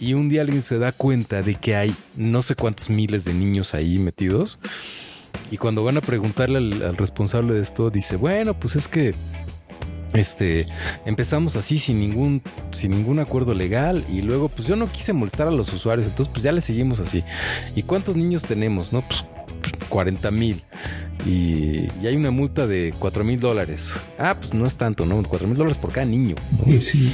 Y 0.01 0.15
un 0.15 0.31
día 0.31 0.41
alguien 0.41 0.63
se 0.63 0.79
da 0.79 0.93
cuenta 0.93 1.43
de 1.43 1.57
que 1.57 1.77
hay 1.77 1.95
no 2.17 2.41
sé 2.41 2.55
cuántos 2.55 2.89
miles 2.89 3.25
de 3.25 3.35
niños 3.35 3.75
ahí 3.75 3.99
metidos. 3.99 4.59
Y 5.51 5.59
cuando 5.59 5.85
van 5.85 5.99
a 5.99 6.01
preguntarle 6.01 6.59
al 6.59 6.97
responsable 6.97 7.55
de 7.55 7.61
esto, 7.61 7.91
dice, 7.91 8.17
bueno, 8.17 8.59
pues 8.59 8.77
es 8.77 8.89
que 8.89 9.15
este 10.15 10.67
empezamos 11.05 11.57
así 11.57 11.79
sin 11.79 12.01
ningún 12.01 12.43
sin 12.73 12.93
ningún 12.93 13.19
acuerdo 13.19 13.53
legal 13.53 14.05
y 14.11 14.23
luego 14.23 14.49
pues 14.49 14.69
yo 14.69 14.77
no 14.77 14.91
quise 14.91 15.13
molestar 15.13 15.49
a 15.49 15.51
los 15.51 15.73
usuarios 15.73 16.07
entonces 16.07 16.33
pues 16.33 16.43
ya 16.43 16.53
le 16.53 16.61
seguimos 16.61 17.01
así 17.01 17.25
y 17.75 17.83
cuántos 17.83 18.17
niños 18.17 18.43
tenemos 18.43 18.93
no 18.93 19.03
pues 19.03 19.25
40 19.89 20.31
mil 20.31 20.63
y, 21.27 21.89
hay 22.07 22.17
una 22.17 22.31
multa 22.31 22.67
de 22.67 22.93
4 22.99 23.25
mil 23.25 23.41
dólares. 23.41 23.89
Ah, 24.19 24.37
pues 24.39 24.53
no 24.53 24.67
es 24.67 24.77
tanto, 24.77 25.07
¿no? 25.07 25.23
4 25.23 25.49
mil 25.49 25.57
dólares 25.57 25.79
por 25.79 25.91
cada 25.91 26.07
niño. 26.07 26.35
Sí. 26.81 27.13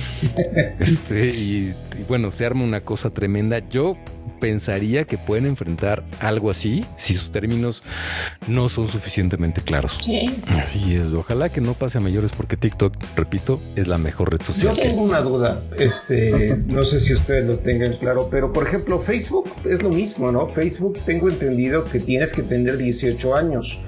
Este, 0.80 1.28
y, 1.28 1.74
bueno, 2.08 2.30
se 2.30 2.46
arma 2.46 2.64
una 2.64 2.80
cosa 2.80 3.10
tremenda. 3.10 3.58
Yo 3.68 3.96
pensaría 4.40 5.04
que 5.04 5.18
pueden 5.18 5.46
enfrentar 5.46 6.02
algo 6.20 6.50
así 6.50 6.84
si 6.96 7.14
sus 7.14 7.30
términos 7.30 7.82
no 8.48 8.68
son 8.68 8.88
suficientemente 8.88 9.60
claros. 9.60 9.98
Sí. 10.02 10.42
Así 10.48 10.94
es. 10.94 11.12
Ojalá 11.12 11.50
que 11.50 11.60
no 11.60 11.74
pase 11.74 11.98
a 11.98 12.00
mayores 12.00 12.32
porque 12.32 12.56
TikTok, 12.56 12.94
repito, 13.16 13.60
es 13.76 13.86
la 13.86 13.98
mejor 13.98 14.32
red 14.32 14.42
social. 14.42 14.74
Yo 14.74 14.82
tengo 14.82 15.02
una 15.02 15.20
duda. 15.20 15.62
Este, 15.78 16.56
no 16.66 16.84
sé 16.84 17.00
si 17.00 17.14
ustedes 17.14 17.46
lo 17.46 17.58
tengan 17.58 17.96
claro, 17.98 18.28
pero 18.30 18.52
por 18.52 18.66
ejemplo, 18.66 19.00
Facebook 19.00 19.50
es 19.64 19.82
lo 19.82 19.90
mismo, 19.90 20.32
¿no? 20.32 20.48
Facebook 20.48 20.98
tengo 21.04 21.28
entendido 21.28 21.84
que 21.84 22.00
tienes 22.00 22.32
que 22.32 22.42
tener 22.42 22.76
18 22.78 23.36
años 23.36 23.78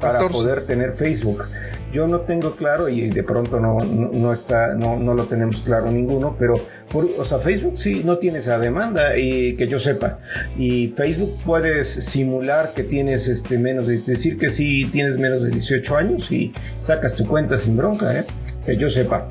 para 0.00 0.28
poder 0.28 0.66
tener 0.66 0.94
Facebook. 0.94 1.44
Yo 1.92 2.06
no 2.06 2.20
tengo 2.20 2.52
claro 2.52 2.88
y 2.88 3.08
de 3.10 3.22
pronto 3.22 3.58
no, 3.58 3.78
no, 3.78 4.32
está, 4.32 4.74
no, 4.74 4.96
no, 4.96 5.14
lo 5.14 5.24
tenemos 5.24 5.60
claro 5.62 5.90
ninguno, 5.90 6.36
pero 6.38 6.54
por, 6.90 7.06
o 7.18 7.24
sea, 7.24 7.38
Facebook 7.38 7.78
sí 7.78 8.02
no 8.04 8.18
tiene 8.18 8.38
esa 8.38 8.58
demanda 8.58 9.16
y 9.16 9.56
que 9.56 9.66
yo 9.66 9.80
sepa. 9.80 10.18
Y 10.56 10.88
Facebook 10.88 11.36
puedes 11.44 11.88
simular 11.88 12.72
que 12.74 12.84
tienes 12.84 13.26
este 13.26 13.58
menos, 13.58 13.88
es 13.88 14.06
decir 14.06 14.38
que 14.38 14.50
sí 14.50 14.88
tienes 14.92 15.18
menos 15.18 15.42
de 15.42 15.50
18 15.50 15.96
años 15.96 16.30
y 16.30 16.52
sacas 16.80 17.16
tu 17.16 17.26
cuenta 17.26 17.58
sin 17.58 17.76
bronca, 17.76 18.16
¿eh? 18.16 18.24
que 18.64 18.76
yo 18.76 18.88
sepa. 18.88 19.28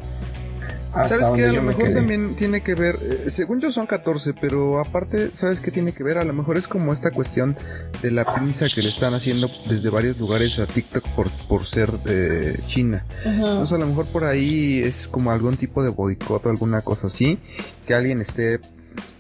¿Sabes 0.94 1.30
qué? 1.32 1.46
A 1.46 1.52
lo 1.52 1.62
mejor 1.62 1.94
también 1.94 2.36
tiene 2.36 2.62
que 2.62 2.74
ver, 2.76 2.98
eh, 3.02 3.30
según 3.30 3.62
yo 3.62 3.72
son 3.72 3.86
14, 3.86 4.34
pero 4.34 4.80
aparte, 4.80 5.30
¿sabes 5.34 5.60
qué 5.60 5.72
tiene 5.72 5.92
que 5.92 6.04
ver? 6.04 6.18
A 6.18 6.24
lo 6.24 6.34
mejor 6.34 6.58
es 6.58 6.68
como 6.68 6.92
esta 6.92 7.12
cuestión 7.12 7.56
de 8.02 8.12
la 8.12 8.26
pinza 8.34 8.68
que 8.74 8.82
le 8.82 8.90
están 8.90 9.14
haciendo 9.14 9.50
desde 9.68 9.90
varios 9.90 10.18
lugares 10.18 10.58
a 10.60 10.66
TikTok 10.66 11.08
por, 11.10 11.30
por 11.48 11.66
ser 11.66 11.92
de 12.00 12.60
China. 12.68 13.06
Entonces 13.24 13.74
a 13.74 13.78
lo 13.78 13.86
mejor 13.86 14.08
por 14.08 14.24
ahí 14.24 14.82
es 14.84 15.08
como 15.08 15.32
algún 15.32 15.58
tipo 15.58 15.84
de 15.84 15.90
boicot 15.90 16.46
o 16.46 16.50
alguna 16.50 16.82
cosa 16.82 17.08
así, 17.08 17.40
que 17.86 17.94
alguien 17.94 18.20
esté 18.22 18.60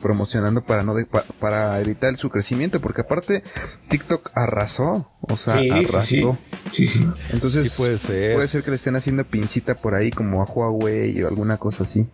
promocionando 0.02 0.62
para 0.64 0.84
no 0.84 0.96
para 1.40 1.80
evitar 1.82 2.18
su 2.18 2.30
crecimiento 2.30 2.80
porque 2.80 3.02
aparte 3.02 3.44
TikTok 3.90 4.32
arrasó 4.34 5.10
o 5.22 5.38
sea 5.38 5.56
arrasó. 5.56 6.38
Sí, 6.74 6.88
sí, 6.88 7.06
entonces 7.32 7.76
puede 7.78 7.98
ser. 7.98 8.36
puede 8.36 8.48
ser 8.48 8.64
que 8.64 8.72
le 8.72 8.76
estén 8.76 8.96
haciendo 8.96 9.24
pincita 9.26 9.76
por 9.76 9.96
ahí 9.96 10.12
como 10.12 10.42
a 10.42 10.46
Huawei 10.46 11.22
o 11.24 11.28
alguna 11.28 11.58
cosa 11.58 11.84
así. 11.84 12.06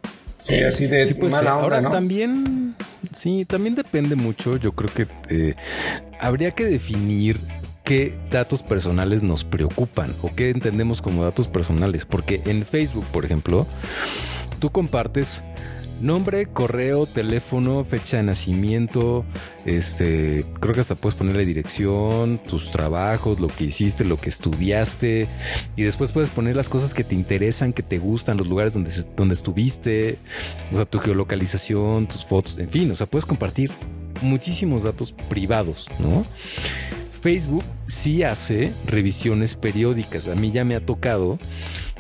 Sí 0.44 0.60
así 0.62 0.88
de 0.88 1.14
mala 1.30 1.52
Ahora 1.52 1.82
¿no? 1.82 1.92
también 1.92 2.76
sí 3.16 3.46
también 3.46 3.76
depende 3.76 4.16
mucho 4.16 4.58
yo 4.58 4.74
creo 4.74 4.90
que 4.94 5.08
eh, 5.30 5.56
habría 6.20 6.52
que 6.52 6.66
definir 6.66 7.40
qué 7.84 8.18
datos 8.32 8.64
personales 8.64 9.24
nos 9.24 9.44
preocupan 9.44 10.14
o 10.22 10.34
qué 10.36 10.50
entendemos 10.50 11.02
como 11.02 11.24
datos 11.24 11.48
personales 11.48 12.06
porque 12.06 12.42
en 12.46 12.66
Facebook 12.66 13.06
por 13.12 13.26
ejemplo 13.26 13.66
tú 14.60 14.72
compartes 14.72 15.42
Nombre, 16.02 16.46
correo, 16.48 17.06
teléfono, 17.06 17.86
fecha 17.86 18.18
de 18.18 18.24
nacimiento, 18.24 19.26
este, 19.66 20.46
creo 20.60 20.74
que 20.74 20.82
hasta 20.82 20.96
puedes 20.96 21.18
ponerle 21.18 21.46
dirección, 21.46 22.38
tus 22.38 22.70
trabajos, 22.70 23.40
lo 23.40 23.48
que 23.48 23.64
hiciste, 23.66 24.04
lo 24.04 24.18
que 24.18 24.30
estudiaste, 24.30 25.28
y 25.76 25.84
después 25.84 26.12
puedes 26.12 26.30
poner 26.30 26.56
las 26.56 26.68
cosas 26.68 26.94
que 26.94 27.04
te 27.04 27.16
interesan, 27.16 27.72
que 27.72 27.82
te 27.82 27.98
gustan, 27.98 28.38
los 28.38 28.48
lugares 28.48 28.74
donde, 28.74 28.92
donde 29.16 29.34
estuviste, 29.34 30.18
o 30.72 30.76
sea, 30.76 30.86
tu 30.86 31.00
geolocalización, 31.00 32.08
tus 32.08 32.26
fotos, 32.26 32.58
en 32.60 32.70
fin, 32.70 32.92
o 32.92 32.96
sea, 32.96 33.08
puedes 33.08 33.26
compartir 33.26 33.72
muchísimos 34.22 34.84
datos 34.84 35.14
privados, 35.30 35.88
¿no? 36.00 36.26
Facebook 37.22 37.64
sí 37.88 38.22
hace 38.22 38.72
revisiones 38.86 39.56
periódicas. 39.56 40.28
A 40.28 40.36
mí 40.36 40.52
ya 40.52 40.64
me 40.64 40.76
ha 40.76 40.86
tocado 40.86 41.40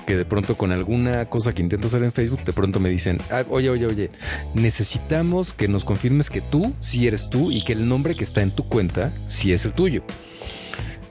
que 0.06 0.16
de 0.16 0.26
pronto 0.26 0.56
con 0.56 0.72
alguna 0.72 1.26
cosa 1.26 1.53
que 1.53 1.62
intento 1.62 1.88
hacer 1.88 2.03
en 2.03 2.12
Facebook, 2.12 2.43
de 2.43 2.53
pronto 2.53 2.80
me 2.80 2.89
dicen, 2.89 3.20
ah, 3.32 3.43
oye, 3.49 3.70
oye, 3.70 3.86
oye, 3.86 4.12
necesitamos 4.53 5.53
que 5.53 5.68
nos 5.68 5.84
confirmes 5.84 6.30
que 6.30 6.41
tú 6.41 6.74
sí 6.80 7.08
eres 7.08 7.30
tú 7.30 7.51
y 7.51 7.64
que 7.64 7.74
el 7.74 7.88
nombre 7.88 8.16
que 8.16 8.24
está 8.24 8.41
en 8.41 8.51
tu 8.51 8.64
cuenta 8.68 9.12
sí 9.28 9.51
es 9.51 9.66
el 9.66 9.74
tuyo. 9.74 10.03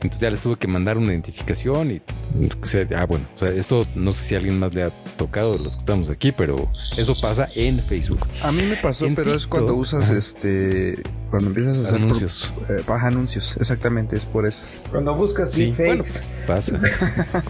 Entonces 0.04 0.20
ya 0.20 0.30
les 0.30 0.40
tuve 0.40 0.56
que 0.56 0.68
mandar 0.68 0.98
una 0.98 1.12
identificación 1.12 1.90
y, 1.90 2.02
ah, 2.94 3.06
bueno, 3.06 3.24
o 3.36 3.38
sea, 3.38 3.48
esto 3.48 3.86
no 3.94 4.12
sé 4.12 4.24
si 4.24 4.34
a 4.34 4.38
alguien 4.38 4.58
más 4.58 4.74
le 4.74 4.82
ha 4.82 4.90
tocado 5.16 5.50
de 5.50 5.58
los 5.58 5.76
que 5.76 5.80
estamos 5.80 6.10
aquí, 6.10 6.30
pero 6.30 6.70
eso 6.98 7.14
pasa 7.18 7.48
en 7.54 7.80
Facebook. 7.80 8.20
A 8.42 8.52
mí 8.52 8.62
me 8.62 8.76
pasó, 8.76 9.06
pero 9.16 9.34
es 9.34 9.46
cuando 9.46 9.74
usas 9.74 10.10
este, 10.10 11.02
cuando 11.34 11.48
empiezas 11.48 11.78
a 11.78 11.88
hacer 11.88 11.94
anuncios. 11.96 12.54
eh, 12.68 12.82
anuncios, 12.88 13.56
exactamente, 13.58 14.14
es 14.14 14.24
por 14.24 14.46
eso. 14.46 14.60
Cuando 14.92 15.16
buscas 15.16 15.50
sí, 15.50 15.72
deepfakes. 15.72 16.22
pasa. 16.46 16.80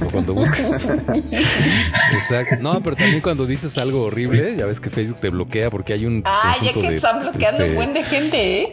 o 0.01 0.11
cuando 0.11 0.33
buscas. 0.33 0.61
Exacto. 2.15 2.63
No, 2.63 2.83
pero 2.83 2.97
también 2.97 3.21
cuando 3.21 3.47
dices 3.47 3.77
algo 3.77 4.05
horrible, 4.05 4.57
ya 4.57 4.65
ves 4.65 4.81
que 4.81 4.89
Facebook 4.89 5.21
te 5.21 5.29
bloquea 5.29 5.69
porque 5.69 5.93
hay 5.93 6.07
un. 6.07 6.23
Ah, 6.25 6.57
ya 6.65 6.73
que 6.73 6.97
están 6.97 7.21
bloqueando 7.21 7.67
un 7.67 7.75
buen 7.75 7.93
de 7.93 8.05
gente, 8.05 8.63
¿eh? 8.63 8.73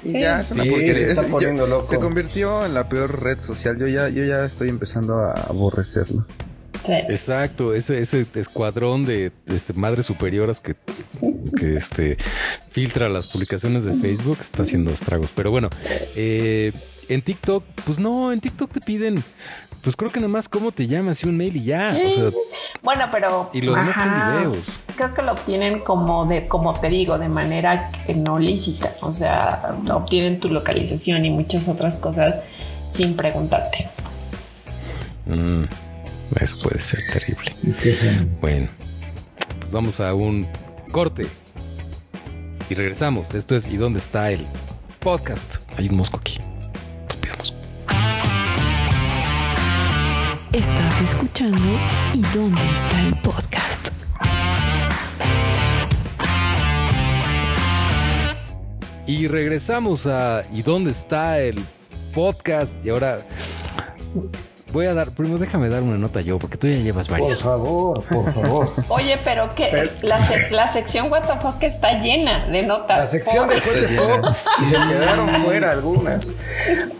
Sí, 0.00 0.12
ya 0.12 0.38
es 0.38 0.52
una 0.52 0.62
porquería. 0.62 0.94
Se, 0.94 1.10
está 1.10 1.22
poniendo 1.24 1.66
loco. 1.66 1.86
se 1.86 1.98
convirtió 1.98 2.64
en 2.64 2.74
la 2.74 2.88
peor 2.88 3.20
red 3.20 3.40
social. 3.40 3.76
Yo 3.78 3.88
ya, 3.88 4.10
yo 4.10 4.22
ya 4.22 4.44
estoy 4.44 4.68
empezando 4.68 5.16
a 5.16 5.32
aborrecerlo. 5.32 6.24
Exacto, 6.88 7.74
ese, 7.74 8.00
ese 8.00 8.26
escuadrón 8.34 9.04
de 9.04 9.32
este, 9.46 9.72
madres 9.72 10.06
superioras 10.06 10.60
que, 10.60 10.74
que 11.58 11.76
este, 11.76 12.16
filtra 12.70 13.08
las 13.08 13.28
publicaciones 13.28 13.84
de 13.84 13.96
Facebook 13.96 14.38
está 14.40 14.62
haciendo 14.62 14.90
estragos. 14.90 15.30
Pero 15.34 15.50
bueno, 15.50 15.68
eh, 16.16 16.72
en 17.08 17.22
TikTok, 17.22 17.64
pues 17.84 17.98
no, 17.98 18.32
en 18.32 18.40
TikTok 18.40 18.72
te 18.72 18.80
piden, 18.80 19.22
pues 19.82 19.96
creo 19.96 20.10
que 20.10 20.20
nada 20.20 20.28
más 20.28 20.48
cómo 20.48 20.70
te 20.70 20.86
llamas 20.86 21.22
y 21.24 21.28
un 21.28 21.36
mail 21.36 21.56
y 21.56 21.64
ya. 21.64 21.96
bueno, 22.82 23.04
pero. 23.10 23.50
Y 23.52 23.62
los 23.62 23.74
demás 23.74 23.96
videos. 23.96 24.58
Creo 24.96 25.14
que 25.14 25.22
lo 25.22 25.32
obtienen 25.32 25.80
como 25.80 26.26
de, 26.26 26.46
como 26.46 26.74
te 26.74 26.88
digo, 26.88 27.18
de 27.18 27.28
manera 27.28 27.90
que 28.06 28.14
no 28.14 28.38
lícita. 28.38 28.92
O 29.00 29.12
sea, 29.12 29.74
obtienen 29.92 30.38
tu 30.38 30.48
localización 30.48 31.24
y 31.24 31.30
muchas 31.30 31.68
otras 31.68 31.96
cosas 31.96 32.36
sin 32.92 33.16
preguntarte. 33.16 33.88
Mm, 35.26 35.64
eso 36.40 36.68
puede 36.68 36.80
ser 36.80 37.00
terrible. 37.12 37.54
Es 37.66 37.76
que 37.76 37.94
sí. 37.94 38.08
Bueno, 38.40 38.68
pues 39.60 39.72
vamos 39.72 40.00
a 40.00 40.14
un 40.14 40.46
corte. 40.90 41.26
Y 42.70 42.74
regresamos. 42.74 43.34
Esto 43.34 43.56
es 43.56 43.66
¿Y 43.66 43.76
dónde 43.76 43.98
está 43.98 44.30
el 44.30 44.46
podcast? 45.00 45.56
Hay 45.76 45.88
un 45.88 45.96
mosco 45.96 46.18
aquí. 46.18 46.38
Estás 50.52 51.00
escuchando 51.00 51.62
¿Y 52.12 52.20
dónde 52.36 52.60
está 52.74 53.00
el 53.00 53.18
podcast? 53.22 53.88
Y 59.06 59.28
regresamos 59.28 60.06
a 60.06 60.42
¿Y 60.52 60.60
dónde 60.62 60.90
está 60.90 61.40
el 61.40 61.58
podcast? 62.14 62.74
Y 62.84 62.90
ahora 62.90 63.20
voy 64.72 64.86
a 64.86 64.94
dar, 64.94 65.10
primero 65.10 65.38
déjame 65.38 65.68
dar 65.68 65.82
una 65.82 65.98
nota 65.98 66.20
yo, 66.20 66.38
porque 66.38 66.56
tú 66.56 66.66
ya 66.66 66.76
llevas 66.76 67.08
varias. 67.08 67.42
Por 67.42 67.52
favor, 67.52 68.04
por 68.04 68.32
favor. 68.32 68.72
Oye, 68.88 69.18
pero 69.24 69.54
que 69.54 69.90
la, 70.02 70.72
sección 70.72 71.10
What 71.10 71.22
the 71.22 71.40
fuck 71.40 71.62
está 71.62 72.00
llena 72.00 72.48
de 72.48 72.62
notas. 72.62 72.98
La 72.98 73.06
sección 73.06 73.48
de 73.48 73.56
What 73.56 74.32
y 74.62 74.64
se 74.64 74.76
quedaron 74.76 75.42
fuera 75.42 75.70
algunas. 75.70 76.26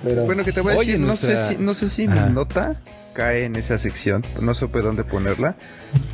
Bueno, 0.03 0.45
que 0.45 0.53
te 0.53 0.61
voy 0.61 0.75
a 0.75 0.79
decir, 0.79 0.99
no, 0.99 1.16
sé 1.16 1.37
si, 1.37 1.57
no 1.57 1.75
sé 1.75 1.89
si 1.89 2.09
mi 2.09 2.20
nota 2.20 2.77
cae 3.12 3.45
en 3.45 3.57
esa 3.57 3.79
sección. 3.79 4.25
No 4.41 4.55
supe 4.55 4.81
dónde 4.81 5.05
ponerla, 5.05 5.55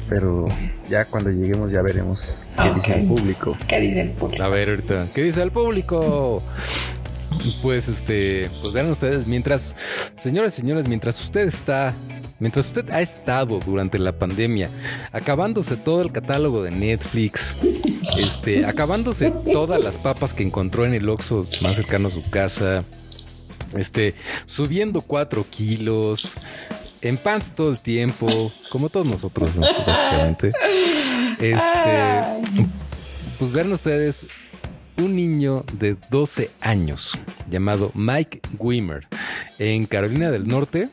pero 0.08 0.46
ya 0.88 1.04
cuando 1.04 1.30
lleguemos 1.30 1.70
ya 1.70 1.82
veremos 1.82 2.40
qué 2.56 2.74
dice 2.74 2.94
el 2.94 3.06
público. 3.08 3.56
¿Qué 3.66 3.80
dice 3.80 4.00
el 4.02 4.10
público? 4.10 4.42
A 4.42 4.48
ver, 4.48 4.70
ahorita, 4.70 5.06
¿qué 5.14 5.22
dice 5.22 5.42
el 5.42 5.50
público? 5.50 6.42
Pues 7.62 7.88
este, 7.88 8.50
pues 8.60 8.72
vean 8.72 8.90
ustedes, 8.90 9.26
mientras, 9.26 9.76
señores, 10.16 10.54
señores, 10.54 10.88
mientras 10.88 11.20
usted 11.20 11.48
está, 11.48 11.94
mientras 12.38 12.66
usted 12.66 12.90
ha 12.90 13.00
estado 13.00 13.60
durante 13.64 13.98
la 13.98 14.12
pandemia, 14.12 14.70
acabándose 15.12 15.76
todo 15.76 16.02
el 16.02 16.12
catálogo 16.12 16.62
de 16.62 16.70
Netflix, 16.70 17.56
este, 18.16 18.64
acabándose 18.64 19.32
todas 19.52 19.82
las 19.82 19.98
papas 19.98 20.34
que 20.34 20.42
encontró 20.42 20.86
en 20.86 20.94
el 20.94 21.08
Oxxo 21.08 21.46
más 21.62 21.76
cercano 21.76 22.08
a 22.08 22.10
su 22.10 22.22
casa, 22.28 22.84
este, 23.76 24.14
subiendo 24.46 25.00
cuatro 25.00 25.44
kilos, 25.48 26.34
en 27.00 27.16
pants 27.16 27.54
todo 27.54 27.70
el 27.70 27.78
tiempo, 27.78 28.52
como 28.70 28.88
todos 28.88 29.06
nosotros, 29.06 29.50
básicamente. 29.56 30.50
Este, 31.40 32.24
pues 33.38 33.52
vean 33.52 33.72
ustedes 33.72 34.26
un 34.98 35.16
niño 35.16 35.64
de 35.74 35.96
12 36.10 36.50
años 36.60 37.18
llamado 37.50 37.90
Mike 37.94 38.40
Wimmer 38.58 39.06
en 39.58 39.86
Carolina 39.86 40.30
del 40.30 40.46
Norte. 40.46 40.88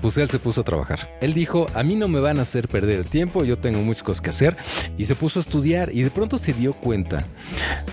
Pues 0.00 0.16
él 0.18 0.30
se 0.30 0.38
puso 0.38 0.60
a 0.60 0.64
trabajar. 0.64 1.10
Él 1.20 1.34
dijo, 1.34 1.66
a 1.74 1.82
mí 1.82 1.96
no 1.96 2.06
me 2.06 2.20
van 2.20 2.38
a 2.38 2.42
hacer 2.42 2.68
perder 2.68 3.00
el 3.00 3.04
tiempo, 3.06 3.44
yo 3.44 3.58
tengo 3.58 3.80
muchas 3.80 4.04
cosas 4.04 4.20
que 4.20 4.30
hacer. 4.30 4.56
Y 4.96 5.04
se 5.06 5.16
puso 5.16 5.40
a 5.40 5.42
estudiar 5.42 5.90
y 5.92 6.02
de 6.02 6.10
pronto 6.10 6.38
se 6.38 6.52
dio 6.52 6.72
cuenta 6.72 7.24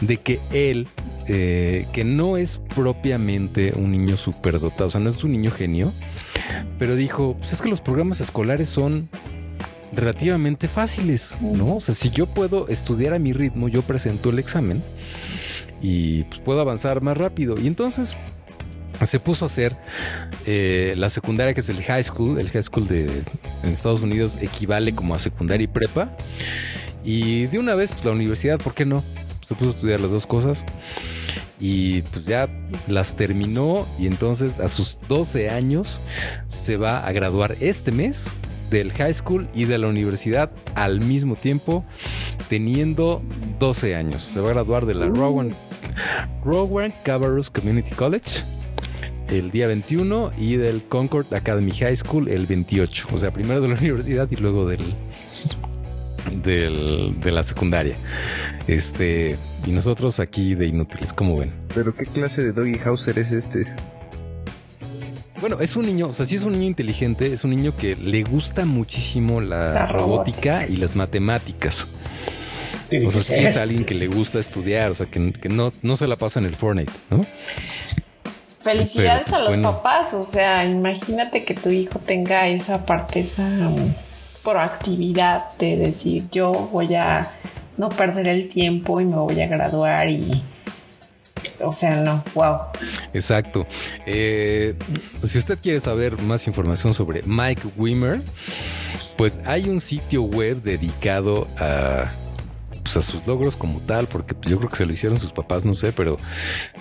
de 0.02 0.18
que 0.18 0.40
él, 0.52 0.88
eh, 1.28 1.88
que 1.92 2.04
no 2.04 2.38
es 2.38 2.60
propiamente 2.76 3.74
un 3.76 3.92
niño 3.92 4.16
superdotado, 4.16 4.88
o 4.88 4.92
sea, 4.92 5.02
no 5.02 5.10
es 5.10 5.24
un 5.24 5.32
niño 5.32 5.50
genio, 5.50 5.92
pero 6.78 6.96
dijo, 6.96 7.36
pues 7.40 7.54
es 7.54 7.62
que 7.62 7.70
los 7.70 7.82
programas 7.82 8.22
escolares 8.22 8.70
son 8.70 9.10
relativamente 9.98 10.68
fáciles, 10.68 11.36
¿no? 11.42 11.78
O 11.78 11.82
sea, 11.82 11.96
si 11.96 12.10
yo 12.10 12.28
puedo 12.28 12.70
estudiar 12.70 13.14
a 13.14 13.20
mi 13.20 13.34
ritmo, 13.34 13.68
yo 13.68 13.82
presento 13.82 14.30
el 14.30 14.40
examen 14.40 14.82
y 15.82 16.24
pues, 16.26 16.40
puedo 16.42 16.62
avanzar 16.62 17.02
más 17.02 17.18
rápido. 17.18 17.56
Y 17.60 17.68
entonces 17.68 18.16
se 19.06 19.20
puso 19.20 19.46
a 19.46 19.48
hacer 19.48 19.76
eh, 20.46 20.94
la 20.98 21.10
secundaria, 21.10 21.54
que 21.54 21.62
es 21.62 21.70
el 21.70 21.84
high 21.84 22.04
school. 22.04 22.40
El 22.40 22.50
high 22.50 22.64
school 22.64 22.88
de 22.88 23.10
Estados 23.64 24.02
Unidos 24.02 24.38
equivale 24.40 24.94
como 24.94 25.16
a 25.16 25.20
secundaria 25.20 25.66
y 25.66 25.68
prepa. 25.68 26.16
Y 27.04 27.48
de 27.48 27.58
una 27.60 27.74
vez, 27.76 27.92
pues 27.92 28.06
la 28.06 28.12
universidad, 28.12 28.60
¿por 28.60 28.74
qué 28.74 28.86
no? 28.86 29.04
Se 29.48 29.56
puso 29.56 29.72
a 29.72 29.74
estudiar 29.74 30.00
las 30.00 30.12
dos 30.12 30.28
cosas. 30.28 30.64
Y 31.60 32.04
pues 32.04 32.24
ya 32.26 32.48
las 32.88 33.16
terminó 33.16 33.88
y 33.98 34.06
entonces 34.06 34.60
a 34.60 34.68
sus 34.68 35.00
12 35.08 35.50
años 35.50 36.00
se 36.48 36.78
va 36.78 37.00
a 37.00 37.12
graduar 37.12 37.56
este 37.60 37.92
mes 37.92 38.28
del 38.70 38.92
high 38.94 39.14
school 39.14 39.48
y 39.54 39.66
de 39.66 39.78
la 39.78 39.88
universidad 39.88 40.52
al 40.76 41.02
mismo 41.02 41.36
tiempo, 41.36 41.86
teniendo 42.50 43.22
12 43.60 43.96
años. 43.96 44.24
Se 44.24 44.40
va 44.40 44.50
a 44.50 44.54
graduar 44.54 44.86
de 44.86 44.96
la 44.96 45.08
Rowan, 45.08 45.52
Rowan 46.44 46.94
Cabarrus 47.04 47.50
Community 47.50 47.92
College 47.92 48.44
el 49.30 49.52
día 49.52 49.68
21 49.68 50.32
y 50.38 50.56
del 50.56 50.82
Concord 50.84 51.34
Academy 51.34 51.72
High 51.72 51.98
School 51.98 52.30
el 52.30 52.46
28. 52.46 53.08
O 53.12 53.18
sea, 53.18 53.32
primero 53.32 53.62
de 53.62 53.68
la 53.70 53.76
universidad 53.80 54.28
y 54.32 54.36
luego 54.36 54.68
del, 54.68 54.84
de 56.44 57.32
la 57.32 57.44
secundaria. 57.44 57.96
Este, 58.68 59.38
y 59.66 59.72
nosotros 59.72 60.20
aquí 60.20 60.56
de 60.56 60.68
inútiles, 60.68 61.14
¿cómo 61.14 61.38
ven? 61.38 61.52
Pero 61.74 61.96
qué 61.96 62.06
clase 62.06 62.44
de 62.44 62.52
Doggy 62.52 62.80
Hauser 62.84 63.18
es 63.20 63.32
este? 63.32 63.66
Bueno, 65.40 65.60
es 65.60 65.76
un 65.76 65.86
niño, 65.86 66.08
o 66.08 66.14
sea, 66.14 66.26
sí 66.26 66.36
es 66.36 66.42
un 66.42 66.54
niño 66.54 66.66
inteligente, 66.66 67.32
es 67.32 67.44
un 67.44 67.52
niño 67.52 67.76
que 67.76 67.96
le 67.96 68.24
gusta 68.24 68.66
muchísimo 68.66 69.40
la, 69.40 69.86
robótica 69.86 70.66
y 70.68 70.78
las 70.78 70.96
matemáticas. 70.96 71.88
O 73.06 73.12
sea, 73.12 73.22
sí 73.22 73.34
es 73.36 73.56
alguien 73.56 73.86
que 73.86 73.94
le 73.94 74.08
gusta 74.08 74.40
estudiar, 74.40 74.92
o 74.92 74.96
sea, 74.96 75.06
que, 75.06 75.20
no, 75.50 75.72
no 75.84 75.98
se 75.98 76.08
la 76.08 76.16
pasa 76.16 76.40
en 76.40 76.46
el 76.46 76.56
Fortnite, 76.56 76.92
¿no? 77.12 77.26
Felicidades 78.62 79.24
pues, 79.30 79.34
a 79.34 79.42
los 79.42 79.58
papás, 79.58 80.14
o 80.14 80.24
sea, 80.24 80.66
imagínate 80.66 81.44
que 81.44 81.54
tu 81.54 81.70
hijo 81.70 82.00
tenga 82.00 82.48
esa 82.48 82.86
parte, 82.86 83.20
esa 83.20 83.44
um, 83.44 83.94
proactividad 84.44 85.56
de 85.58 85.78
decir, 85.78 86.24
yo 86.32 86.52
voy 86.52 86.96
a 86.96 87.30
no 87.78 87.90
perder 87.90 88.28
el 88.28 88.50
tiempo 88.50 89.00
y 89.00 89.06
me 89.06 89.18
voy 89.18 89.40
a 89.40 89.48
graduar 89.48 90.10
y 90.10 90.44
o 91.60 91.72
sea, 91.72 92.02
no, 92.02 92.24
wow. 92.34 92.58
Exacto. 93.14 93.66
Eh, 94.06 94.76
si 95.24 95.38
usted 95.38 95.58
quiere 95.62 95.80
saber 95.80 96.22
más 96.22 96.48
información 96.48 96.94
sobre 96.94 97.22
Mike 97.24 97.64
Wimmer, 97.78 98.22
pues 99.18 99.40
hay 99.46 99.70
un 99.70 99.80
sitio 99.80 100.24
web 100.24 100.62
dedicado 100.62 101.48
a 101.58 102.12
pues, 102.88 102.96
a 102.96 103.02
sus 103.02 103.28
logros 103.28 103.58
como 103.58 103.82
tal, 103.82 104.08
porque 104.08 104.34
yo 104.48 104.58
creo 104.60 104.70
que 104.70 104.78
se 104.78 104.86
lo 104.86 104.94
hicieron 104.94 105.20
sus 105.20 105.34
papás, 105.34 105.66
no 105.66 105.74
sé, 105.74 105.92
pero 105.92 106.18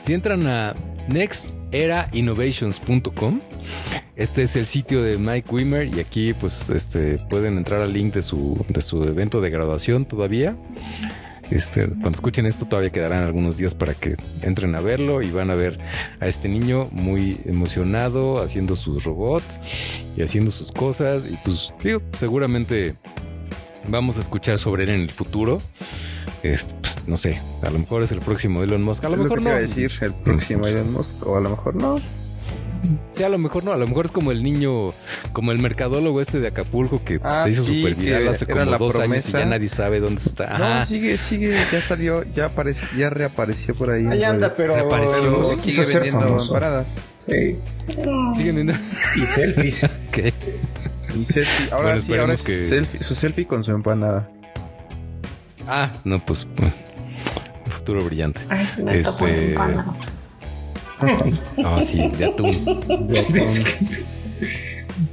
si 0.04 0.14
entran 0.14 0.46
a 0.46 0.72
nexterainnovations.com, 1.08 3.40
este 4.14 4.44
es 4.44 4.54
el 4.54 4.66
sitio 4.66 5.02
de 5.02 5.18
Mike 5.18 5.52
Wimmer 5.52 5.92
y 5.92 5.98
aquí 5.98 6.32
pues 6.32 6.70
este 6.70 7.18
pueden 7.28 7.56
entrar 7.56 7.82
al 7.82 7.92
link 7.92 8.14
de 8.14 8.22
su, 8.22 8.64
de 8.68 8.80
su 8.82 9.02
evento 9.02 9.40
de 9.40 9.50
graduación 9.50 10.04
todavía. 10.04 10.56
Este, 11.50 11.86
cuando 11.86 12.10
escuchen 12.10 12.46
esto 12.46 12.66
todavía 12.66 12.90
quedarán 12.90 13.20
algunos 13.20 13.56
días 13.56 13.74
para 13.74 13.94
que 13.94 14.16
entren 14.42 14.74
a 14.74 14.80
verlo 14.80 15.22
y 15.22 15.30
van 15.30 15.50
a 15.50 15.54
ver 15.54 15.78
a 16.20 16.26
este 16.26 16.48
niño 16.48 16.88
muy 16.90 17.38
emocionado 17.44 18.42
haciendo 18.42 18.74
sus 18.74 19.04
robots 19.04 19.60
y 20.16 20.22
haciendo 20.22 20.50
sus 20.50 20.72
cosas 20.72 21.24
y 21.30 21.36
pues 21.44 21.72
digo, 21.82 22.02
seguramente 22.18 22.96
vamos 23.88 24.18
a 24.18 24.20
escuchar 24.20 24.58
sobre 24.58 24.84
él 24.84 24.90
en 24.90 25.00
el 25.02 25.10
futuro. 25.10 25.58
Este, 26.42 26.74
pues, 26.74 27.08
no 27.08 27.16
sé, 27.16 27.40
a 27.62 27.70
lo 27.70 27.78
mejor 27.78 28.02
es 28.02 28.12
el 28.12 28.20
próximo 28.20 28.62
Elon 28.62 28.82
Musk, 28.82 29.04
a 29.04 29.08
lo 29.08 29.16
mejor 29.16 29.42
no. 29.42 29.50
decir 29.50 29.90
el 30.00 30.14
próximo 30.14 30.66
Elon 30.66 30.92
Musk 30.92 31.26
o 31.26 31.36
a 31.36 31.40
lo 31.40 31.50
mejor 31.50 31.74
no. 31.74 32.00
Sí, 33.14 33.22
a 33.22 33.28
lo 33.28 33.38
mejor 33.38 33.64
no, 33.64 33.72
a 33.72 33.76
lo 33.76 33.86
mejor 33.86 34.06
es 34.06 34.12
como 34.12 34.30
el 34.30 34.42
niño, 34.42 34.90
como 35.36 35.52
el 35.52 35.58
mercadólogo 35.58 36.22
este 36.22 36.40
de 36.40 36.48
Acapulco 36.48 37.04
que 37.04 37.20
ah, 37.22 37.42
se 37.44 37.50
hizo 37.50 37.62
súper 37.62 37.94
viral 37.94 38.26
hace 38.28 38.46
como 38.46 38.64
dos 38.64 38.96
años 38.96 39.28
y 39.28 39.32
ya 39.32 39.44
nadie 39.44 39.68
sabe 39.68 40.00
dónde 40.00 40.22
está. 40.24 40.58
No, 40.58 40.82
sigue, 40.86 41.18
sigue, 41.18 41.54
ya 41.70 41.82
salió, 41.82 42.22
ya 42.32 42.46
apareció, 42.46 42.88
ya 42.96 43.10
reapareció 43.10 43.74
por 43.74 43.90
ahí. 43.90 44.06
Ahí 44.06 44.24
anda, 44.24 44.54
pero 44.56 44.74
reapareció. 44.74 45.44
sigue 45.44 45.84
vendiendo 45.84 46.38
paradas. 46.50 46.86
Sí. 47.28 47.58
Siguen 48.34 48.56
vendiendo. 48.56 48.82
Y 49.14 49.26
selfies. 49.26 49.86
¿Qué? 50.10 50.32
Y 51.14 51.26
selfie. 51.26 51.68
Ahora 51.70 51.98
sí, 51.98 52.16
ahora 52.16 52.32
es 52.32 52.40
selfie, 52.40 53.02
su 53.02 53.14
selfie 53.14 53.46
con 53.46 53.62
su 53.62 53.72
empanada. 53.72 54.30
Ah, 55.68 55.92
no, 56.04 56.18
pues. 56.18 56.46
Futuro 57.66 58.02
brillante. 58.06 58.40
Ay, 58.48 58.66
se 58.74 58.82
me 58.82 59.00
este. 59.00 59.54
Ah, 59.58 59.84
sí, 61.86 62.08
de 62.08 62.24
atún. 62.24 62.64
De 63.06 63.20
atún. 63.20 63.48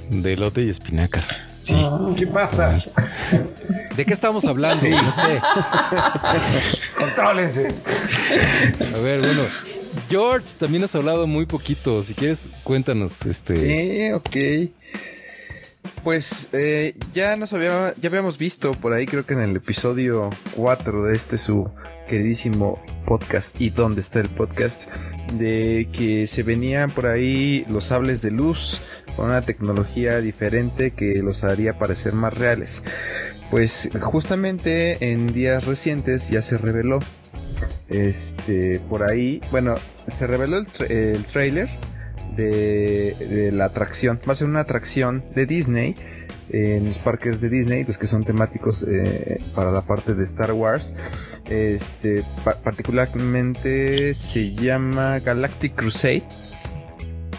De 0.09 0.35
lote 0.37 0.63
y 0.63 0.69
espinacas. 0.69 1.25
Sí. 1.63 1.75
¿Qué 2.17 2.27
pasa? 2.27 2.83
¿De 3.95 4.05
qué 4.05 4.13
estamos 4.13 4.45
hablando? 4.45 4.87
No 4.87 5.15
sé. 5.15 5.41
Contrólense. 6.97 7.73
A 8.95 8.99
ver, 8.99 9.21
bueno. 9.21 9.43
George, 10.09 10.47
también 10.59 10.83
has 10.83 10.95
hablado 10.95 11.27
muy 11.27 11.45
poquito. 11.45 12.03
Si 12.03 12.13
quieres, 12.13 12.49
cuéntanos. 12.63 13.25
Este. 13.25 13.55
Sí, 13.55 14.11
ok. 14.11 14.71
Pues 16.03 16.49
eh, 16.53 16.95
ya 17.13 17.35
nos 17.35 17.53
había, 17.53 17.93
ya 17.99 18.09
habíamos 18.09 18.37
visto 18.37 18.71
por 18.73 18.93
ahí, 18.93 19.05
creo 19.05 19.25
que 19.25 19.33
en 19.33 19.41
el 19.41 19.55
episodio 19.55 20.29
4 20.55 21.05
de 21.05 21.15
este 21.15 21.37
su 21.37 21.69
queridísimo 22.07 22.83
podcast 23.05 23.59
y 23.59 23.69
dónde 23.69 24.01
está 24.01 24.19
el 24.19 24.29
podcast, 24.29 24.89
de 25.33 25.87
que 25.91 26.27
se 26.27 26.43
venían 26.43 26.91
por 26.91 27.07
ahí 27.07 27.65
los 27.69 27.85
sables 27.85 28.21
de 28.21 28.31
luz 28.31 28.81
con 29.15 29.25
una 29.25 29.41
tecnología 29.41 30.19
diferente 30.19 30.91
que 30.91 31.21
los 31.21 31.43
haría 31.43 31.77
parecer 31.77 32.13
más 32.13 32.37
reales. 32.37 32.83
Pues 33.51 33.89
justamente 34.01 35.11
en 35.11 35.33
días 35.33 35.65
recientes 35.65 36.29
ya 36.29 36.41
se 36.41 36.57
reveló 36.57 36.99
este 37.89 38.79
por 38.89 39.09
ahí, 39.09 39.41
bueno, 39.51 39.75
se 40.07 40.25
reveló 40.25 40.57
el, 40.57 40.67
el 40.91 41.23
trailer 41.25 41.69
de, 42.35 43.51
la 43.53 43.65
atracción. 43.65 44.19
Va 44.27 44.33
a 44.33 44.35
ser 44.35 44.47
una 44.47 44.61
atracción 44.61 45.23
de 45.35 45.45
Disney 45.45 45.95
en 46.49 46.89
los 46.89 46.97
parques 46.99 47.41
de 47.41 47.49
Disney, 47.49 47.83
pues 47.83 47.97
que 47.97 48.07
son 48.07 48.23
temáticos 48.23 48.85
eh, 48.87 49.39
para 49.55 49.71
la 49.71 49.81
parte 49.81 50.13
de 50.13 50.23
Star 50.23 50.51
Wars. 50.53 50.93
Este, 51.45 52.23
particularmente 52.63 54.13
se 54.13 54.53
llama 54.53 55.19
Galactic 55.19 55.75
Crusade. 55.75 56.23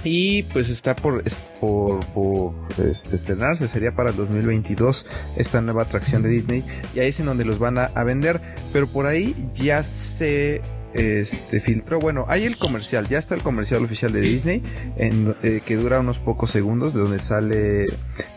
Y 0.05 0.42
pues 0.44 0.68
está 0.68 0.94
por, 0.94 1.24
por, 1.61 2.55
este, 2.78 3.16
estrenarse, 3.16 3.68
sería 3.68 3.92
para 3.92 4.11
el 4.11 4.16
2022 4.16 5.07
esta 5.36 5.61
nueva 5.61 5.82
atracción 5.82 6.22
de 6.22 6.28
Disney. 6.28 6.64
Y 6.94 7.00
ahí 7.00 7.09
es 7.09 7.20
en 7.20 7.26
donde 7.26 7.44
los 7.44 7.59
van 7.59 7.78
a, 7.78 8.05
vender. 8.05 8.40
Pero 8.72 8.86
por 8.86 9.07
ahí 9.07 9.34
ya 9.55 9.82
se 9.82 10.61
este 10.92 11.61
filtró. 11.61 11.98
Bueno, 11.98 12.26
hay 12.28 12.44
el 12.44 12.59
comercial, 12.59 13.09
ya 13.09 13.18
está 13.18 13.34
el 13.34 13.42
comercial 13.42 13.82
oficial 13.82 14.12
de 14.12 14.20
Disney, 14.20 14.62
eh, 14.96 15.61
que 15.64 15.76
dura 15.76 16.00
unos 16.00 16.18
pocos 16.18 16.50
segundos, 16.50 16.94
de 16.94 17.00
donde 17.00 17.18
sale 17.18 17.86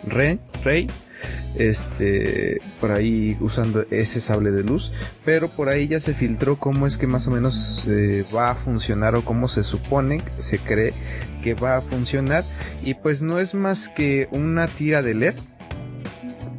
Rey, 0.08 0.40
Rey 0.64 0.88
este 1.56 2.62
por 2.80 2.92
ahí 2.92 3.38
usando 3.40 3.86
ese 3.90 4.22
sable 4.22 4.52
de 4.52 4.64
luz 4.64 4.92
pero 5.26 5.50
por 5.50 5.70
ahí 5.70 5.88
ya 5.88 6.00
se 6.00 6.14
filtró 6.14 6.58
cómo 6.58 6.86
es 6.86 6.98
que 6.98 7.08
más 7.08 7.28
o 7.28 7.32
menos 7.32 7.88
eh, 7.88 8.24
va 8.36 8.52
a 8.52 8.56
funcionar 8.56 9.16
o 9.16 9.24
cómo 9.24 9.48
se 9.48 9.64
supone 9.64 10.22
se 10.38 10.60
cree 10.60 10.94
que 11.48 11.54
va 11.54 11.78
a 11.78 11.82
funcionar 11.82 12.44
y 12.84 12.94
pues 12.94 13.22
no 13.22 13.40
es 13.40 13.54
más 13.54 13.88
que 13.88 14.28
una 14.32 14.68
tira 14.68 15.02
de 15.02 15.14
led 15.14 15.36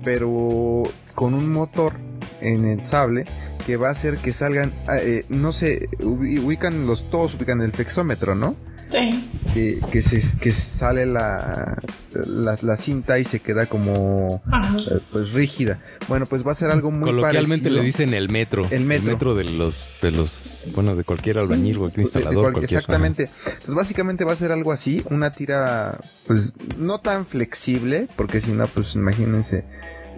pero 0.03 0.83
con 1.15 1.35
un 1.35 1.53
motor 1.53 1.93
en 2.41 2.65
el 2.65 2.83
sable 2.85 3.27
que 3.67 3.77
va 3.77 3.89
a 3.89 3.91
hacer 3.91 4.17
que 4.17 4.33
salgan, 4.33 4.73
ah, 4.87 4.97
eh, 4.97 5.27
no 5.29 5.53
sé, 5.53 5.91
ubican 6.01 6.87
los, 6.87 7.11
todos 7.11 7.35
ubican 7.35 7.61
el 7.61 7.73
flexómetro, 7.73 8.35
¿no? 8.35 8.57
Sí. 8.91 9.29
Que, 9.55 9.81
que, 9.91 10.03
se, 10.03 10.39
que 10.39 10.53
sale 10.53 11.07
la, 11.07 11.79
la, 12.15 12.77
cinta 12.77 13.19
y 13.19 13.25
se 13.25 13.41
queda 13.41 13.67
como 13.67 14.43
eh, 14.91 14.99
pues 15.13 15.33
rígida. 15.33 15.81
Bueno, 16.07 16.27
pues 16.27 16.47
va 16.47 16.53
a 16.53 16.55
ser 16.55 16.71
algo 16.71 16.91
muy 16.91 17.11
Coloquialmente 17.11 17.71
le 17.71 17.83
dicen 17.83 18.15
el 18.15 18.29
metro. 18.29 18.67
El 18.71 18.85
metro. 18.85 19.35
de 19.35 19.45
los, 19.45 19.91
de 20.03 20.11
los, 20.11 20.67
bueno, 20.75 20.97
de 20.97 21.05
cualquier 21.05 21.39
albañil 21.39 21.77
o 21.77 21.81
cualquier 21.81 22.05
instalador. 22.05 22.63
exactamente. 22.63 23.29
Pues 23.45 23.75
básicamente 23.75 24.25
va 24.25 24.33
a 24.33 24.37
ser 24.37 24.53
algo 24.53 24.73
así, 24.73 25.03
una 25.11 25.33
tira, 25.33 25.99
pues 26.27 26.53
no 26.79 27.01
tan 27.01 27.27
flexible, 27.27 28.09
porque 28.17 28.41
si 28.41 28.53
no, 28.53 28.67
pues 28.67 28.95
imagínense 28.95 29.65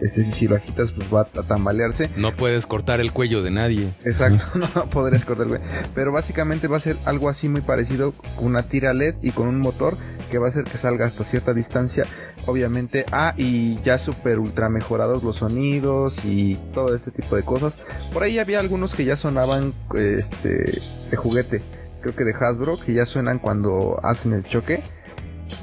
este 0.00 0.24
si 0.24 0.48
lo 0.48 0.56
agitas 0.56 0.92
pues 0.92 1.12
va 1.12 1.22
a 1.22 1.42
tambalearse. 1.42 2.10
No 2.16 2.36
puedes 2.36 2.66
cortar 2.66 3.00
el 3.00 3.12
cuello 3.12 3.42
de 3.42 3.50
nadie. 3.50 3.88
Exacto, 4.04 4.44
no 4.58 4.90
podrías 4.90 5.24
cortar 5.24 5.46
el 5.46 5.58
cuello. 5.58 5.64
Pero 5.94 6.12
básicamente 6.12 6.68
va 6.68 6.76
a 6.76 6.80
ser 6.80 6.96
algo 7.04 7.28
así 7.28 7.48
muy 7.48 7.60
parecido 7.60 8.12
con 8.36 8.46
una 8.46 8.62
tira 8.62 8.92
LED 8.92 9.16
y 9.22 9.30
con 9.30 9.48
un 9.48 9.58
motor 9.58 9.96
que 10.30 10.38
va 10.38 10.46
a 10.46 10.48
hacer 10.48 10.64
que 10.64 10.78
salga 10.78 11.06
hasta 11.06 11.24
cierta 11.24 11.52
distancia. 11.52 12.04
Obviamente, 12.46 13.04
ah, 13.12 13.34
y 13.36 13.76
ya 13.82 13.98
super 13.98 14.38
ultra 14.38 14.68
mejorados 14.68 15.22
los 15.22 15.36
sonidos 15.36 16.24
y 16.24 16.54
todo 16.72 16.94
este 16.94 17.10
tipo 17.10 17.36
de 17.36 17.42
cosas. 17.42 17.78
Por 18.12 18.22
ahí 18.22 18.38
había 18.38 18.60
algunos 18.60 18.94
que 18.94 19.04
ya 19.04 19.16
sonaban 19.16 19.74
este 19.94 20.80
de 21.10 21.16
juguete, 21.16 21.60
creo 22.00 22.14
que 22.14 22.24
de 22.24 22.32
Hasbro, 22.32 22.78
que 22.78 22.94
ya 22.94 23.04
suenan 23.04 23.38
cuando 23.40 24.00
hacen 24.02 24.32
el 24.32 24.44
choque 24.44 24.82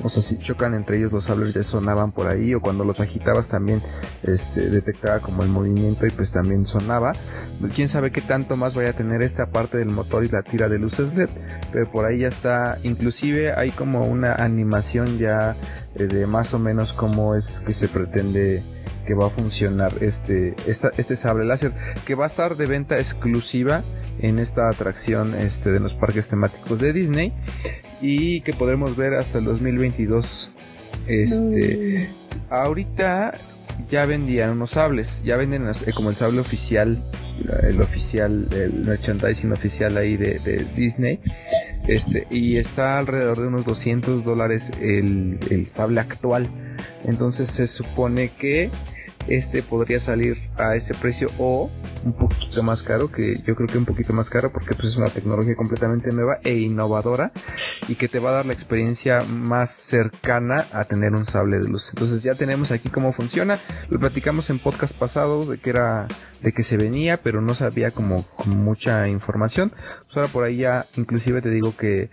o 0.03 0.09
sea, 0.09 0.21
si 0.21 0.37
chocan 0.37 0.73
entre 0.73 0.97
ellos 0.97 1.11
los 1.11 1.25
sables 1.25 1.53
ya 1.53 1.63
sonaban 1.63 2.11
por 2.11 2.27
ahí 2.27 2.53
o 2.53 2.61
cuando 2.61 2.83
los 2.83 2.99
agitabas 2.99 3.47
también 3.47 3.81
este, 4.23 4.69
detectaba 4.69 5.19
como 5.19 5.43
el 5.43 5.49
movimiento 5.49 6.05
y 6.05 6.11
pues 6.11 6.31
también 6.31 6.65
sonaba. 6.65 7.13
Quién 7.75 7.89
sabe 7.89 8.11
qué 8.11 8.21
tanto 8.21 8.55
más 8.57 8.73
vaya 8.73 8.89
a 8.89 8.93
tener 8.93 9.21
esta 9.21 9.47
parte 9.47 9.77
del 9.77 9.89
motor 9.89 10.23
y 10.23 10.29
la 10.29 10.43
tira 10.43 10.69
de 10.69 10.79
luces 10.79 11.15
LED, 11.15 11.29
pero 11.71 11.91
por 11.91 12.05
ahí 12.05 12.19
ya 12.19 12.27
está, 12.27 12.77
inclusive 12.83 13.53
hay 13.53 13.71
como 13.71 14.03
una 14.03 14.35
animación 14.35 15.17
ya 15.17 15.55
eh, 15.95 16.05
de 16.05 16.27
más 16.27 16.53
o 16.53 16.59
menos 16.59 16.93
cómo 16.93 17.35
es 17.35 17.61
que 17.65 17.73
se 17.73 17.87
pretende 17.87 18.63
que 19.07 19.13
va 19.13 19.27
a 19.27 19.29
funcionar 19.29 19.93
este, 20.01 20.53
esta, 20.67 20.91
este 20.97 21.15
sable 21.15 21.45
láser 21.45 21.71
que 22.05 22.13
va 22.13 22.25
a 22.25 22.27
estar 22.27 22.57
de 22.57 22.65
venta 22.65 22.97
exclusiva 22.97 23.83
en 24.19 24.37
esta 24.37 24.69
atracción 24.69 25.33
este, 25.33 25.71
de 25.71 25.79
los 25.79 25.93
parques 25.93 26.27
temáticos 26.27 26.79
de 26.79 26.91
Disney 26.91 27.33
y 28.01 28.41
que 28.41 28.53
podremos 28.53 28.97
ver 28.97 29.15
hasta 29.15 29.39
el 29.39 29.45
2022. 29.45 30.51
Este, 31.07 32.09
ahorita 32.49 33.35
ya 33.89 34.05
vendían 34.05 34.51
unos 34.51 34.71
sables, 34.71 35.23
ya 35.23 35.37
venden 35.37 35.67
eh, 35.67 35.91
como 35.95 36.09
el 36.09 36.15
sable 36.15 36.39
oficial, 36.39 37.01
el 37.63 37.81
oficial, 37.81 38.49
el 38.51 38.73
merchandising 38.83 39.53
oficial 39.53 39.95
ahí 39.95 40.17
de, 40.17 40.39
de 40.39 40.65
Disney. 40.75 41.19
Este, 41.87 42.27
y 42.29 42.57
está 42.57 42.99
alrededor 42.99 43.39
de 43.39 43.47
unos 43.47 43.63
200 43.63 44.25
dólares 44.25 44.73
el, 44.81 45.39
el 45.49 45.67
sable 45.67 46.01
actual. 46.01 46.49
Entonces 47.05 47.47
se 47.47 47.67
supone 47.67 48.29
que 48.29 48.69
este 49.27 49.61
podría 49.61 49.99
salir 49.99 50.37
a 50.57 50.75
ese 50.75 50.93
precio 50.93 51.29
o 51.37 51.69
un 52.03 52.13
poquito 52.13 52.63
más 52.63 52.83
caro, 52.83 53.11
que 53.11 53.35
yo 53.45 53.55
creo 53.55 53.67
que 53.67 53.77
un 53.77 53.85
poquito 53.85 54.13
más 54.13 54.29
caro 54.29 54.51
porque 54.51 54.73
pues 54.73 54.89
es 54.89 54.95
una 54.97 55.07
tecnología 55.07 55.55
completamente 55.55 56.11
nueva 56.11 56.39
e 56.43 56.55
innovadora 56.55 57.31
y 57.87 57.95
que 57.95 58.07
te 58.07 58.19
va 58.19 58.29
a 58.29 58.33
dar 58.33 58.45
la 58.45 58.53
experiencia 58.53 59.21
más 59.21 59.71
cercana 59.71 60.65
a 60.71 60.85
tener 60.85 61.13
un 61.13 61.25
sable 61.25 61.59
de 61.59 61.67
luz. 61.67 61.89
Entonces 61.89 62.23
ya 62.23 62.35
tenemos 62.35 62.71
aquí 62.71 62.89
cómo 62.89 63.13
funciona. 63.13 63.59
Lo 63.89 63.99
platicamos 63.99 64.49
en 64.49 64.59
podcast 64.59 64.93
pasado 64.93 65.45
de 65.45 65.57
que 65.57 65.69
era 65.69 66.07
de 66.41 66.53
que 66.53 66.63
se 66.63 66.77
venía, 66.77 67.17
pero 67.17 67.41
no 67.41 67.53
sabía 67.55 67.91
como, 67.91 68.25
mucha 68.45 69.07
información. 69.09 69.71
Pues 70.05 70.17
ahora 70.17 70.29
por 70.29 70.43
ahí 70.43 70.57
ya 70.57 70.85
inclusive 70.95 71.41
te 71.41 71.49
digo 71.49 71.75
que 71.75 72.09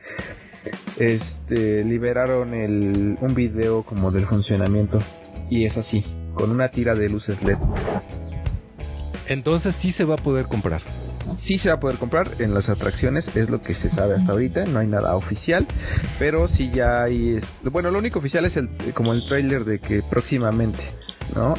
este 0.99 1.85
liberaron 1.85 2.55
el, 2.55 3.19
un 3.21 3.35
video 3.35 3.83
como 3.83 4.11
del 4.11 4.27
funcionamiento 4.27 4.99
y 5.51 5.67
es 5.67 5.77
así 5.77 6.05
con 6.35 6.51
una 6.51 6.69
tira 6.69 6.95
de 6.95 7.09
luces 7.09 7.43
LED. 7.43 7.59
Entonces 9.27 9.75
sí 9.75 9.91
se 9.91 10.05
va 10.05 10.15
a 10.15 10.19
poder 10.19 10.47
comprar. 10.47 10.83
Sí 11.37 11.59
se 11.59 11.69
va 11.71 11.77
a 11.77 11.81
poder 11.81 11.97
comprar 11.97 12.29
en 12.39 12.53
las 12.53 12.69
atracciones, 12.69 13.35
es 13.37 13.49
lo 13.51 13.63
que 13.63 13.75
se 13.75 13.89
sabe 13.89 14.15
hasta 14.15 14.33
ahorita, 14.33 14.67
no 14.67 14.79
hay 14.79 14.87
nada 14.87 15.17
oficial, 15.17 15.67
pero 16.19 16.49
sí 16.49 16.71
ya 16.73 17.03
hay... 17.03 17.41
bueno, 17.63 17.91
lo 17.91 17.99
único 17.99 18.19
oficial 18.19 18.45
es 18.45 18.57
el 18.57 18.69
como 18.93 19.13
el 19.15 19.27
trailer 19.27 19.65
de 19.65 19.79
que 19.79 20.03
próximamente, 20.03 20.85
¿no? 21.35 21.55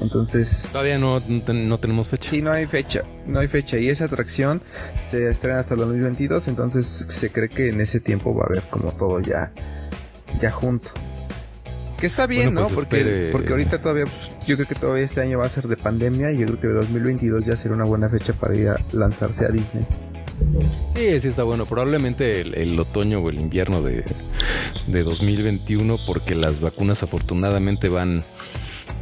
Entonces... 0.00 0.68
Todavía 0.72 0.98
no, 0.98 1.20
no, 1.20 1.78
tenemos 1.78 2.08
fecha. 2.08 2.30
Sí, 2.30 2.42
no 2.42 2.52
hay 2.52 2.66
fecha, 2.66 3.02
no 3.26 3.40
hay 3.40 3.48
fecha. 3.48 3.78
Y 3.78 3.88
esa 3.88 4.04
atracción 4.06 4.60
se 5.10 5.28
estrena 5.28 5.58
hasta 5.58 5.74
el 5.74 5.80
2022, 5.80 6.48
entonces 6.48 7.06
se 7.08 7.30
cree 7.30 7.48
que 7.48 7.68
en 7.68 7.80
ese 7.80 8.00
tiempo 8.00 8.34
va 8.34 8.44
a 8.44 8.46
haber 8.46 8.62
como 8.70 8.92
todo 8.92 9.20
ya, 9.20 9.52
ya 10.40 10.50
junto. 10.50 10.90
Que 12.04 12.08
está 12.08 12.26
bien, 12.26 12.52
¿no? 12.52 12.64
Pues 12.64 12.74
porque, 12.74 13.30
porque 13.32 13.48
ahorita 13.48 13.80
todavía, 13.80 14.04
pues, 14.04 14.46
yo 14.46 14.56
creo 14.56 14.68
que 14.68 14.74
todavía 14.74 15.04
este 15.04 15.22
año 15.22 15.38
va 15.38 15.46
a 15.46 15.48
ser 15.48 15.68
de 15.68 15.78
pandemia 15.78 16.32
y 16.32 16.36
yo 16.36 16.44
creo 16.44 16.60
que 16.60 16.68
2022 16.68 17.46
ya 17.46 17.56
será 17.56 17.72
una 17.72 17.86
buena 17.86 18.10
fecha 18.10 18.34
para 18.34 18.54
ir 18.54 18.68
a 18.68 18.78
lanzarse 18.92 19.46
a 19.46 19.48
Disney. 19.48 19.86
Sí, 20.94 21.20
sí 21.20 21.28
está 21.28 21.44
bueno. 21.44 21.64
Probablemente 21.64 22.42
el, 22.42 22.78
otoño 22.78 23.20
o 23.20 23.30
el 23.30 23.40
invierno 23.40 23.80
de, 23.80 24.04
de 24.86 25.02
2021 25.02 25.96
porque 26.06 26.34
las 26.34 26.60
vacunas 26.60 27.02
afortunadamente 27.02 27.88
van 27.88 28.22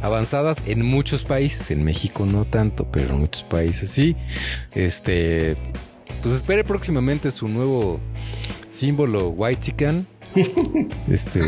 avanzadas 0.01 0.55
en 0.65 0.85
muchos 0.85 1.25
países. 1.25 1.71
En 1.71 1.83
México 1.83 2.25
no 2.25 2.45
tanto, 2.45 2.87
pero 2.89 3.15
en 3.15 3.19
muchos 3.19 3.43
países 3.43 3.89
sí. 3.89 4.15
Este, 4.75 5.57
pues 6.21 6.35
espere 6.35 6.63
próximamente 6.63 7.31
su 7.31 7.49
nuevo 7.49 7.99
símbolo 8.73 9.27
White 9.27 9.61
Chicken 9.61 10.07
este, 11.09 11.41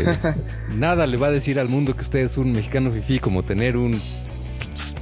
nada 0.76 1.06
le 1.06 1.16
va 1.16 1.28
a 1.28 1.30
decir 1.30 1.58
al 1.58 1.68
mundo 1.68 1.94
que 1.94 2.02
usted 2.02 2.20
es 2.20 2.36
un 2.36 2.52
mexicano 2.52 2.90
fifi 2.90 3.18
como 3.18 3.42
tener 3.42 3.76
un 3.76 3.98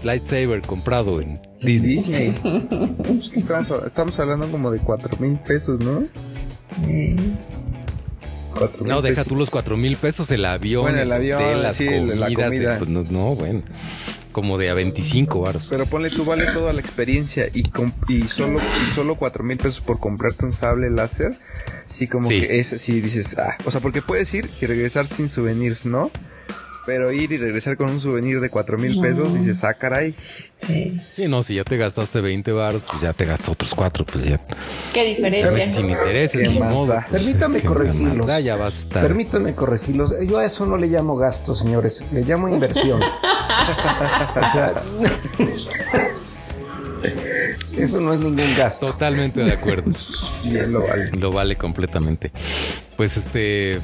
lightsaber 0.03 0.63
comprado 0.63 1.21
en 1.21 1.41
Disney. 1.61 2.35
Estamos, 3.87 4.19
hablando 4.19 4.49
como 4.49 4.71
de 4.71 4.79
cuatro 4.79 5.17
mil 5.19 5.39
pesos, 5.39 5.81
¿no? 5.81 6.05
no, 8.85 9.03
deja 9.03 9.25
tú 9.25 9.37
los 9.37 9.51
cuatro 9.51 9.77
mil 9.77 9.97
pesos, 9.97 10.31
el 10.31 10.45
avión, 10.45 10.83
bueno, 10.83 10.99
el 10.99 11.13
avión, 11.13 11.63
las 11.63 11.81
la 11.81 12.33
comida. 12.33 12.79
Pues, 12.79 13.11
no, 13.11 13.35
bueno 13.35 13.63
como 14.35 14.59
de 14.59 14.69
a 14.69 14.75
25 14.75 15.41
baros. 15.41 15.69
Pero 15.71 15.87
ponle 15.87 16.11
tú, 16.11 16.25
vale 16.27 16.45
toda 16.53 16.75
la 16.75 16.81
experiencia 16.81 17.49
y, 17.55 17.71
y 18.09 18.23
solo 18.25 18.61
y 18.83 18.87
solo 18.87 19.15
4 19.15 19.45
mil 19.45 19.57
pesos 19.57 19.81
por 19.81 20.01
comprarte 20.01 20.45
un 20.45 20.53
sable 20.53 20.91
láser. 20.91 21.39
Sí, 21.89 22.09
como 22.09 22.29
que 22.29 22.59
es 22.59 22.75
así, 22.75 23.01
dices, 23.01 23.39
ah, 23.39 23.57
o 23.65 23.71
sea, 23.71 23.81
porque 23.81 24.03
puedes 24.03 24.35
ir 24.35 24.51
y 24.61 24.67
regresar 24.67 25.07
sin 25.07 25.31
souvenirs, 25.31 25.87
¿no? 25.87 26.11
Pero 26.87 27.13
ir 27.13 27.33
y 27.33 27.39
regresar 27.39 27.77
con 27.77 27.91
un 27.91 28.01
souvenir 28.01 28.41
de 28.41 28.51
4 28.51 28.77
mil 28.79 29.01
pesos, 29.01 29.33
dices, 29.33 29.65
ah, 29.65 29.75
caray. 29.75 30.15
Sí. 30.67 31.29
no, 31.29 31.43
si 31.43 31.55
ya 31.55 31.65
te 31.65 31.77
gastaste 31.77 32.21
20 32.21 32.53
baros, 32.53 32.83
pues 32.91 33.03
ya 33.03 33.13
te 33.13 33.25
gastas 33.25 33.51
otros 33.51 33.75
4, 33.75 34.05
pues 34.05 34.25
ya. 34.25 34.41
¿Qué 34.93 35.05
diferencia? 35.05 35.67
Sin 35.67 35.91
intereses, 35.91 36.51
ni 36.51 36.59
modo. 36.59 37.03
Permítame 37.11 37.61
corregirlos. 37.63 38.31
Permítame 38.93 39.55
corregirlos. 39.55 40.15
Yo 40.27 40.39
a 40.39 40.45
eso 40.45 40.67
no 40.67 40.77
le 40.77 40.89
llamo 40.89 41.17
gasto, 41.17 41.55
señores. 41.55 42.05
Le 42.13 42.23
llamo 42.23 42.49
inversión. 42.49 43.03
o 43.03 44.53
sea. 44.53 44.75
Eso 47.77 48.01
no 48.01 48.13
es 48.13 48.21
ningún 48.21 48.57
gasto. 48.57 48.87
Totalmente 48.87 49.43
de 49.43 49.53
acuerdo. 49.53 49.91
lo 50.45 50.87
vale. 50.87 51.11
Lo 51.13 51.33
vale 51.33 51.57
completamente. 51.57 52.31
Pues 52.97 53.17
este. 53.17 53.81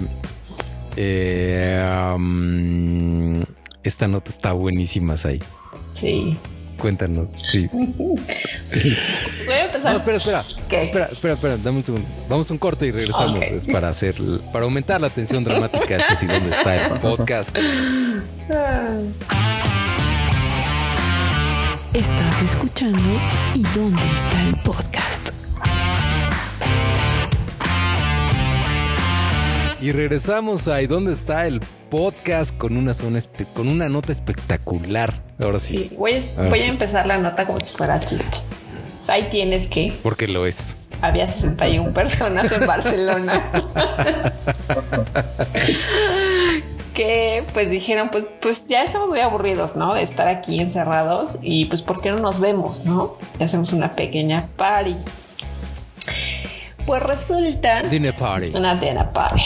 Eh, 0.96 1.80
esta 3.82 4.08
nota 4.08 4.30
está 4.30 4.52
buenísima, 4.52 5.14
ahí. 5.24 5.40
Sí. 5.94 6.36
Cuéntanos, 6.78 7.30
sí. 7.36 7.68
Voy 7.72 9.54
a 9.54 9.66
empezar. 9.66 9.92
No, 9.92 9.98
espera, 9.98 10.16
espera. 10.16 10.44
¿Qué? 10.68 10.82
Espera, 10.82 11.06
espera, 11.12 11.34
espera, 11.34 11.56
dame 11.58 11.78
un 11.78 11.82
segundo. 11.82 12.08
Vamos 12.28 12.50
a 12.50 12.54
un 12.54 12.58
corte 12.58 12.86
y 12.86 12.90
regresamos. 12.90 13.42
Es 13.42 13.66
para 13.66 13.90
hacer, 13.90 14.14
para 14.52 14.64
aumentar 14.64 15.00
la 15.00 15.10
tensión 15.10 15.44
dramática. 15.44 15.96
Esto 15.96 16.16
sí, 16.16 16.26
¿dónde 16.26 16.50
está 16.50 16.86
el 16.86 16.92
podcast? 17.00 17.54
Estás 21.92 22.42
escuchando 22.42 23.02
¿Y 23.54 23.62
dónde 23.74 24.02
está 24.14 24.42
el 24.46 24.56
podcast? 24.62 25.29
Y 29.80 29.92
regresamos 29.92 30.66
a 30.68 30.82
¿Y 30.82 30.86
dónde 30.86 31.14
está 31.14 31.46
el 31.46 31.60
podcast? 31.88 32.54
Con 32.58 32.76
una, 32.76 32.92
zona 32.92 33.18
con 33.54 33.66
una 33.66 33.88
nota 33.88 34.12
espectacular. 34.12 35.22
Ahora 35.42 35.58
sí. 35.58 35.90
voy, 35.96 36.22
a, 36.36 36.66
empezar 36.66 37.06
la 37.06 37.16
nota 37.16 37.46
como 37.46 37.60
si 37.60 37.74
fuera 37.74 37.98
chiste. 37.98 38.38
ahí 39.08 39.28
tienes 39.30 39.66
que. 39.66 39.94
Porque 40.02 40.28
lo 40.28 40.44
es. 40.44 40.76
Había 41.00 41.28
61 41.28 41.94
personas 41.94 42.52
en 42.52 42.66
Barcelona. 42.66 43.50
que 46.94 47.42
pues 47.54 47.70
dijeron, 47.70 48.10
pues, 48.10 48.26
pues 48.42 48.68
ya 48.68 48.82
estamos 48.82 49.08
muy 49.08 49.20
aburridos, 49.20 49.76
¿no? 49.76 49.94
De 49.94 50.02
estar 50.02 50.28
aquí 50.28 50.60
encerrados 50.60 51.38
y 51.40 51.64
pues 51.66 51.80
¿por 51.80 52.02
qué 52.02 52.10
no 52.10 52.18
nos 52.18 52.38
vemos, 52.38 52.84
no? 52.84 53.16
Y 53.38 53.44
hacemos 53.44 53.72
una 53.72 53.92
pequeña 53.92 54.46
party. 54.58 54.94
Pues 56.86 57.02
resulta... 57.02 57.82
Dinner 57.82 58.12
party. 58.18 58.52
Una 58.54 58.74
dinner 58.74 59.10
party. 59.12 59.42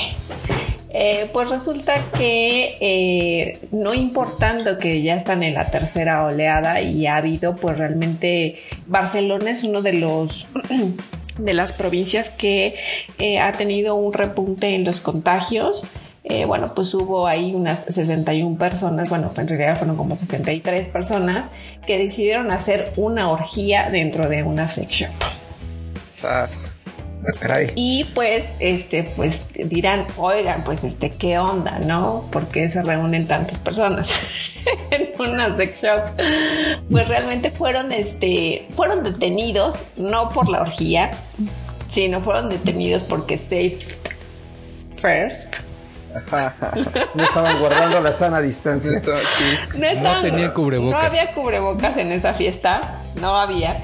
Eh, 0.96 1.28
pues 1.32 1.50
resulta 1.50 2.04
que 2.16 2.76
eh, 2.80 3.58
no 3.72 3.94
importando 3.94 4.78
que 4.78 5.02
ya 5.02 5.16
están 5.16 5.42
en 5.42 5.54
la 5.54 5.68
tercera 5.68 6.24
oleada 6.24 6.80
y 6.82 7.08
ha 7.08 7.16
habido, 7.16 7.56
pues 7.56 7.76
realmente 7.76 8.60
Barcelona 8.86 9.50
es 9.50 9.64
uno 9.64 9.82
de 9.82 9.94
los 9.94 10.46
de 11.38 11.52
las 11.52 11.72
provincias 11.72 12.30
que 12.30 12.76
eh, 13.18 13.40
ha 13.40 13.50
tenido 13.50 13.96
un 13.96 14.12
repunte 14.12 14.76
en 14.76 14.84
los 14.84 15.00
contagios. 15.00 15.88
bueno, 16.46 16.72
pues 16.74 16.94
hubo 16.94 17.26
ahí 17.26 17.52
unas 17.54 17.84
61 17.86 18.56
personas, 18.56 19.10
bueno, 19.10 19.32
en 19.36 19.48
realidad 19.48 19.76
fueron 19.76 19.96
como 19.96 20.14
63 20.14 20.86
personas 20.88 21.50
que 21.86 21.98
decidieron 21.98 22.52
hacer 22.52 22.92
una 22.96 23.30
orgía 23.30 23.88
dentro 23.90 24.28
de 24.28 24.44
una 24.44 24.68
sex 24.68 24.90
shop. 24.90 26.83
Y 27.74 28.04
pues, 28.14 28.44
este, 28.58 29.04
pues 29.16 29.48
dirán, 29.54 30.06
oigan, 30.16 30.62
pues 30.64 30.84
este, 30.84 31.10
¿qué 31.10 31.38
onda, 31.38 31.78
no? 31.78 32.28
¿Por 32.30 32.48
qué 32.48 32.70
se 32.70 32.82
reúnen 32.82 33.26
tantas 33.26 33.58
personas 33.58 34.18
en 34.90 35.10
una 35.18 35.56
sex 35.56 35.82
shop? 35.82 36.10
Pues 36.90 37.08
realmente 37.08 37.50
fueron, 37.50 37.92
este, 37.92 38.68
fueron 38.72 39.02
detenidos, 39.02 39.78
no 39.96 40.30
por 40.30 40.48
la 40.48 40.62
orgía, 40.62 41.12
sino 41.88 42.20
fueron 42.20 42.50
detenidos 42.50 43.02
porque 43.02 43.38
safe 43.38 43.78
first. 45.00 45.56
no 47.14 47.24
estaban 47.24 47.58
guardando 47.58 48.00
la 48.00 48.12
sana 48.12 48.40
distancia. 48.40 48.92
No, 49.76 50.14
no 50.14 50.22
tenían 50.22 50.52
cubrebocas. 50.52 51.02
No 51.02 51.08
había 51.08 51.34
cubrebocas 51.34 51.96
en 51.96 52.12
esa 52.12 52.34
fiesta, 52.34 53.00
no 53.20 53.36
había 53.36 53.82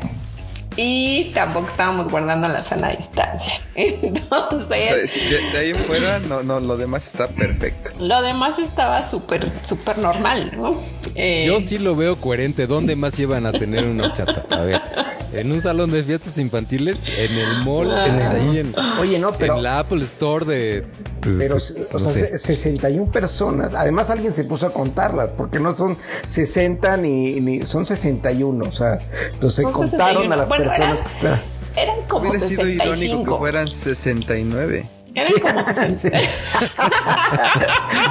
y 0.82 1.24
tampoco 1.34 1.68
estábamos 1.68 2.08
guardando 2.08 2.48
la 2.48 2.62
sana 2.62 2.88
distancia. 2.88 3.52
Entonces. 3.74 5.14
de, 5.14 5.58
ahí 5.58 5.70
en 5.70 5.84
fuera, 5.84 6.20
no, 6.20 6.42
no, 6.42 6.58
lo 6.58 6.78
demás 6.78 7.06
está 7.06 7.28
perfecto. 7.28 7.90
Lo 7.98 8.22
demás 8.22 8.58
estaba 8.58 9.02
súper, 9.02 9.46
súper 9.62 9.98
normal, 9.98 10.50
¿no? 10.56 10.80
Eh, 11.14 11.44
Yo 11.46 11.60
sí 11.60 11.78
lo 11.78 11.96
veo 11.96 12.16
coherente. 12.16 12.66
¿Dónde 12.66 12.96
más 12.96 13.18
iban 13.18 13.44
a 13.44 13.52
tener 13.52 13.84
una 13.84 14.14
chata? 14.14 14.46
A 14.50 14.60
ver. 14.62 14.80
En 15.32 15.52
un 15.52 15.62
salón 15.62 15.90
de 15.90 16.02
fiestas 16.02 16.38
infantiles, 16.38 16.98
en 17.06 17.32
el 17.36 17.64
mall, 17.64 17.90
Ah. 17.92 18.06
en 18.06 18.14
el- 18.16 18.32
ahí 18.50 18.58
en, 18.58 18.74
Oye, 19.00 19.18
no, 19.18 19.32
pero- 19.32 19.56
en 19.56 19.62
la 19.62 19.78
Apple 19.80 20.04
Store 20.04 20.44
de... 20.44 20.84
Pero, 21.38 21.56
o 21.56 21.98
no 21.98 21.98
sea, 21.98 22.12
sé. 22.12 22.38
se- 22.38 22.54
61 22.54 23.10
personas. 23.12 23.74
Además, 23.74 24.08
alguien 24.10 24.32
se 24.34 24.44
puso 24.44 24.66
a 24.66 24.72
contarlas, 24.72 25.32
porque 25.32 25.60
no 25.60 25.72
son 25.72 25.96
60 26.26 26.96
ni, 26.96 27.40
ni 27.40 27.62
son 27.66 27.84
61. 27.86 28.64
O 28.66 28.72
sea, 28.72 28.98
entonces 29.32 29.62
Son 29.64 29.72
contaron 29.72 30.32
a 30.32 30.36
61. 30.36 30.36
las 30.36 30.48
Bueno, 30.48 30.64
personas 30.64 30.98
eran- 31.00 31.04
que 31.04 31.12
están. 31.12 31.42
Eran 31.76 31.96
como 32.08 32.30
Hubiera 32.30 32.40
sido 32.46 32.62
irónico 32.66 32.84
que 32.88 32.96
65. 32.98 33.38
fueran 33.38 33.68
69. 33.68 34.88
Eran 35.14 35.32
como 35.40 35.64
60. 35.74 35.96
Sí. 36.18 36.26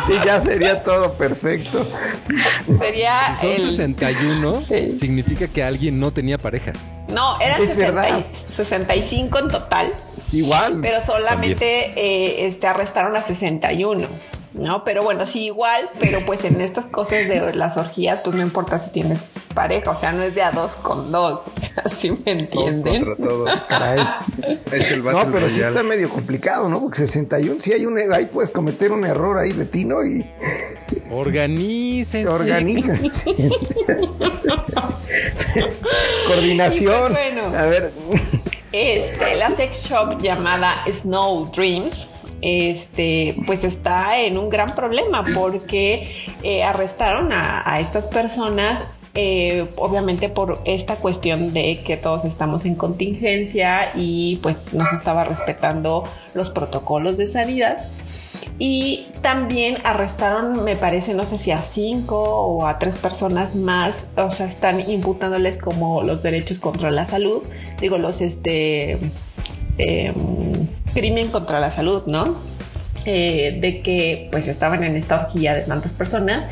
Sí, 0.08 0.14
ya 0.26 0.42
sería 0.42 0.84
todo 0.84 1.14
perfecto. 1.14 1.88
Sería 2.80 3.36
Si 3.40 3.42
son 3.56 3.66
el... 3.66 3.72
61, 3.72 4.62
Sí. 4.68 4.98
significa 5.00 5.48
que 5.48 5.64
alguien 5.64 6.00
no 6.00 6.12
tenía 6.12 6.38
pareja. 6.38 6.74
No, 7.08 7.40
eran 7.42 7.62
Es 7.62 7.70
60 7.70 8.10
y- 8.10 8.12
verdad. 8.12 8.26
65 8.56 9.40
en 9.40 9.48
total, 9.48 9.94
Igual. 10.32 10.80
pero 10.82 11.02
solamente 11.06 11.92
eh, 11.96 12.46
este, 12.48 12.68
arrestaron 12.68 13.16
a 13.16 13.22
61. 13.22 14.08
¿No? 14.54 14.84
Pero 14.84 15.04
bueno, 15.04 15.28
sí, 15.28 15.46
igual, 15.46 15.90
pero 16.00 16.20
pues 16.26 16.44
en 16.44 16.60
estas 16.60 16.86
cosas 16.88 17.28
de 17.28 17.54
las 17.54 17.78
orgías, 17.78 18.20
pues 18.24 18.36
no 18.36 18.42
importa 18.42 18.80
si 18.80 18.90
tienes 18.90 19.26
pareja, 19.54 19.92
o 19.92 19.96
sea, 20.00 20.12
no 20.12 20.24
es 20.24 20.34
de 20.34 20.42
a 20.42 20.52
dos 20.52 20.76
con 20.78 21.12
dos, 21.12 21.42
o 21.56 21.60
sea, 21.60 21.84
¿sí 21.92 22.12
me 22.26 22.32
entienden? 22.32 23.06
Caray. 23.68 24.04
Es 24.72 24.92
el 24.92 25.04
No, 25.04 25.32
pero 25.32 25.48
sí 25.50 25.60
está 25.62 25.84
medio 25.84 26.10
complicado, 26.10 26.68
¿no? 26.68 26.82
Porque 26.82 26.98
61, 27.00 27.62
sí 27.62 27.74
hay 27.74 27.86
un, 27.86 27.98
ahí 28.12 28.26
puedes 28.26 28.50
cometer 28.52 28.92
un 28.92 29.06
error 29.06 29.38
ahí 29.38 29.52
de 29.52 29.66
tino 29.66 30.04
y 30.04 30.26
Organícense. 31.12 32.28
organiza. 32.28 32.94
Coordinación. 36.28 37.12
Pues 37.14 37.34
bueno. 37.34 37.58
A 37.58 37.66
ver, 37.66 37.94
Este, 38.72 39.36
la 39.36 39.50
sex 39.52 39.84
shop 39.84 40.22
llamada 40.22 40.84
Snow 40.92 41.52
Dreams, 41.56 42.08
este, 42.42 43.36
pues 43.46 43.64
está 43.64 44.20
en 44.20 44.38
un 44.38 44.50
gran 44.50 44.76
problema 44.76 45.24
porque 45.36 46.26
eh, 46.44 46.64
arrestaron 46.64 47.32
a, 47.32 47.80
estas 47.80 48.08
personas. 48.08 48.86
eh, 49.16 49.66
obviamente 49.76 50.30
por 50.30 50.62
esta 50.66 50.96
cuestión 50.96 51.52
de 51.52 51.82
que 51.84 51.98
todos 51.98 52.26
estamos 52.26 52.64
en 52.66 52.76
contingencia 52.76 53.80
y 53.96 54.38
pues 54.38 54.72
no 54.74 54.86
se 54.86 54.96
estaba 54.96 55.24
respetando 55.24 56.04
los 56.36 56.50
protocolos 56.50 57.18
de 57.18 57.26
sanidad. 57.26 57.88
Y 58.58 59.08
también 59.22 59.78
arrestaron, 59.86 60.66
me 60.66 60.76
parece, 60.76 61.14
no 61.14 61.26
sé 61.26 61.38
si 61.38 61.52
a 61.52 61.62
cinco 61.62 62.22
o 62.22 62.68
a 62.68 62.78
tres 62.78 62.98
personas 62.98 63.56
más, 63.56 64.10
o 64.18 64.32
sea, 64.32 64.48
están 64.48 64.90
imputándoles 64.90 65.58
como 65.58 66.04
los 66.04 66.22
derechos 66.22 66.60
contra 66.60 66.92
la 66.92 67.06
salud, 67.06 67.42
digo, 67.80 67.98
los, 67.98 68.20
este, 68.20 69.00
em, 69.78 70.14
crimen 70.94 71.30
contra 71.30 71.60
la 71.60 71.72
salud, 71.72 72.04
¿no? 72.06 72.36
Eh, 73.06 73.58
de 73.62 73.82
que 73.82 74.28
pues 74.30 74.48
estaban 74.48 74.84
en 74.84 74.96
esta 74.98 75.22
orgía 75.22 75.56
de 75.56 75.62
tantas 75.62 75.94
personas 75.94 76.46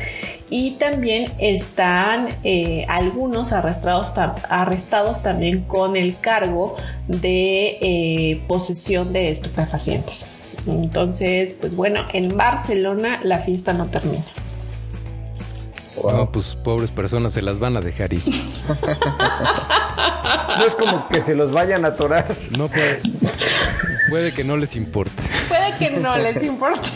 y 0.50 0.72
también 0.72 1.32
están 1.38 2.28
eh, 2.42 2.86
algunos 2.88 3.52
arrestados, 3.52 4.12
arrestados 4.48 5.22
también 5.22 5.64
con 5.64 5.96
el 5.96 6.18
cargo 6.18 6.76
de 7.06 7.78
eh, 7.80 8.42
posesión 8.48 9.12
de 9.12 9.30
estupefacientes. 9.30 10.26
Entonces, 10.66 11.54
pues 11.60 11.76
bueno, 11.76 12.06
en 12.12 12.34
Barcelona 12.36 13.20
la 13.22 13.38
fiesta 13.38 13.72
no 13.74 13.86
termina. 13.88 14.24
No, 16.04 16.30
pues 16.32 16.54
pobres 16.54 16.90
personas 16.90 17.32
se 17.32 17.42
las 17.42 17.58
van 17.58 17.76
a 17.76 17.80
dejar 17.80 18.12
ir. 18.12 18.22
no 20.58 20.64
es 20.64 20.74
como 20.74 21.08
que 21.08 21.20
se 21.20 21.34
los 21.34 21.52
vayan 21.52 21.84
a 21.84 21.88
atorar. 21.88 22.26
No 22.50 22.68
puede, 22.68 23.00
puede 24.10 24.34
que 24.34 24.44
no 24.44 24.56
les 24.56 24.76
importe. 24.76 25.22
Puede 25.48 25.74
que 25.78 25.90
no 26.00 26.16
les 26.16 26.42
importe. 26.52 26.88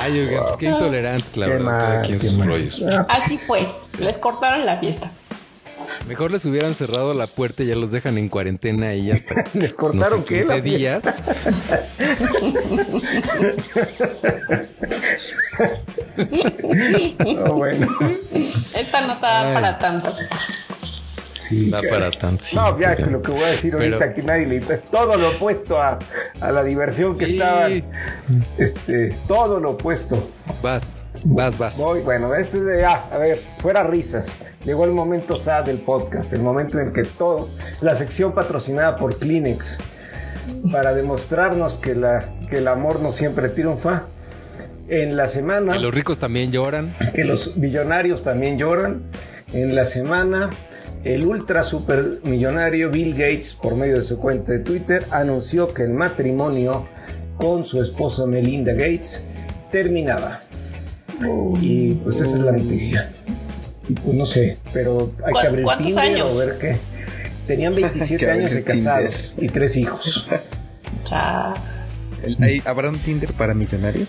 Ay, 0.00 0.28
pues 0.30 0.56
qué 0.56 0.66
intolerantes, 0.66 1.36
la 1.36 1.46
Qué 1.46 1.52
verdad, 1.52 1.66
cada 1.68 1.94
mal, 1.96 2.06
quien 2.06 2.18
qué 2.18 2.26
sus 2.28 2.38
mal. 2.38 2.48
rollos. 2.48 2.82
Así 3.08 3.36
fue, 3.36 3.60
les 4.04 4.16
cortaron 4.18 4.64
la 4.64 4.78
fiesta. 4.78 5.10
Mejor 6.08 6.30
les 6.30 6.44
hubieran 6.44 6.74
cerrado 6.74 7.14
la 7.14 7.26
puerta 7.26 7.62
y 7.62 7.66
ya 7.66 7.76
los 7.76 7.90
dejan 7.92 8.18
en 8.18 8.28
cuarentena 8.28 8.88
ahí 8.88 9.10
hasta 9.10 9.44
Les 9.54 9.72
cortaron 9.74 10.20
no 10.20 10.26
sé, 10.26 10.28
qué 10.28 10.38
15 10.40 10.54
la 10.54 10.60
días. 10.60 11.02
No, 17.24 17.54
bueno. 17.54 17.86
Esta 18.74 19.06
no 19.06 19.12
está 19.12 19.48
Ay. 19.48 19.54
para 19.54 19.78
tanto. 19.78 20.12
Sí, 21.34 21.68
Da 21.70 21.80
para 21.90 22.10
tan 22.10 22.38
sí, 22.40 22.56
No, 22.56 22.78
ya 22.78 22.96
que 22.96 23.06
lo 23.06 23.20
que 23.20 23.32
voy 23.32 23.42
a 23.42 23.48
decir 23.48 23.72
pero- 23.76 23.96
ahorita 23.96 24.14
que 24.14 24.22
nadie 24.22 24.46
le 24.46 24.56
es 24.58 24.84
todo 24.90 25.16
lo 25.16 25.30
opuesto 25.30 25.80
a, 25.82 25.98
a 26.40 26.52
la 26.52 26.62
diversión 26.62 27.18
que 27.18 27.26
Sí. 27.26 27.32
estaban. 27.34 27.84
Este, 28.58 29.08
todo 29.28 29.60
lo 29.60 29.72
opuesto. 29.72 30.30
Vas, 30.62 30.82
vas, 31.24 31.58
vas. 31.58 31.76
Voy, 31.76 32.00
bueno, 32.00 32.34
este 32.34 32.58
es 32.58 32.64
de, 32.64 32.84
ah, 32.84 33.04
a 33.12 33.18
ver, 33.18 33.38
fuera 33.58 33.82
risas. 33.84 34.38
Llegó 34.64 34.84
el 34.84 34.92
momento 34.92 35.36
sad 35.36 35.64
del 35.64 35.78
podcast, 35.78 36.32
el 36.32 36.42
momento 36.42 36.78
en 36.78 36.92
que 36.92 37.02
todo, 37.02 37.48
la 37.80 37.94
sección 37.94 38.32
patrocinada 38.32 38.96
por 38.96 39.18
Kleenex, 39.18 39.80
para 40.70 40.92
demostrarnos 40.94 41.78
que, 41.78 41.94
la, 41.94 42.24
que 42.48 42.56
el 42.58 42.68
amor 42.68 43.00
no 43.00 43.12
siempre 43.12 43.48
triunfa. 43.48 44.04
En 44.88 45.16
la 45.16 45.26
semana, 45.28 45.72
Que 45.72 45.78
los 45.78 45.94
ricos 45.94 46.18
también 46.18 46.52
lloran. 46.52 46.94
que 47.14 47.24
los 47.24 47.56
millonarios 47.56 48.22
también 48.22 48.58
lloran. 48.58 49.02
En 49.52 49.74
la 49.74 49.84
semana, 49.86 50.50
el 51.04 51.24
ultra 51.24 51.62
super 51.62 52.18
millonario 52.24 52.90
Bill 52.90 53.12
Gates, 53.14 53.54
por 53.54 53.74
medio 53.76 53.96
de 53.96 54.02
su 54.02 54.18
cuenta 54.18 54.52
de 54.52 54.58
Twitter, 54.58 55.06
anunció 55.10 55.72
que 55.72 55.84
el 55.84 55.90
matrimonio 55.90 56.84
con 57.38 57.64
su 57.64 57.80
esposa 57.80 58.26
Melinda 58.26 58.72
Gates 58.72 59.28
terminaba. 59.70 60.40
Y 61.60 61.94
pues 61.94 62.16
esa 62.20 62.36
es 62.36 62.40
la 62.40 62.52
noticia. 62.52 63.12
Y 63.88 63.94
pues 63.94 64.14
no 64.16 64.24
sé, 64.26 64.58
pero 64.72 65.12
hay 65.24 65.32
¿Cu- 65.32 65.40
que 65.40 65.46
abrir 65.46 65.64
cuántos 65.64 65.86
Tinder 65.86 66.04
años? 66.04 66.32
o 66.34 66.36
ver 66.38 66.58
qué. 66.58 66.76
Tenían 67.46 67.74
27 67.74 68.16
Que 68.24 68.30
años 68.30 68.50
de 68.52 68.62
casados 68.62 69.34
y 69.38 69.48
tres 69.48 69.76
hijos. 69.76 70.28
Ya. 71.10 71.54
El- 72.22 72.42
¿hay- 72.42 72.62
¿Habrá 72.64 72.88
un 72.88 72.98
Tinder 72.98 73.32
para 73.32 73.54
millonarios? 73.54 74.08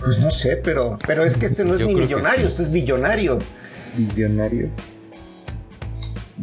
Pues 0.00 0.18
no 0.18 0.30
sé, 0.30 0.56
pero, 0.56 0.98
pero 1.06 1.24
es 1.24 1.36
que 1.36 1.46
este 1.46 1.64
no 1.64 1.74
es 1.74 1.80
Yo 1.80 1.86
ni 1.86 1.94
creo 1.94 2.08
que 2.08 2.14
millonario, 2.14 2.46
sí. 2.46 2.50
este 2.52 2.62
es 2.64 2.72
billonario. 2.72 3.38
Millonarios. 3.96 4.72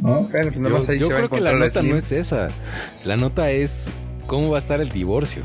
¿no? 0.01 0.21
Bueno, 0.21 0.29
pues 0.29 0.57
nada 0.57 0.69
Yo, 0.69 0.77
más 0.77 0.89
ahí 0.89 0.99
yo 0.99 1.07
se 1.07 1.13
va 1.13 1.19
a 1.19 1.21
creo 1.23 1.29
que 1.29 1.41
la 1.41 1.49
encontrar 1.49 1.67
nota 1.67 1.79
Slim. 1.81 1.91
no 1.91 1.97
es 1.97 2.11
esa. 2.11 2.47
La 3.03 3.17
nota 3.17 3.51
es 3.51 3.87
cómo 4.27 4.51
va 4.51 4.57
a 4.59 4.61
estar 4.61 4.79
el 4.79 4.89
divorcio. 4.91 5.41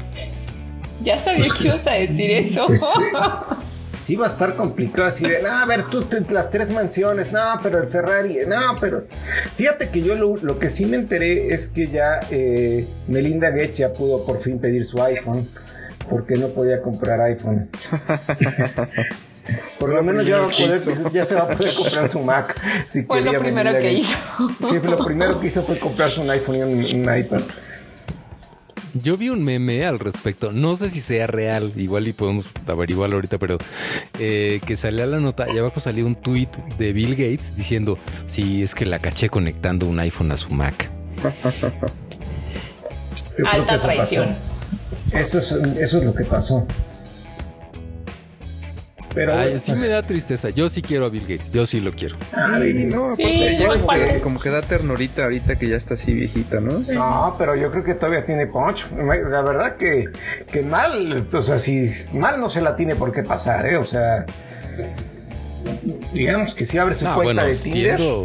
Ya 1.03 1.19
sabía 1.19 1.47
que 1.59 1.65
ibas 1.65 1.87
a 1.87 1.93
decir 1.95 2.31
eso. 2.31 2.67
Pues 2.69 2.83
sí. 4.05 4.16
Va 4.16 4.26
a 4.26 4.30
estar 4.30 4.55
complicado 4.57 5.09
así 5.09 5.26
de, 5.26 5.42
no, 5.42 5.48
a 5.50 5.64
ver, 5.66 5.84
tú, 5.84 6.02
tú, 6.02 6.16
las 6.30 6.50
tres 6.50 6.70
mansiones, 6.70 7.32
no, 7.32 7.40
pero 7.62 7.82
el 7.82 7.88
Ferrari, 7.88 8.38
no, 8.46 8.76
pero... 8.80 9.05
Fíjate 9.57 9.88
que 9.88 10.02
yo 10.02 10.14
lo, 10.14 10.36
lo 10.36 10.59
que 10.59 10.70
sí 10.70 10.86
me 10.86 10.96
enteré 10.96 11.52
es 11.55 11.66
que 11.66 11.88
ya 11.88 12.20
eh, 12.30 12.86
Melinda 13.09 13.50
Gates 13.50 13.78
ya 13.78 13.92
pudo 13.92 14.24
por 14.24 14.40
fin 14.40 14.59
pedir 14.59 14.84
su 14.84 15.02
iPhone, 15.02 15.48
porque 16.09 16.36
no 16.36 16.48
podía 16.48 16.80
comprar 16.82 17.20
iPhone. 17.22 17.68
Por 19.78 19.90
lo 19.90 20.02
menos 20.02 20.24
ya, 20.24 20.38
va 20.38 20.46
a 20.46 20.48
poder- 20.48 21.12
ya 21.12 21.24
se 21.26 21.34
va 21.34 21.42
a 21.42 21.48
poder 21.48 21.74
comprar 21.74 22.09
su 22.09 22.18
Mac. 22.20 22.55
Si 22.86 23.02
Fue 23.02 23.18
lo 23.20 23.24
quería 23.24 23.38
primero 23.40 23.70
Melinda 23.72 23.90
que 23.90 24.02
Gates. 24.02 24.70
Sí, 24.82 24.88
lo 24.88 25.05
primero 25.05 25.38
que 25.40 25.46
hizo 25.48 25.62
fue 25.64 25.78
comprarse 25.78 26.20
un 26.20 26.30
iPhone 26.30 26.57
y 26.57 26.62
un, 26.62 27.07
un 27.09 27.18
iPad. 27.18 27.42
Yo 29.03 29.16
vi 29.16 29.28
un 29.28 29.42
meme 29.42 29.84
al 29.84 29.99
respecto, 29.99 30.53
no 30.53 30.76
sé 30.76 30.88
si 30.88 31.01
sea 31.01 31.26
real, 31.26 31.72
igual 31.76 32.07
y 32.07 32.12
podemos 32.12 32.53
averiguarlo 32.66 33.16
ahorita, 33.16 33.38
pero 33.38 33.59
eh, 34.20 34.61
que 34.64 34.76
salía 34.76 35.05
la 35.07 35.18
nota 35.18 35.47
y 35.53 35.59
abajo 35.59 35.80
salía 35.80 36.05
un 36.05 36.14
tweet 36.14 36.49
de 36.78 36.92
Bill 36.92 37.16
Gates 37.16 37.57
diciendo, 37.57 37.99
sí, 38.26 38.62
es 38.62 38.74
que 38.74 38.86
la 38.86 39.01
caché 39.01 39.28
conectando 39.28 39.86
un 39.86 39.99
iPhone 39.99 40.30
a 40.30 40.36
su 40.36 40.51
Mac. 40.55 40.90
Alta 43.47 43.78
traición. 43.78 44.36
pasó. 45.11 45.18
Eso 45.18 45.38
es, 45.38 45.53
eso 45.80 45.99
es 45.99 46.05
lo 46.05 46.14
que 46.14 46.24
pasó. 46.24 46.64
Pero 49.15 49.33
Ay, 49.39 49.61
sí 49.61 49.71
pues, 49.71 49.81
me 49.81 49.89
da 49.89 50.03
tristeza, 50.03 50.49
yo 50.51 50.69
sí 50.69 50.83
quiero 50.83 51.07
a 51.07 51.09
Bill 51.09 51.23
Gates, 51.23 51.53
yo 51.53 51.65
sí 51.67 51.81
lo 51.81 51.93
quiero. 51.93 52.17
No, 52.37 53.17
Sí, 53.17 53.23
aparte 53.23 53.57
muy 53.59 53.67
como 53.69 53.73
que, 53.79 53.85
padre. 53.87 54.21
como 54.21 54.41
que 54.41 54.51
da 54.51 54.62
ternurita 54.62 55.23
ahorita 55.25 55.57
que 55.57 55.69
ya 55.69 55.77
está 55.77 55.95
así 55.95 56.12
viejita, 56.12 56.59
¿no? 56.61 56.81
No, 56.93 57.37
pero 57.39 57.55
yo 57.55 57.71
creo 57.71 57.85
que 57.85 57.95
todavía 57.95 58.25
tiene 58.25 58.47
punch. 58.49 58.87
La 58.91 59.43
verdad 59.43 59.77
que, 59.77 60.09
que 60.51 60.62
mal, 60.62 61.29
o 61.33 61.43
sea, 61.43 61.59
si 61.61 61.89
mal 62.15 62.41
no 62.41 62.49
se 62.51 62.61
la 62.61 62.75
tiene 62.75 62.97
por 62.97 63.12
qué 63.12 63.23
pasar, 63.23 63.65
¿eh? 63.67 63.77
O 63.77 63.85
sea, 63.85 64.27
digamos 66.12 66.55
que 66.55 66.67
si 66.67 66.79
abre 66.79 66.95
su 66.95 67.07
Ah, 67.07 67.15
cuenta 67.15 67.43
bueno, 67.45 67.57
de 67.57 67.57
Tinder. 67.57 67.97
siendo, 67.99 68.25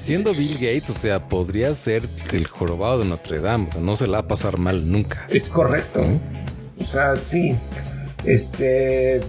siendo 0.00 0.32
Bill 0.32 0.54
Gates, 0.54 0.90
o 0.90 0.94
sea, 0.94 1.28
podría 1.28 1.74
ser 1.74 2.02
el 2.32 2.46
jorobado 2.46 3.00
de 3.00 3.04
Notre 3.04 3.40
Dame, 3.40 3.66
o 3.68 3.72
sea, 3.72 3.80
no 3.82 3.94
se 3.96 4.06
la 4.06 4.12
va 4.12 4.24
a 4.24 4.28
pasar 4.28 4.56
mal 4.58 4.90
nunca. 4.90 5.26
Es 5.28 5.50
correcto. 5.50 6.02
O 6.80 6.84
sea, 6.86 7.16
sí. 7.16 7.56
Este. 8.24 9.20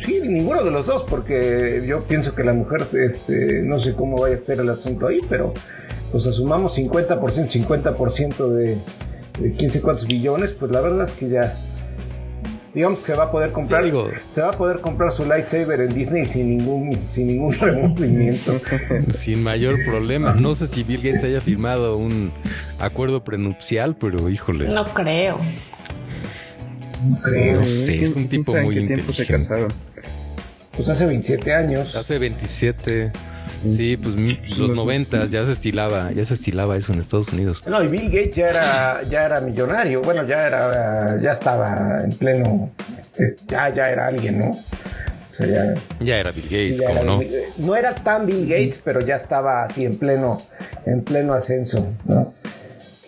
Sí, 0.00 0.20
ninguno 0.22 0.62
de 0.64 0.70
los 0.70 0.86
dos, 0.86 1.02
porque 1.02 1.84
yo 1.86 2.04
pienso 2.04 2.34
que 2.34 2.44
la 2.44 2.52
mujer, 2.52 2.86
este, 3.04 3.62
no 3.62 3.78
sé 3.78 3.94
cómo 3.94 4.20
vaya 4.20 4.34
a 4.34 4.38
estar 4.38 4.58
el 4.58 4.68
asunto 4.68 5.06
ahí, 5.06 5.18
pero 5.28 5.52
pues 6.10 6.26
asumamos 6.26 6.76
50%, 6.78 7.18
50% 7.18 8.48
de, 8.48 8.78
de 9.40 9.52
15 9.52 9.80
cuántos 9.80 10.06
billones, 10.06 10.52
pues 10.52 10.70
la 10.70 10.80
verdad 10.80 11.04
es 11.04 11.12
que 11.12 11.28
ya 11.28 11.56
digamos 12.74 13.00
que 13.00 13.06
se 13.06 13.14
va 13.14 13.24
a 13.24 13.30
poder 13.30 13.52
comprar 13.52 13.84
se 14.30 14.40
va 14.40 14.48
a 14.48 14.52
poder 14.52 14.80
comprar 14.80 15.12
su 15.12 15.24
lightsaber 15.26 15.80
en 15.82 15.94
Disney 15.94 16.24
sin 16.24 16.56
ningún 16.56 16.98
sin 17.10 17.26
ningún 17.26 17.52
remordimiento. 17.60 18.58
Sin 19.10 19.42
mayor 19.42 19.76
problema. 19.84 20.34
No 20.34 20.54
sé 20.54 20.66
si 20.66 20.82
Bill 20.82 21.02
Gates 21.02 21.24
haya 21.24 21.40
firmado 21.40 21.96
un 21.98 22.32
acuerdo 22.78 23.24
prenupcial 23.24 23.96
pero 23.96 24.28
híjole. 24.28 24.68
No 24.68 24.84
creo 24.84 25.38
no 27.04 27.16
creo 27.16 27.58
no 27.58 27.64
sé 27.64 28.02
es 28.02 28.12
un 28.12 28.28
tipo 28.28 28.54
muy 28.54 28.78
inteligente. 28.78 29.68
pues 30.76 30.88
hace 30.88 31.06
27 31.06 31.54
años. 31.54 31.96
Hace 31.96 32.18
27 32.18 33.12
Sí, 33.62 33.96
pues 33.96 34.16
los 34.58 34.70
noventas 34.70 35.30
ya 35.30 35.46
se 35.46 35.52
estilaba, 35.52 36.10
ya 36.12 36.24
se 36.24 36.34
estilaba 36.34 36.76
eso 36.76 36.92
en 36.92 37.00
Estados 37.00 37.32
Unidos. 37.32 37.62
No, 37.66 37.82
y 37.82 37.86
Bill 37.86 38.10
Gates 38.10 38.34
ya 38.34 38.50
era, 38.50 39.02
ya 39.08 39.26
era 39.26 39.40
millonario, 39.40 40.02
bueno, 40.02 40.26
ya 40.26 40.46
era, 40.46 41.20
ya 41.20 41.30
estaba 41.30 42.00
en 42.02 42.10
pleno, 42.10 42.70
ya, 43.46 43.68
ya 43.72 43.90
era 43.90 44.06
alguien, 44.08 44.40
¿no? 44.40 44.50
O 44.50 45.34
sea, 45.34 45.46
ya, 45.46 45.74
ya, 46.00 46.16
era 46.16 46.32
Bill 46.32 46.44
Gates, 46.44 46.82
¿cómo 46.82 47.04
no? 47.04 47.20
no 47.58 47.76
era 47.76 47.94
tan 47.94 48.26
Bill 48.26 48.46
Gates, 48.48 48.80
pero 48.84 49.00
ya 49.00 49.16
estaba 49.16 49.62
así 49.62 49.84
en 49.84 49.96
pleno, 49.96 50.42
en 50.84 51.02
pleno 51.02 51.32
ascenso, 51.32 51.92
¿no? 52.04 52.34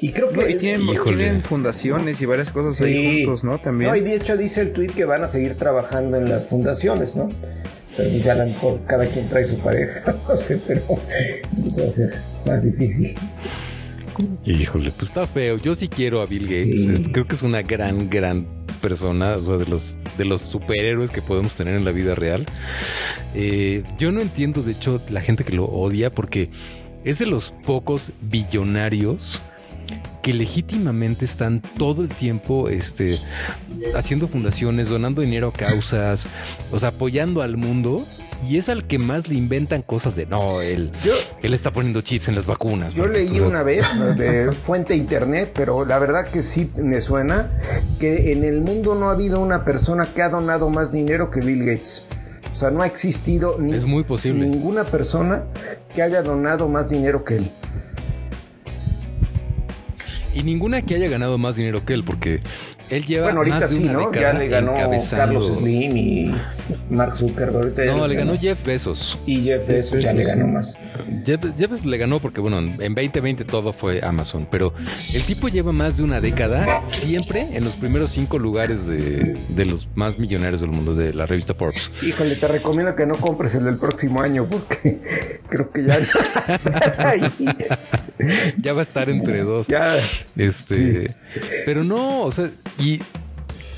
Y 0.05 0.13
creo 0.13 0.29
que 0.29 0.57
tienen, 0.57 1.43
fundaciones 1.43 2.21
y 2.21 2.27
varias 2.27 2.51
cosas 2.51 2.79
ahí 2.83 3.25
juntos, 3.25 3.43
¿no? 3.43 3.59
También. 3.59 3.91
No, 3.91 3.97
y 3.97 4.03
de 4.03 4.17
hecho 4.17 4.37
dice 4.37 4.61
el 4.61 4.75
tweet 4.75 4.89
que 4.89 5.07
van 5.07 5.25
a 5.25 5.29
seguir 5.29 5.55
trabajando 5.55 6.19
en 6.19 6.29
las 6.29 6.47
fundaciones, 6.47 7.17
¿no? 7.17 7.31
Pero 7.97 8.15
ya 8.19 8.33
a 8.33 8.35
lo 8.35 8.47
mejor 8.49 8.81
cada 8.87 9.07
quien 9.07 9.31
trae 9.31 9.47
su 9.47 9.59
pareja, 9.61 10.15
no 10.29 10.37
sé, 10.37 10.61
pero 10.67 10.83
entonces 11.57 11.99
es 12.01 12.25
más 12.45 12.71
difícil. 12.71 13.15
Híjole, 14.45 14.91
pues 14.91 15.09
está 15.09 15.27
feo. 15.27 15.57
Yo 15.57 15.75
sí 15.75 15.89
quiero 15.89 16.21
a 16.21 16.27
Bill 16.27 16.49
Gates. 16.49 17.09
Creo 17.11 17.27
que 17.27 17.37
es 17.37 17.43
una 17.43 17.63
gran, 17.63 18.11
gran 18.11 18.47
persona, 18.83 19.37
o 19.37 19.39
sea, 19.39 19.57
de 19.57 19.65
los, 19.65 19.97
de 20.19 20.27
los 20.27 20.43
superhéroes 20.43 21.13
que 21.13 21.23
podemos 21.23 21.55
tener 21.55 21.77
en 21.77 21.87
la 21.87 21.93
vida 21.93 22.15
real. 22.15 22.45
Eh, 23.35 23.83
yo 23.97 24.13
no 24.13 24.21
entiendo, 24.21 24.63
de 24.63 24.73
hecho, 24.73 25.01
la 25.09 25.23
gente 25.23 25.45
que 25.45 25.55
lo 25.55 25.65
odia 25.65 26.11
porque 26.11 26.51
es 27.05 27.19
de 27.19 27.25
los 27.25 27.55
pocos 27.65 28.11
billonarios 28.21 29.41
que 30.23 30.33
legítimamente 30.33 31.27
están 31.27 31.61
todo 31.79 32.03
el 32.03 32.09
tiempo 32.09 32.71
este, 32.71 33.15
haciendo 33.95 34.27
fundaciones, 34.27 34.89
donando 34.89 35.21
dinero 35.21 35.49
a 35.49 35.53
causas, 35.53 36.27
o 36.73 36.79
sea, 36.79 36.89
apoyando 36.89 37.43
al 37.43 37.57
mundo. 37.57 38.05
Y 38.49 38.59
es 38.59 38.69
al 38.69 38.87
que 38.87 38.99
más 38.99 39.29
le 39.29 39.37
inventan 39.37 39.83
cosas 39.83 40.17
de 40.17 40.27
no, 40.27 40.61
él, 40.61 40.93
él 41.43 41.55
está 41.55 41.73
poniendo 41.73 42.01
chips 42.01 42.29
en 42.29 42.35
las 42.35 42.47
vacunas. 42.47 42.93
Yo 42.93 43.07
leí 43.07 43.39
una 43.41 43.63
vez 43.63 43.87
de 44.17 44.53
fuente 44.67 44.97
internet, 44.97 45.53
pero 45.55 45.85
la 45.85 45.99
verdad 45.99 46.27
que 46.27 46.43
sí 46.43 46.71
me 46.77 47.01
suena 47.01 47.51
que 48.01 48.33
en 48.33 48.45
el 48.45 48.61
mundo 48.61 48.95
no 48.95 49.09
ha 49.09 49.13
habido 49.13 49.41
una 49.41 49.65
persona 49.65 50.07
que 50.15 50.23
ha 50.23 50.29
donado 50.29 50.69
más 50.69 50.93
dinero 50.93 51.31
que 51.31 51.41
Bill 51.41 51.65
Gates. 51.65 52.07
O 52.53 52.57
sea, 52.57 52.71
no 52.71 52.83
ha 52.83 52.87
existido 52.87 53.57
ni, 53.59 53.75
es 53.75 53.85
muy 53.85 54.05
posible. 54.05 54.47
ninguna 54.47 54.85
persona 54.85 55.45
que 55.95 56.03
haya 56.03 56.23
donado 56.23 56.69
más 56.69 56.89
dinero 56.89 57.25
que 57.25 57.39
él. 57.39 57.51
Y 60.35 60.43
ninguna 60.43 60.83
que 60.83 60.97
haya 60.97 61.09
ganado 61.09 61.39
más 61.39 61.57
dinero 61.57 61.85
que 61.85 61.95
él, 61.95 62.03
porque 62.05 62.41
él 62.91 63.07
lleva 63.07 63.25
bueno, 63.25 63.39
ahorita 63.39 63.61
más 63.61 63.71
de 63.71 63.77
sí, 63.77 63.85
¿no? 63.85 64.13
Ya 64.13 64.33
le 64.33 64.49
ganó 64.49 64.75
Carlos 65.11 65.59
Slim 65.59 65.97
y 65.97 66.35
Mark 66.91 67.17
Zuckerberg. 67.17 67.75
no, 67.87 68.07
le 68.07 68.15
ganó, 68.15 68.39
Jeff 68.39 68.65
Bezos. 68.65 69.19
Y 69.27 69.43
Jeff 69.43 69.67
Bezos 69.67 70.03
ya 70.03 70.13
le 70.13 70.25
ganó 70.25 70.47
más. 70.47 70.77
Jeff, 71.25 71.41
Bezos 71.57 71.85
le 71.85 71.99
ganó 71.99 72.21
porque, 72.21 72.41
bueno, 72.41 72.59
en 72.59 72.95
2020 72.95 73.45
todo 73.45 73.73
fue 73.73 74.01
Amazon, 74.05 74.47
pero 74.51 74.75
el 75.15 75.23
tipo 75.23 75.49
lleva 75.49 75.73
más 75.73 75.97
de 75.97 76.03
una 76.03 76.21
década 76.21 76.83
siempre 76.87 77.49
en 77.53 77.65
los 77.65 77.75
primeros 77.75 78.11
cinco 78.11 78.39
lugares 78.39 78.87
de, 78.87 79.37
de 79.49 79.65
los 79.65 79.89
más 79.95 80.19
millonarios 80.19 80.61
del 80.61 80.71
mundo, 80.71 80.95
de 80.95 81.15
la 81.15 81.27
revista 81.27 81.55
Forbes. 81.55 81.91
Híjole, 82.03 82.37
te 82.37 82.49
recomiendo 82.49 82.95
que 82.95 83.07
no 83.07 83.17
compres 83.17 83.55
el 83.55 83.65
del 83.65 83.77
próximo 83.77 84.21
año 84.21 84.47
porque 84.49 85.41
creo 85.49 85.71
que 85.71 85.85
ya 85.85 85.99
va 85.99 86.45
a 86.47 86.55
estar 86.55 87.07
ahí. 87.07 87.23
ya 88.59 88.73
va 88.73 88.81
a 88.81 88.83
estar 88.83 89.09
entre 89.09 89.43
dos. 89.43 89.67
Ya. 89.67 89.97
Este, 90.37 91.15
pero 91.65 91.85
no, 91.85 92.23
o 92.23 92.33
sea, 92.33 92.51
y, 92.79 93.01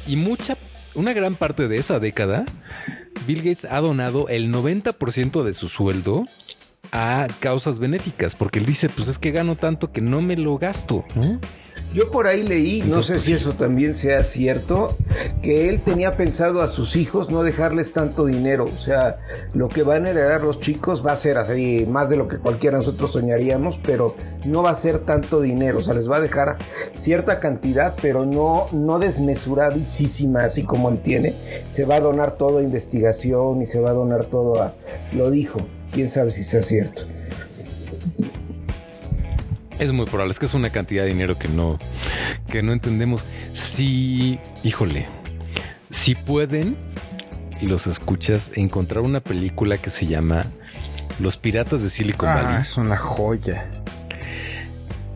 y 0.06 0.16
mucha, 0.16 0.56
una 0.94 1.12
gran 1.12 1.34
parte 1.34 1.68
de 1.68 1.76
esa 1.76 1.98
década, 1.98 2.44
Bill 3.26 3.38
Gates 3.38 3.64
ha 3.64 3.80
donado 3.80 4.28
el 4.28 4.52
90% 4.52 5.42
de 5.42 5.54
su 5.54 5.68
sueldo 5.68 6.24
a 6.92 7.26
causas 7.40 7.78
benéficas, 7.78 8.34
porque 8.34 8.58
él 8.58 8.66
dice, 8.66 8.88
pues 8.88 9.08
es 9.08 9.18
que 9.18 9.30
gano 9.30 9.56
tanto 9.56 9.92
que 9.92 10.00
no 10.00 10.20
me 10.22 10.36
lo 10.36 10.58
gasto. 10.58 11.04
Yo 11.94 12.10
por 12.10 12.26
ahí 12.26 12.42
leí, 12.42 12.82
no 12.82 13.00
sé 13.00 13.18
si 13.18 13.32
eso 13.32 13.52
también 13.52 13.94
sea 13.94 14.22
cierto, 14.22 14.96
que 15.40 15.68
él 15.70 15.80
tenía 15.80 16.16
pensado 16.16 16.60
a 16.60 16.68
sus 16.68 16.96
hijos 16.96 17.30
no 17.30 17.42
dejarles 17.42 17.92
tanto 17.92 18.26
dinero. 18.26 18.68
O 18.74 18.76
sea, 18.76 19.18
lo 19.54 19.68
que 19.68 19.82
van 19.82 20.04
a 20.04 20.10
heredar 20.10 20.42
los 20.42 20.60
chicos 20.60 21.06
va 21.06 21.12
a 21.12 21.16
ser 21.16 21.38
así, 21.38 21.86
más 21.88 22.10
de 22.10 22.16
lo 22.16 22.28
que 22.28 22.38
cualquiera 22.38 22.76
de 22.76 22.84
nosotros 22.84 23.12
soñaríamos, 23.12 23.78
pero 23.82 24.14
no 24.44 24.62
va 24.62 24.70
a 24.70 24.74
ser 24.74 24.98
tanto 25.00 25.40
dinero. 25.40 25.78
O 25.78 25.82
sea, 25.82 25.94
les 25.94 26.10
va 26.10 26.16
a 26.16 26.20
dejar 26.20 26.58
cierta 26.94 27.40
cantidad, 27.40 27.94
pero 28.02 28.26
no, 28.26 28.66
no 28.72 28.98
desmesuradísima, 28.98 30.44
así 30.44 30.64
como 30.64 30.90
él 30.90 31.00
tiene. 31.00 31.34
Se 31.70 31.84
va 31.84 31.96
a 31.96 32.00
donar 32.00 32.32
todo 32.32 32.58
a 32.58 32.62
investigación 32.62 33.62
y 33.62 33.66
se 33.66 33.80
va 33.80 33.90
a 33.90 33.94
donar 33.94 34.24
todo 34.24 34.60
a. 34.62 34.74
Lo 35.12 35.30
dijo 35.30 35.60
quién 35.92 36.08
sabe 36.08 36.30
si 36.30 36.44
sea 36.44 36.62
cierto. 36.62 37.02
Es 39.78 39.92
muy 39.92 40.06
probable, 40.06 40.32
es 40.32 40.38
que 40.38 40.46
es 40.46 40.54
una 40.54 40.70
cantidad 40.70 41.02
de 41.02 41.10
dinero 41.10 41.38
que 41.38 41.48
no, 41.48 41.78
que 42.50 42.62
no 42.62 42.72
entendemos. 42.72 43.24
Si, 43.52 44.38
híjole, 44.64 45.06
si 45.90 46.14
pueden, 46.14 46.76
y 47.60 47.66
los 47.66 47.86
escuchas, 47.86 48.52
encontrar 48.54 49.04
una 49.04 49.20
película 49.20 49.76
que 49.76 49.90
se 49.90 50.06
llama 50.06 50.46
Los 51.20 51.36
Piratas 51.36 51.82
de 51.82 51.90
Silicon 51.90 52.28
ah, 52.28 52.42
Valley. 52.42 52.62
Es 52.62 52.76
una 52.78 52.96
joya. 52.96 53.70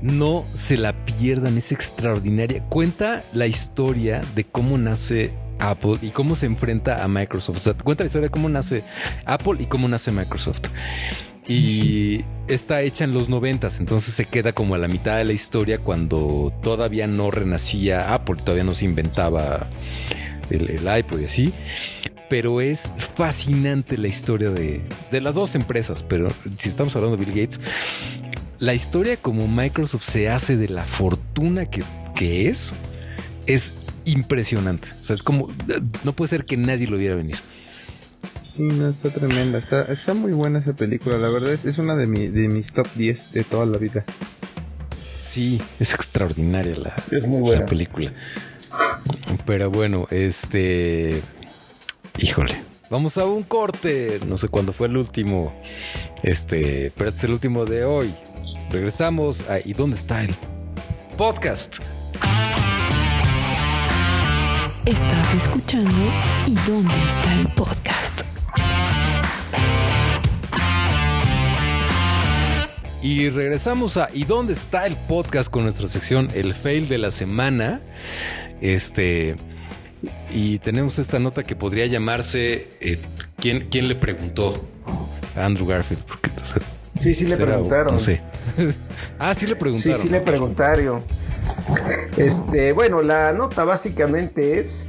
No 0.02 0.44
se 0.54 0.76
la 0.76 0.92
pierdan, 1.04 1.56
es 1.56 1.72
extraordinaria. 1.72 2.62
Cuenta 2.64 3.22
la 3.32 3.46
historia 3.46 4.20
de 4.34 4.44
cómo 4.44 4.76
nace 4.76 5.32
Apple 5.60 5.98
y 6.02 6.10
cómo 6.10 6.34
se 6.36 6.46
enfrenta 6.46 7.02
a 7.04 7.08
Microsoft. 7.08 7.58
O 7.58 7.60
sea, 7.60 7.74
te 7.74 7.82
cuenta 7.82 8.04
la 8.04 8.08
historia 8.08 8.28
de 8.28 8.32
cómo 8.32 8.48
nace 8.48 8.82
Apple 9.24 9.56
y 9.60 9.66
cómo 9.66 9.88
nace 9.88 10.10
Microsoft. 10.10 10.68
Y 11.48 12.24
está 12.48 12.82
hecha 12.82 13.04
en 13.04 13.12
los 13.12 13.28
noventas, 13.28 13.80
entonces 13.80 14.14
se 14.14 14.24
queda 14.24 14.52
como 14.52 14.76
a 14.76 14.78
la 14.78 14.86
mitad 14.86 15.16
de 15.16 15.24
la 15.24 15.32
historia 15.32 15.78
cuando 15.78 16.52
todavía 16.62 17.06
no 17.06 17.30
renacía 17.30 18.14
Apple, 18.14 18.36
todavía 18.36 18.62
no 18.62 18.74
se 18.74 18.84
inventaba 18.84 19.66
el, 20.50 20.88
iPod 20.98 21.20
y 21.20 21.24
así. 21.24 21.54
Pero 22.28 22.60
es 22.60 22.92
fascinante 23.16 23.98
la 23.98 24.06
historia 24.06 24.50
de, 24.50 24.80
de 25.10 25.20
las 25.20 25.34
dos 25.34 25.56
empresas, 25.56 26.04
pero 26.04 26.28
si 26.58 26.68
estamos 26.68 26.94
hablando 26.94 27.16
de 27.16 27.24
Bill 27.24 27.34
Gates, 27.40 27.60
la 28.60 28.74
historia 28.74 29.16
como 29.16 29.48
Microsoft 29.48 30.04
se 30.04 30.28
hace 30.28 30.56
de 30.56 30.68
la 30.68 30.84
fortuna 30.84 31.66
que, 31.66 31.82
que 32.14 32.48
es, 32.48 32.74
es 33.46 33.89
impresionante. 34.04 34.88
O 35.00 35.04
sea, 35.04 35.14
es 35.14 35.22
como, 35.22 35.48
no 36.04 36.12
puede 36.12 36.28
ser 36.28 36.44
que 36.44 36.56
nadie 36.56 36.86
lo 36.86 36.96
viera 36.96 37.14
venir. 37.14 37.36
Sí, 38.54 38.62
no, 38.62 38.88
está 38.88 39.10
tremenda. 39.10 39.58
Está, 39.88 40.14
muy 40.14 40.32
buena 40.32 40.58
esa 40.58 40.74
película. 40.74 41.18
La 41.18 41.28
verdad 41.28 41.52
es, 41.52 41.64
es 41.64 41.78
una 41.78 41.96
de, 41.96 42.06
de 42.06 42.48
mis 42.48 42.72
top 42.72 42.88
10 42.96 43.32
de 43.32 43.44
toda 43.44 43.66
la 43.66 43.78
vida. 43.78 44.04
Sí, 45.30 45.60
es 45.78 45.94
extraordinaria 45.94 46.76
la, 46.76 46.96
es 47.12 47.24
muy 47.24 47.40
buena. 47.40 47.60
la 47.60 47.66
película. 47.66 48.12
Pero 49.46 49.70
bueno, 49.70 50.08
este. 50.10 51.22
Híjole. 52.18 52.60
Vamos 52.90 53.16
a 53.16 53.26
un 53.26 53.44
corte. 53.44 54.18
No 54.26 54.36
sé 54.36 54.48
cuándo 54.48 54.72
fue 54.72 54.88
el 54.88 54.96
último. 54.96 55.54
Este. 56.24 56.90
Pero 56.96 57.10
este 57.10 57.18
es 57.18 57.24
el 57.24 57.30
último 57.30 57.64
de 57.64 57.84
hoy. 57.84 58.12
Regresamos 58.72 59.48
a 59.48 59.60
¿Y 59.60 59.72
dónde 59.72 59.96
está 59.96 60.24
el 60.24 60.34
podcast? 61.16 61.78
Estás 64.86 65.34
escuchando 65.34 65.94
¿Y 66.46 66.54
dónde 66.66 66.94
está 67.06 67.34
el 67.34 67.48
podcast? 67.48 68.22
Y 73.02 73.28
regresamos 73.28 73.98
a 73.98 74.08
¿Y 74.14 74.24
dónde 74.24 74.54
está 74.54 74.86
el 74.86 74.96
podcast? 74.96 75.50
con 75.50 75.64
nuestra 75.64 75.86
sección 75.86 76.30
El 76.34 76.54
fail 76.54 76.88
de 76.88 76.96
la 76.96 77.10
semana. 77.10 77.82
Este 78.62 79.36
y 80.32 80.58
tenemos 80.60 80.98
esta 80.98 81.18
nota 81.18 81.42
que 81.42 81.54
podría 81.54 81.84
llamarse 81.84 82.68
eh, 82.80 82.98
¿quién, 83.36 83.68
¿quién, 83.70 83.86
le 83.86 83.96
preguntó? 83.96 84.66
A 85.36 85.44
Andrew 85.44 85.66
Garfield. 85.66 86.02
sí, 87.00 87.14
sí 87.14 87.26
le 87.26 87.36
preguntaron. 87.36 87.92
No 87.92 88.00
sé. 88.00 88.22
ah, 89.18 89.34
sí 89.34 89.46
le 89.46 89.56
preguntaron. 89.56 89.98
Sí, 89.98 90.02
sí 90.02 90.08
le 90.08 90.20
preguntaron. 90.22 91.19
Este, 92.16 92.72
bueno, 92.72 93.02
la 93.02 93.32
nota 93.32 93.64
básicamente 93.64 94.58
es 94.58 94.86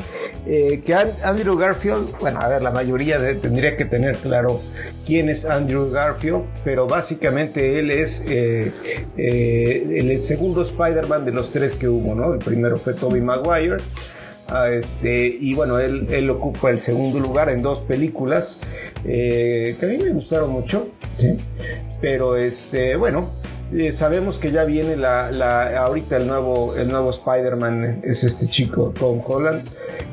Eh, 0.47 0.81
que 0.83 0.95
Andrew 0.95 1.55
Garfield, 1.55 2.17
bueno, 2.19 2.39
a 2.39 2.47
ver, 2.47 2.63
la 2.63 2.71
mayoría 2.71 3.19
tendría 3.39 3.77
que 3.77 3.85
tener 3.85 4.17
claro 4.17 4.59
quién 5.05 5.29
es 5.29 5.45
Andrew 5.45 5.91
Garfield, 5.91 6.41
pero 6.63 6.87
básicamente 6.87 7.77
él 7.77 7.91
es 7.91 8.25
eh, 8.27 8.71
eh, 9.17 9.97
el 9.97 10.17
segundo 10.17 10.63
Spider-Man 10.63 11.25
de 11.25 11.31
los 11.31 11.51
tres 11.51 11.75
que 11.75 11.87
hubo, 11.87 12.15
¿no? 12.15 12.33
El 12.33 12.39
primero 12.39 12.79
fue 12.79 12.95
Tobey 12.95 13.21
Maguire. 13.21 13.77
Ah, 14.47 14.69
este, 14.71 15.27
y 15.27 15.53
bueno, 15.53 15.79
él, 15.79 16.07
él, 16.09 16.29
ocupa 16.29 16.71
el 16.71 16.79
segundo 16.79 17.19
lugar 17.19 17.49
en 17.49 17.61
dos 17.61 17.79
películas 17.79 18.59
que 19.03 19.77
a 19.81 19.85
mí 19.85 19.97
me 19.97 20.09
gustaron 20.09 20.49
mucho, 20.49 20.89
pero 22.01 22.35
este, 22.35 22.97
bueno, 22.97 23.29
eh, 23.73 23.91
sabemos 23.91 24.37
que 24.37 24.51
ya 24.51 24.63
viene 24.63 24.95
la, 24.95 25.31
la, 25.31 25.83
ahorita 25.83 26.17
el 26.17 26.27
nuevo, 26.27 26.75
el 26.75 26.89
nuevo 26.89 27.09
Spider-Man 27.09 28.01
es 28.03 28.23
este 28.23 28.47
chico 28.47 28.93
Tom 28.97 29.21
Holland. 29.25 29.63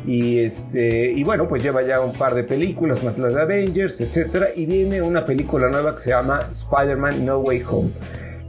Y 0.06 0.38
este 0.38 1.12
y 1.12 1.22
bueno 1.24 1.48
pues 1.48 1.62
lleva 1.62 1.82
ya 1.82 2.00
un 2.00 2.12
par 2.12 2.34
de 2.34 2.42
películas 2.44 3.02
más 3.04 3.18
las 3.18 3.34
de 3.34 3.42
Avengers 3.42 4.00
etcétera. 4.00 4.48
Y 4.54 4.66
viene 4.66 5.02
una 5.02 5.24
película 5.24 5.68
nueva 5.68 5.94
que 5.94 6.00
se 6.00 6.10
llama 6.10 6.48
Spider-Man 6.52 7.26
No 7.26 7.38
Way 7.38 7.62
Home 7.68 7.90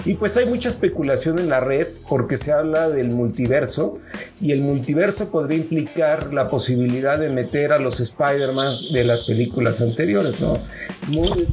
y 0.10 0.16
pues 0.16 0.36
hay 0.38 0.48
mucha 0.48 0.70
especulación 0.70 1.38
en 1.38 1.50
la 1.50 1.60
red 1.60 1.86
porque 2.08 2.40
se 2.40 2.52
habla 2.52 2.90
del 2.90 3.12
multiverso 3.12 4.00
y 4.42 4.54
el 4.54 4.62
multiverso 4.62 5.30
podría 5.30 5.60
implicar 5.60 6.34
la 6.34 6.50
posibilidad 6.50 7.20
de 7.20 7.30
meter 7.30 7.72
a 7.74 7.78
los 7.78 8.00
Spider-Man 8.00 8.74
de 8.92 9.04
las 9.04 9.26
películas 9.26 9.82
anteriores, 9.82 10.42
¿no? 10.42 10.58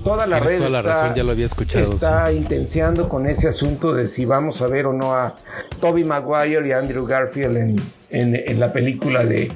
toda 0.03 0.27
la 0.27 0.41
red 0.41 0.63
está, 0.63 1.15
ya 1.15 1.23
lo 1.23 1.33
había 1.33 1.45
escuchado, 1.45 1.85
está 1.85 2.33
intenciando 2.33 3.11
con 3.11 3.27
ese 3.27 3.47
asunto 3.47 3.93
de 3.93 4.07
si 4.07 4.25
vamos 4.25 4.63
a 4.63 4.69
ver 4.69 4.87
o 4.87 4.95
no 4.95 5.15
a 5.15 5.35
Toby 5.79 6.05
Maguire 6.05 6.67
y 6.67 6.73
Andrew 6.73 7.05
Garfield 7.05 7.57
en, 7.59 7.77
en, 8.11 8.61
la 8.61 8.73
película 8.73 9.25
de, 9.25 9.51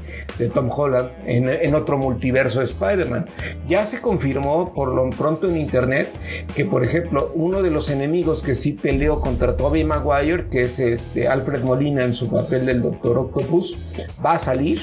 Tom 0.54 0.70
Holland, 0.70 1.10
en, 1.26 1.48
en, 1.48 1.74
otro 1.74 1.98
multiverso 1.98 2.60
de 2.60 2.64
Spider-Man. 2.64 3.26
Ya 3.68 3.86
se 3.86 4.00
confirmó 4.00 4.72
por 4.72 4.94
lo 4.94 5.08
pronto 5.10 5.48
en 5.48 5.56
internet 5.56 6.08
que, 6.54 6.64
por 6.64 6.82
ejemplo, 6.82 7.32
uno 7.34 7.62
de 7.62 7.70
los 7.70 7.90
enemigos 7.90 8.42
que 8.42 8.54
sí 8.54 8.72
peleó 8.72 9.20
contra 9.20 9.56
Tobey 9.56 9.84
Maguire, 9.84 10.46
que 10.50 10.62
es 10.62 10.78
este 10.80 11.28
Alfred 11.28 11.62
Molina 11.62 12.04
en 12.04 12.14
su 12.14 12.30
papel 12.30 12.66
del 12.66 12.82
Doctor 12.82 13.18
Octopus, 13.18 13.76
va 14.24 14.32
a 14.32 14.38
salir. 14.38 14.80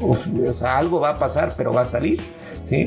o 0.00 0.52
sea, 0.52 0.78
algo 0.78 1.00
va 1.00 1.10
a 1.10 1.16
pasar, 1.16 1.52
pero 1.56 1.72
va 1.72 1.82
a 1.82 1.86
salir. 1.86 2.20
¿sí? 2.64 2.86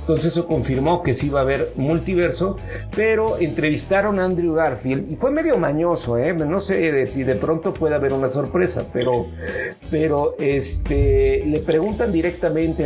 Entonces 0.00 0.32
eso 0.32 0.46
confirmó 0.46 1.02
que 1.02 1.14
sí 1.14 1.28
va 1.28 1.40
a 1.40 1.42
haber 1.42 1.72
multiverso, 1.76 2.56
pero 2.94 3.38
entrevistaron 3.38 4.20
a 4.20 4.24
Andrew 4.24 4.54
Garfield 4.54 5.10
y 5.12 5.16
fue 5.16 5.30
medio 5.30 5.58
mañoso, 5.58 6.16
¿eh? 6.18 6.32
no 6.32 6.60
sé 6.60 7.06
si 7.06 7.24
de 7.24 7.34
pronto 7.34 7.74
puede 7.74 7.94
haber 7.94 8.12
una 8.12 8.28
sorpresa, 8.28 8.86
pero, 8.92 10.36
este, 10.38 11.44
le 11.46 11.58
preguntan 11.60 12.12
directamente 12.12 12.84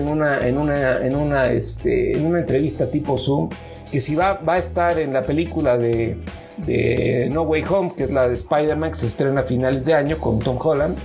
este, 1.54 2.12
en 2.16 2.26
una 2.26 2.38
entrevista 2.38 2.90
tipo 2.90 3.18
Zoom 3.18 3.50
que 3.90 4.00
si 4.00 4.14
va, 4.14 4.34
va 4.34 4.54
a 4.54 4.58
estar 4.58 4.98
en 4.98 5.12
la 5.12 5.24
película 5.24 5.76
de, 5.76 6.16
de 6.58 7.28
No 7.32 7.42
Way 7.42 7.64
Home, 7.68 7.92
que 7.96 8.04
es 8.04 8.10
la 8.10 8.28
de 8.28 8.34
Spider-Man, 8.34 8.90
que 8.90 8.96
se 8.96 9.06
estrena 9.06 9.40
a 9.40 9.44
finales 9.44 9.84
de 9.84 9.94
año 9.94 10.16
con 10.18 10.38
Tom 10.38 10.58
Holland 10.60 10.96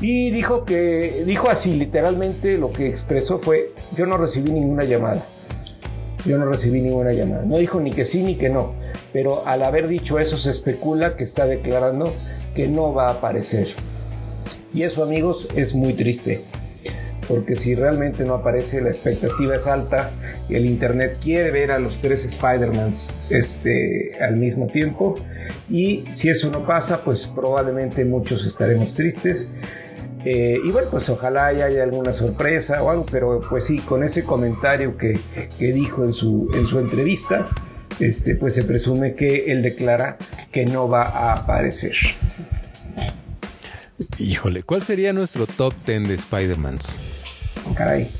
y 0.00 0.30
dijo 0.30 0.64
que, 0.64 1.24
dijo 1.26 1.50
así, 1.50 1.74
literalmente 1.74 2.56
lo 2.56 2.72
que 2.72 2.86
expresó 2.86 3.38
fue, 3.38 3.72
yo 3.96 4.06
no 4.06 4.16
recibí 4.16 4.50
ninguna 4.50 4.84
llamada. 4.84 5.24
Yo 6.26 6.38
no 6.38 6.46
recibí 6.46 6.80
ninguna 6.80 7.12
llamada. 7.12 7.42
No 7.42 7.58
dijo 7.58 7.80
ni 7.80 7.92
que 7.92 8.04
sí 8.04 8.22
ni 8.22 8.36
que 8.36 8.50
no. 8.50 8.74
Pero 9.12 9.46
al 9.46 9.62
haber 9.62 9.88
dicho 9.88 10.18
eso 10.18 10.36
se 10.36 10.50
especula 10.50 11.16
que 11.16 11.24
está 11.24 11.46
declarando 11.46 12.12
que 12.54 12.68
no 12.68 12.92
va 12.92 13.08
a 13.08 13.12
aparecer. 13.12 13.68
Y 14.72 14.82
eso 14.82 15.02
amigos 15.02 15.48
es 15.56 15.74
muy 15.74 15.94
triste. 15.94 16.42
Porque 17.26 17.54
si 17.54 17.76
realmente 17.76 18.24
no 18.24 18.34
aparece, 18.34 18.80
la 18.80 18.88
expectativa 18.88 19.54
es 19.54 19.66
alta. 19.68 20.10
El 20.48 20.66
Internet 20.66 21.18
quiere 21.22 21.52
ver 21.52 21.70
a 21.70 21.78
los 21.78 22.00
tres 22.00 22.24
Spider-Mans 22.24 23.14
este, 23.30 24.10
al 24.20 24.36
mismo 24.36 24.66
tiempo. 24.66 25.14
Y 25.70 26.04
si 26.10 26.28
eso 26.28 26.50
no 26.50 26.66
pasa, 26.66 27.04
pues 27.04 27.28
probablemente 27.28 28.04
muchos 28.04 28.44
estaremos 28.46 28.94
tristes. 28.94 29.52
Eh, 30.24 30.58
y 30.62 30.70
bueno, 30.70 30.88
pues 30.90 31.08
ojalá 31.08 31.46
haya 31.46 31.82
alguna 31.82 32.12
sorpresa 32.12 32.82
o 32.82 32.90
algo, 32.90 33.06
pero 33.10 33.40
pues 33.48 33.64
sí, 33.64 33.78
con 33.78 34.04
ese 34.04 34.24
comentario 34.24 34.96
que, 34.96 35.18
dijo 35.58 36.04
en 36.04 36.12
su, 36.12 36.50
en 36.54 36.66
su 36.66 36.78
entrevista, 36.78 37.48
este, 37.98 38.34
pues 38.34 38.54
se 38.54 38.64
presume 38.64 39.14
que 39.14 39.50
él 39.52 39.62
declara 39.62 40.18
que 40.52 40.66
no 40.66 40.88
va 40.88 41.02
a 41.02 41.34
aparecer. 41.34 41.94
Híjole, 44.18 44.62
¿cuál 44.62 44.82
sería 44.82 45.12
nuestro 45.12 45.46
top 45.46 45.74
10 45.86 46.08
de 46.08 46.14
Spider-Mans? 46.14 46.96
Caray. 47.74 48.10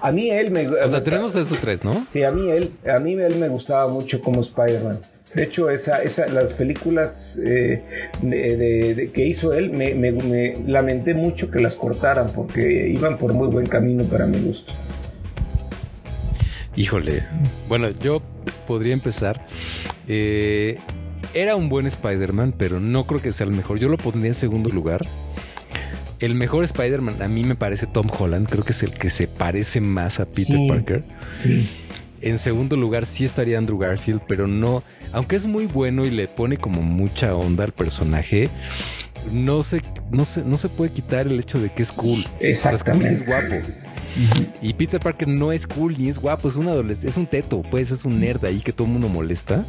A 0.00 0.10
mí 0.10 0.30
él 0.30 0.50
me... 0.50 0.66
O 0.68 0.88
sea, 0.88 1.02
tenemos 1.04 1.34
estos 1.36 1.60
tres, 1.60 1.84
¿no? 1.84 2.06
Sí, 2.10 2.24
a 2.24 2.32
mí 2.32 2.50
él, 2.50 2.72
a 2.88 2.98
mí 2.98 3.14
él 3.14 3.36
me 3.36 3.48
gustaba 3.48 3.86
mucho 3.88 4.20
como 4.20 4.40
Spider-Man. 4.40 4.98
De 5.34 5.44
hecho, 5.44 5.70
esa, 5.70 6.02
esa, 6.02 6.28
las 6.28 6.52
películas 6.52 7.40
eh, 7.42 7.82
de, 8.20 9.10
que 9.14 9.26
hizo 9.26 9.54
él, 9.54 9.70
me, 9.70 9.94
me, 9.94 10.56
lamenté 10.66 11.14
mucho 11.14 11.50
que 11.50 11.58
las 11.58 11.74
cortaran 11.74 12.28
porque 12.34 12.88
iban 12.88 13.16
por 13.16 13.32
muy 13.32 13.48
buen 13.48 13.66
camino 13.66 14.04
para 14.04 14.26
mi 14.26 14.38
gusto. 14.38 14.74
Híjole, 16.76 17.22
bueno, 17.68 17.88
yo 18.02 18.22
podría 18.66 18.92
empezar. 18.92 19.46
Eh, 20.08 20.78
era 21.34 21.56
un 21.56 21.68
buen 21.68 21.86
Spider-Man, 21.86 22.54
pero 22.56 22.78
no 22.78 23.04
creo 23.04 23.22
que 23.22 23.32
sea 23.32 23.46
el 23.46 23.52
mejor. 23.52 23.78
Yo 23.78 23.88
lo 23.88 23.96
pondría 23.96 24.28
en 24.28 24.34
segundo 24.34 24.68
lugar. 24.68 25.06
El 26.20 26.34
mejor 26.34 26.64
Spider-Man 26.64 27.22
a 27.22 27.28
mí 27.28 27.42
me 27.42 27.54
parece 27.54 27.86
Tom 27.86 28.06
Holland. 28.16 28.48
Creo 28.48 28.64
que 28.64 28.72
es 28.72 28.82
el 28.82 28.92
que 28.92 29.10
se 29.10 29.28
parece 29.28 29.80
más 29.80 30.20
a 30.20 30.26
Peter 30.26 30.58
Parker. 30.68 31.04
Sí. 31.32 31.68
En 32.20 32.38
segundo 32.38 32.76
lugar 32.76 33.06
sí 33.06 33.24
estaría 33.24 33.58
Andrew 33.58 33.78
Garfield, 33.78 34.20
pero 34.28 34.46
no, 34.46 34.84
aunque 35.12 35.36
es 35.36 35.46
muy 35.46 35.66
bueno 35.66 36.04
y 36.04 36.10
le 36.10 36.28
pone 36.28 36.56
como 36.56 36.82
mucha 36.82 37.34
onda 37.34 37.64
al 37.64 37.72
personaje, 37.72 38.48
no 39.32 39.62
se, 39.62 39.82
no 40.10 40.24
se, 40.24 40.42
no 40.42 40.56
se 40.56 40.68
puede 40.68 40.92
quitar 40.92 41.26
el 41.26 41.38
hecho 41.38 41.60
de 41.60 41.70
que 41.70 41.82
es 41.82 41.92
cool. 41.92 42.18
Exactamente. 42.40 43.22
Es 43.22 43.26
guapo. 43.26 43.54
Y 44.60 44.74
Peter 44.74 45.00
Parker 45.00 45.28
no 45.28 45.52
es 45.52 45.66
cool 45.66 45.96
ni 45.98 46.08
es 46.08 46.18
guapo, 46.18 46.48
es 46.48 46.56
un 46.56 46.68
adolescente, 46.68 47.08
es 47.08 47.16
un 47.16 47.26
teto, 47.26 47.62
pues 47.62 47.90
es 47.90 48.04
un 48.04 48.20
nerd 48.20 48.44
ahí 48.44 48.60
que 48.60 48.72
todo 48.72 48.86
el 48.86 48.92
mundo 48.92 49.08
molesta. 49.08 49.64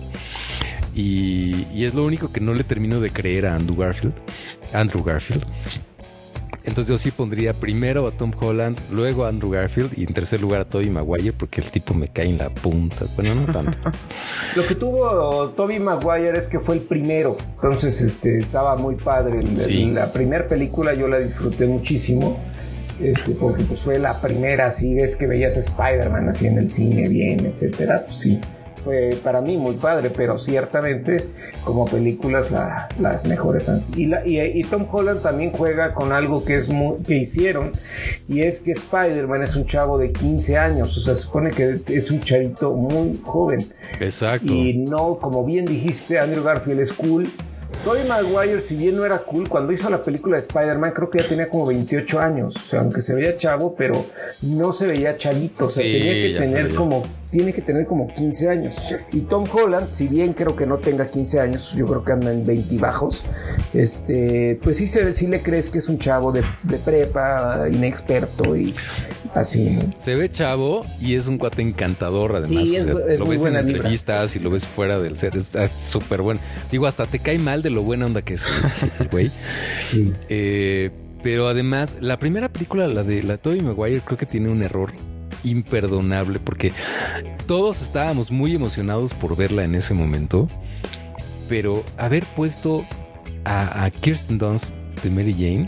Y, 0.96 1.66
y, 1.74 1.86
es 1.86 1.96
lo 1.96 2.06
único 2.06 2.32
que 2.32 2.40
no 2.40 2.54
le 2.54 2.64
termino 2.64 3.00
de 3.00 3.10
creer 3.10 3.48
a 3.48 3.56
Andrew 3.56 3.76
Garfield. 3.76 4.14
Andrew 4.74 5.04
Garfield. 5.04 5.44
Entonces 6.66 6.88
yo 6.88 6.98
sí 6.98 7.12
pondría 7.12 7.54
primero 7.54 8.08
a 8.08 8.12
Tom 8.12 8.32
Holland, 8.40 8.80
luego 8.92 9.26
a 9.26 9.30
Andrew 9.30 9.52
Garfield 9.52 9.98
y 9.98 10.04
en 10.04 10.14
tercer 10.14 10.42
lugar 10.42 10.62
a 10.62 10.66
Tobey 10.66 10.90
Maguire 10.90 11.34
porque 11.34 11.62
el 11.62 11.70
tipo 11.70 11.94
me 11.94 12.08
cae 12.08 12.30
en 12.30 12.38
la 12.38 12.50
punta. 12.50 13.06
Bueno, 13.16 13.36
no 13.36 13.52
tanto. 13.52 13.78
Lo 14.56 14.66
que 14.66 14.76
tuvo 14.76 15.50
Tobey 15.50 15.80
Maguire 15.80 16.38
es 16.38 16.48
que 16.48 16.60
fue 16.60 16.76
el 16.76 16.82
primero. 16.82 17.38
Entonces 17.56 18.02
este, 18.02 18.40
estaba 18.40 18.76
muy 18.78 18.96
padre. 18.96 19.44
La 19.94 20.12
primera 20.12 20.48
película 20.48 20.94
yo 20.94 21.08
la 21.08 21.20
disfruté 21.20 21.66
muchísimo. 21.68 22.40
Este, 23.02 23.32
porque 23.32 23.64
pues 23.64 23.82
fue 23.82 23.98
la 23.98 24.22
primera, 24.22 24.68
así 24.68 24.94
ves 24.94 25.16
que 25.16 25.26
veías 25.26 25.58
a 25.58 25.62
Spider-Man 25.62 26.30
así 26.30 26.46
en 26.46 26.60
el 26.60 26.70
cine 26.70 27.10
bien, 27.10 27.46
etcétera, 27.46 28.04
pues 28.06 28.18
sí, 28.18 28.40
fue 28.84 29.18
para 29.24 29.42
mí 29.42 29.58
muy 29.58 29.76
padre, 29.76 30.10
pero 30.10 30.38
ciertamente 30.38 31.26
como 31.64 31.86
películas 31.86 32.48
las 33.00 33.26
mejores 33.26 33.70
han 33.70 33.80
sido. 33.80 34.00
Y, 34.00 34.06
la, 34.08 34.26
y, 34.26 34.64
Tom 34.64 34.86
Holland 34.90 35.22
también 35.22 35.52
juega 35.52 35.94
con 35.94 36.12
algo 36.12 36.44
que, 36.44 36.56
es 36.56 36.70
que 37.06 37.16
hicieron, 37.16 37.72
y 38.28 38.42
es 38.42 38.60
que 38.60 38.72
Spider-Man 38.72 39.44
es 39.44 39.56
un 39.56 39.66
chavo 39.66 39.98
de 39.98 40.12
15 40.12 40.58
años, 40.58 40.98
o 40.98 41.02
sea, 41.02 41.16
se 41.16 41.22
supone 41.22 41.52
que 41.52 41.82
es 41.88 42.12
un 42.12 42.22
chavito 42.22 42.74
muy 42.74 43.20
joven. 43.24 43.66
Exacto. 44.00 44.54
Y 44.54 44.78
no, 44.78 45.18
como 45.20 45.46
bien 45.46 45.66
dijiste, 45.66 46.20
Andrew 46.20 46.44
Garfield 46.44 46.80
es 46.80 46.94
cool 46.94 47.30
Tobey 47.84 48.08
Maguire, 48.08 48.62
si 48.62 48.76
bien 48.76 48.96
no 48.96 49.06
era 49.06 49.20
cool, 49.20 49.50
cuando 49.50 49.74
hizo 49.74 49.90
la 49.90 50.04
película 50.04 50.36
de 50.38 50.42
Spider-Man, 50.42 50.92
creo 50.92 51.10
que 51.10 51.20
ya 51.20 51.28
tenía 51.28 51.50
como 51.50 51.66
28 51.66 52.20
años. 52.20 52.56
O 52.56 52.60
sea, 52.60 52.80
aunque 52.80 53.02
se 53.02 53.14
veía 53.14 53.36
chavo, 53.36 53.76
pero 53.76 54.06
no 54.42 54.72
se 54.72 54.88
veía 54.88 55.18
chavito. 55.18 55.66
O 55.66 55.70
sea, 55.70 55.84
tenía 55.84 56.14
que 56.14 56.36
tener 56.38 56.74
como, 56.76 57.04
tiene 57.30 57.52
que 57.52 57.62
tener 57.62 57.86
como 57.86 58.14
15 58.14 58.50
años. 58.50 58.78
Y 59.12 59.22
Tom 59.22 59.46
Holland, 59.52 59.92
si 59.92 60.08
bien 60.08 60.34
creo 60.34 60.56
que 60.56 60.66
no 60.66 60.78
tenga 60.78 61.08
15 61.08 61.40
años, 61.40 61.74
yo 61.76 61.86
creo 61.86 62.04
que 62.04 62.12
anda 62.14 62.32
en 62.32 62.46
20 62.46 62.78
bajos, 62.78 63.26
este, 63.74 64.60
pues 64.64 64.78
sí, 64.78 64.88
se, 64.88 65.12
sí 65.14 65.28
le 65.28 65.42
crees 65.42 65.70
que 65.70 65.80
es 65.80 65.90
un 65.90 66.00
chavo 66.00 66.32
de, 66.32 66.44
de 66.64 66.78
prepa, 66.78 67.68
inexperto 67.70 68.56
y 68.56 68.74
así. 69.34 69.80
Se 69.98 70.16
ve 70.16 70.32
chavo 70.32 70.86
y 71.00 71.16
es 71.16 71.28
un 71.28 71.38
cuate 71.38 71.62
encantador, 71.62 72.36
además. 72.36 72.64
Sí, 72.64 72.76
es, 72.76 72.86
lo 72.86 73.26
ves 73.26 73.46
en 73.46 73.56
entrevistas 73.56 74.36
y 74.36 74.40
lo 74.40 74.50
ves 74.50 74.66
fuera 74.66 75.00
del 75.00 75.18
set. 75.18 75.36
Es 75.36 75.72
súper 75.72 76.22
bueno. 76.22 76.40
Digo, 76.72 76.88
hasta 76.88 77.06
te 77.06 77.20
cae 77.20 77.40
mal 77.40 77.62
de 77.62 77.70
lo 77.70 77.84
buena 77.84 78.06
onda 78.06 78.22
que 78.22 78.36
es 78.36 78.46
güey. 79.12 79.32
Eh, 80.30 80.92
pero 81.22 81.48
además, 81.48 81.96
la 82.00 82.20
primera 82.20 82.50
película, 82.50 82.88
la 82.88 83.04
de 83.04 83.24
la 83.24 83.38
Tobey 83.38 83.62
Maguire, 83.62 84.02
creo 84.02 84.18
que 84.18 84.26
tiene 84.26 84.50
un 84.50 84.62
error 84.62 84.92
imperdonable 85.44 86.40
porque 86.40 86.72
todos 87.48 87.82
estábamos 87.82 88.32
muy 88.32 88.56
emocionados 88.56 89.14
por 89.14 89.36
verla 89.36 89.64
en 89.64 89.76
ese 89.76 89.94
momento. 89.94 90.48
Pero 91.50 91.84
haber 91.98 92.24
puesto 92.36 92.84
a, 93.46 93.90
Kirsten 94.02 94.38
Dunst 94.38 94.74
de 95.04 95.10
Mary 95.10 95.34
Jane, 95.34 95.66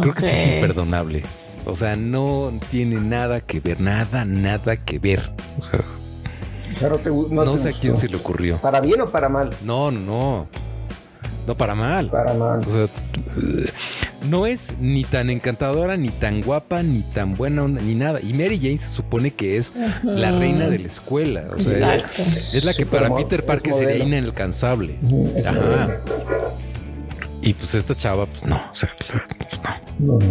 creo 0.00 0.14
que 0.14 0.20
sí 0.20 0.32
es 0.32 0.54
imperdonable. 0.54 1.22
O 1.66 1.74
sea, 1.74 1.96
no 1.96 2.52
tiene 2.70 3.00
nada 3.00 3.40
que 3.40 3.60
ver, 3.60 3.80
nada, 3.80 4.24
nada 4.24 4.76
que 4.76 4.98
ver. 4.98 5.30
O 5.58 5.62
sea, 5.62 5.80
O 6.72 6.76
sea, 6.76 6.88
no 6.88 6.96
te, 6.98 7.10
no 7.10 7.44
no, 7.44 7.52
te 7.52 7.58
sé 7.58 7.68
a 7.70 7.72
quién 7.72 7.96
se 7.96 8.08
le 8.08 8.16
ocurrió. 8.16 8.58
¿Para 8.58 8.80
bien 8.80 9.00
o 9.00 9.08
para 9.08 9.28
mal? 9.28 9.50
No, 9.64 9.90
no, 9.90 10.00
no. 10.00 10.48
No 11.46 11.54
para 11.56 11.74
mal. 11.74 12.10
Para 12.10 12.32
mal. 12.34 12.60
O 12.60 12.70
sea, 12.72 12.86
no 14.28 14.46
es 14.46 14.72
ni 14.80 15.04
tan 15.04 15.28
encantadora, 15.28 15.96
ni 15.96 16.08
tan 16.08 16.40
guapa, 16.40 16.82
ni 16.82 17.02
tan 17.02 17.32
buena 17.34 17.64
onda, 17.64 17.82
ni 17.82 17.94
nada. 17.94 18.20
Y 18.22 18.32
Mary 18.32 18.58
Jane 18.58 18.78
se 18.78 18.88
supone 18.88 19.30
que 19.30 19.58
es 19.58 19.72
la 20.02 20.32
reina 20.32 20.68
de 20.68 20.78
la 20.78 20.86
escuela. 20.86 21.44
O 21.54 21.58
sea, 21.58 21.96
es, 21.96 22.54
es 22.54 22.64
la 22.64 22.72
que 22.72 22.86
para 22.86 23.14
Peter 23.14 23.44
Parker 23.44 23.74
sería 23.74 24.04
inalcanzable. 24.04 24.98
Ajá. 25.38 25.52
modelo. 25.52 26.00
Y 27.42 27.52
pues 27.52 27.74
esta 27.74 27.94
chava, 27.94 28.24
pues 28.24 28.42
no, 28.44 28.56
o 28.56 28.74
sea, 28.74 28.90
pues 28.96 29.60
no. 30.00 30.18
No. 30.18 30.26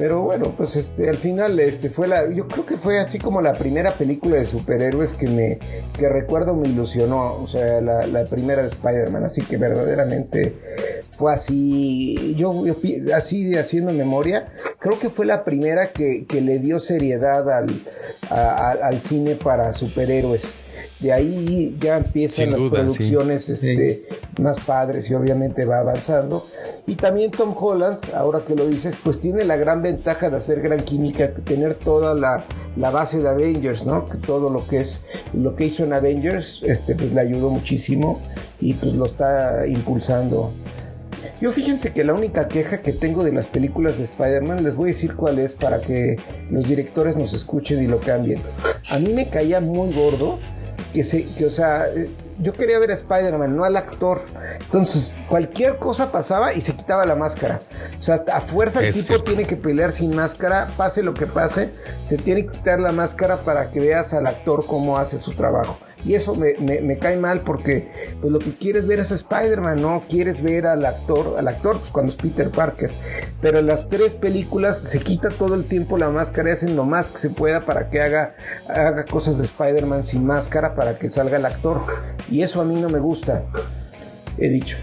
Pero 0.00 0.22
bueno, 0.22 0.54
pues 0.56 0.76
este, 0.76 1.10
al 1.10 1.18
final, 1.18 1.60
este, 1.60 1.90
fue 1.90 2.08
la, 2.08 2.26
yo 2.32 2.48
creo 2.48 2.64
que 2.64 2.78
fue 2.78 2.98
así 2.98 3.18
como 3.18 3.42
la 3.42 3.52
primera 3.52 3.92
película 3.92 4.36
de 4.36 4.46
superhéroes 4.46 5.12
que 5.12 5.28
me, 5.28 5.58
que 5.98 6.08
recuerdo 6.08 6.54
me 6.54 6.68
ilusionó, 6.68 7.34
o 7.34 7.46
sea, 7.46 7.82
la, 7.82 8.06
la 8.06 8.24
primera 8.24 8.62
de 8.62 8.68
Spider-Man, 8.68 9.24
así 9.24 9.42
que 9.42 9.58
verdaderamente 9.58 10.56
fue 11.12 11.34
así, 11.34 12.34
yo, 12.34 12.64
yo 12.64 12.76
así 13.14 13.54
haciendo 13.58 13.92
memoria, 13.92 14.48
creo 14.78 14.98
que 14.98 15.10
fue 15.10 15.26
la 15.26 15.44
primera 15.44 15.88
que, 15.88 16.24
que 16.24 16.40
le 16.40 16.60
dio 16.60 16.80
seriedad 16.80 17.50
al, 17.50 17.68
al 18.30 19.02
cine 19.02 19.34
para 19.34 19.74
superhéroes. 19.74 20.54
De 21.00 21.12
ahí 21.12 21.76
ya 21.80 21.96
empiezan 21.96 22.44
Sin 22.44 22.50
las 22.52 22.60
duda, 22.60 22.70
sí. 22.70 22.76
producciones 22.76 23.48
este, 23.48 24.06
más 24.38 24.60
padres 24.60 25.10
y 25.10 25.14
obviamente 25.14 25.64
va 25.64 25.78
avanzando. 25.78 26.46
Y 26.86 26.94
también 26.96 27.30
Tom 27.30 27.54
Holland, 27.58 27.98
ahora 28.14 28.40
que 28.40 28.54
lo 28.54 28.66
dices, 28.66 28.94
pues 29.02 29.18
tiene 29.18 29.44
la 29.44 29.56
gran 29.56 29.82
ventaja 29.82 30.28
de 30.28 30.36
hacer 30.36 30.60
gran 30.60 30.82
química, 30.82 31.32
tener 31.32 31.74
toda 31.74 32.14
la, 32.14 32.44
la 32.76 32.90
base 32.90 33.20
de 33.20 33.28
Avengers, 33.28 33.86
¿no? 33.86 34.06
Que 34.08 34.18
todo 34.18 34.50
lo 34.50 34.66
que 34.66 34.80
es 34.80 35.06
lo 35.32 35.56
que 35.56 35.64
hizo 35.66 35.84
en 35.84 35.94
Avengers, 35.94 36.62
este, 36.66 36.94
pues 36.94 37.14
le 37.14 37.20
ayudó 37.20 37.48
muchísimo 37.48 38.20
y 38.60 38.74
pues 38.74 38.92
lo 38.94 39.06
está 39.06 39.66
impulsando. 39.66 40.52
Yo 41.40 41.52
fíjense 41.52 41.92
que 41.92 42.04
la 42.04 42.12
única 42.12 42.48
queja 42.48 42.82
que 42.82 42.92
tengo 42.92 43.24
de 43.24 43.32
las 43.32 43.46
películas 43.46 43.96
de 43.96 44.04
Spider-Man, 44.04 44.62
les 44.62 44.76
voy 44.76 44.90
a 44.90 44.92
decir 44.92 45.16
cuál 45.16 45.38
es 45.38 45.54
para 45.54 45.80
que 45.80 46.18
los 46.50 46.68
directores 46.68 47.16
nos 47.16 47.32
escuchen 47.32 47.82
y 47.82 47.86
lo 47.86 47.98
cambien. 48.00 48.42
A 48.90 48.98
mí 48.98 49.14
me 49.14 49.30
caía 49.30 49.62
muy 49.62 49.92
gordo 49.94 50.38
que 50.92 51.04
se, 51.04 51.24
que, 51.34 51.46
o 51.46 51.50
sea, 51.50 51.86
eh, 51.88 52.10
yo 52.38 52.52
quería 52.52 52.78
ver 52.78 52.90
a 52.90 52.94
Spider-Man, 52.94 53.54
no 53.56 53.64
al 53.64 53.76
actor. 53.76 54.20
Entonces, 54.60 55.14
cualquier 55.28 55.76
cosa 55.78 56.10
pasaba 56.10 56.54
y 56.54 56.60
se 56.62 56.74
quitaba 56.74 57.04
la 57.04 57.16
máscara. 57.16 57.60
O 57.98 58.02
sea, 58.02 58.24
a 58.32 58.40
fuerza 58.40 58.80
el 58.80 58.86
Es 58.86 58.94
tipo 58.94 59.06
cierto. 59.08 59.24
tiene 59.24 59.46
que 59.46 59.56
pelear 59.56 59.92
sin 59.92 60.16
máscara, 60.16 60.68
pase 60.76 61.02
lo 61.02 61.12
que 61.14 61.26
pase, 61.26 61.70
se 62.02 62.16
tiene 62.16 62.46
que 62.46 62.52
quitar 62.52 62.80
la 62.80 62.92
máscara 62.92 63.36
para 63.38 63.70
que 63.70 63.80
veas 63.80 64.14
al 64.14 64.26
actor 64.26 64.64
cómo 64.66 64.98
hace 64.98 65.18
su 65.18 65.32
trabajo. 65.34 65.76
Y 66.04 66.14
eso 66.14 66.34
me, 66.34 66.54
me- 66.58 66.98
cae 66.98 67.16
mal 67.16 67.40
porque 67.40 67.88
pues 68.20 68.32
lo 68.32 68.38
que 68.38 68.52
quieres 68.52 68.86
ver 68.86 69.00
es 69.00 69.10
Spider-Man, 69.10 69.80
no 69.82 70.02
quieres 70.08 70.42
ver 70.42 70.66
al 70.66 70.84
actor, 70.84 71.36
al 71.38 71.46
actor 71.48 71.78
pues 71.78 71.90
cuando 71.90 72.10
es 72.12 72.16
Peter 72.16 72.50
Parker. 72.50 72.90
Pero 73.40 73.58
en 73.58 73.66
las 73.66 73.88
tres 73.88 74.14
películas 74.14 74.78
se 74.78 75.00
quita 75.00 75.28
todo 75.30 75.54
el 75.54 75.64
tiempo 75.64 75.98
la 75.98 76.10
máscara 76.10 76.50
y 76.50 76.52
hacen 76.52 76.76
lo 76.76 76.84
más 76.84 77.08
que 77.10 77.18
se 77.18 77.30
pueda 77.30 77.60
para 77.62 77.90
que 77.90 78.00
haga, 78.00 78.34
haga 78.68 79.04
cosas 79.04 79.38
de 79.38 79.44
Spider-Man 79.44 80.04
sin 80.04 80.26
máscara 80.26 80.74
para 80.74 80.98
que 80.98 81.08
salga 81.08 81.36
el 81.36 81.46
actor. 81.46 81.82
Y 82.30 82.42
eso 82.42 82.60
a 82.60 82.64
mí 82.64 82.80
no 82.80 82.88
me 82.88 82.98
gusta, 82.98 83.44
he 84.38 84.48
dicho. 84.48 84.76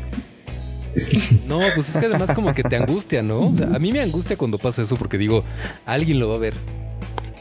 No, 1.47 1.59
pues 1.75 1.89
es 1.89 1.97
que 1.97 2.07
además 2.07 2.33
como 2.33 2.53
que 2.53 2.63
te 2.63 2.75
angustia, 2.75 3.21
¿no? 3.21 3.53
A 3.73 3.77
mí 3.79 3.91
me 3.91 4.01
angustia 4.01 4.35
cuando 4.37 4.57
pasa 4.57 4.81
eso 4.81 4.95
porque 4.97 5.17
digo, 5.17 5.43
alguien 5.85 6.19
lo 6.19 6.29
va 6.29 6.35
a 6.35 6.39
ver. 6.39 6.55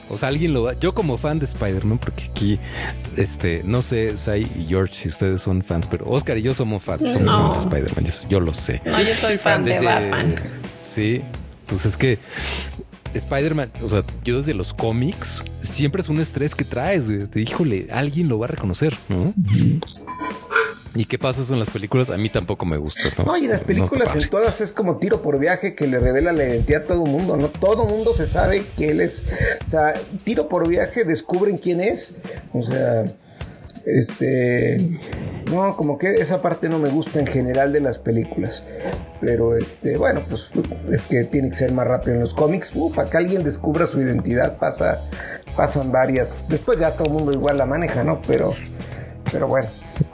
O 0.09 0.17
sea, 0.19 0.29
alguien 0.29 0.53
lo 0.55 0.63
va. 0.65 0.75
Yo 0.79 0.95
como 0.95 1.19
fan 1.19 1.39
de 1.39 1.47
Spider-Man, 1.47 1.99
porque 1.99 2.25
aquí, 2.31 2.59
este, 3.17 3.63
no 3.65 3.83
sé, 3.83 4.17
Sai 4.17 4.43
y 4.59 4.67
George, 4.69 4.95
si 4.95 5.09
ustedes 5.09 5.43
son 5.43 5.63
fans, 5.63 5.87
pero 5.91 6.07
Oscar 6.09 6.39
y 6.39 6.43
yo 6.43 6.55
somos 6.55 6.83
fans, 6.83 7.03
somos 7.03 7.21
No. 7.23 7.53
fans 7.53 7.55
de 7.55 7.61
Spider-Man, 7.77 8.07
eso 8.07 8.23
yo 8.29 8.41
lo 8.41 8.55
sé. 8.55 8.81
No, 8.85 9.01
yo 9.03 9.15
soy 9.15 9.37
fan 9.39 9.65
de 9.65 9.73
Desde- 9.73 9.85
Batman. 9.85 10.35
Sí, 10.79 11.23
pues 11.67 11.85
es 11.87 11.97
que 11.97 12.19
Spider-Man, 13.15 13.71
o 13.83 13.89
sea, 13.89 14.05
yo 14.25 14.39
desde 14.39 14.53
los 14.55 14.75
cómics, 14.75 15.43
siempre 15.61 16.03
es 16.03 16.09
un 16.09 16.19
estrés 16.21 16.55
que 16.55 16.65
traes. 16.65 17.09
De, 17.09 17.27
de, 17.27 17.41
híjole, 17.41 17.89
alguien 17.91 18.29
lo 18.29 18.39
va 18.39 18.47
a 18.47 18.49
reconocer, 18.49 18.95
¿no? 19.09 19.33
¿Y 20.97 21.05
qué 21.05 21.19
pasa 21.19 21.43
eso 21.43 21.53
en 21.53 21.59
las 21.59 21.71
películas? 21.71 22.11
A 22.11 22.17
mí 22.17 22.31
tampoco 22.31 22.65
me 22.65 22.79
gusta, 22.79 23.03
¿no? 23.19 23.25
No, 23.25 23.37
y 23.37 23.45
en 23.45 23.51
las 23.51 23.61
películas 23.61 24.17
en 24.17 24.31
todas 24.31 24.61
es 24.61 24.73
como 24.73 24.97
tiro 24.97 25.21
por 25.21 25.39
viaje 25.39 25.75
que 25.75 25.87
le 25.87 25.99
revela 25.99 26.33
la 26.33 26.45
identidad 26.45 26.83
a 26.83 26.85
todo 26.87 27.05
el 27.05 27.11
mundo, 27.11 27.37
¿no? 27.37 27.49
Todo 27.49 27.85
el 27.85 27.91
mundo 27.91 28.15
se 28.15 28.27
sabe 28.27 28.65
que 28.77 28.91
él 28.91 29.01
es. 29.01 29.23
O 29.67 29.71
sea, 29.71 29.95
tiro 30.25 30.49
por 30.49 30.67
viaje 30.67 31.05
descubren 31.05 31.59
quién 31.59 31.81
es. 31.81 32.17
O 32.55 32.63
sea, 32.63 33.05
este. 33.85 34.99
No, 35.51 35.77
como 35.77 35.99
que 35.99 36.13
esa 36.15 36.43
parte 36.43 36.69
no 36.69 36.79
me 36.79 36.89
gusta 36.89 37.21
en 37.21 37.27
general 37.27 37.73
de 37.73 37.81
las 37.81 37.99
películas. 37.99 38.67
Pero 39.21 39.57
este, 39.57 39.97
bueno, 39.97 40.23
pues 40.29 40.51
es 40.91 41.07
que 41.07 41.25
tiene 41.25 41.51
que 41.51 41.57
ser 41.57 41.73
más 41.73 41.87
rápido 41.87 42.15
en 42.15 42.21
los 42.21 42.35
cómics. 42.35 42.73
Uh, 42.75 42.91
para 42.91 43.09
que 43.11 43.17
alguien 43.19 43.45
descubra 43.45 43.87
su 43.87 44.01
identidad 44.01 44.57
pasa, 44.59 45.03
pasan 45.57 45.93
varias. 45.93 46.47
Después 46.49 46.79
ya 46.79 46.93
todo 46.93 47.07
el 47.07 47.13
mundo 47.13 47.33
igual 47.33 47.59
la 47.59 47.67
maneja, 47.67 48.03
¿no? 48.03 48.23
Pero, 48.27 48.55
pero 49.31 49.47
bueno, 49.47 49.69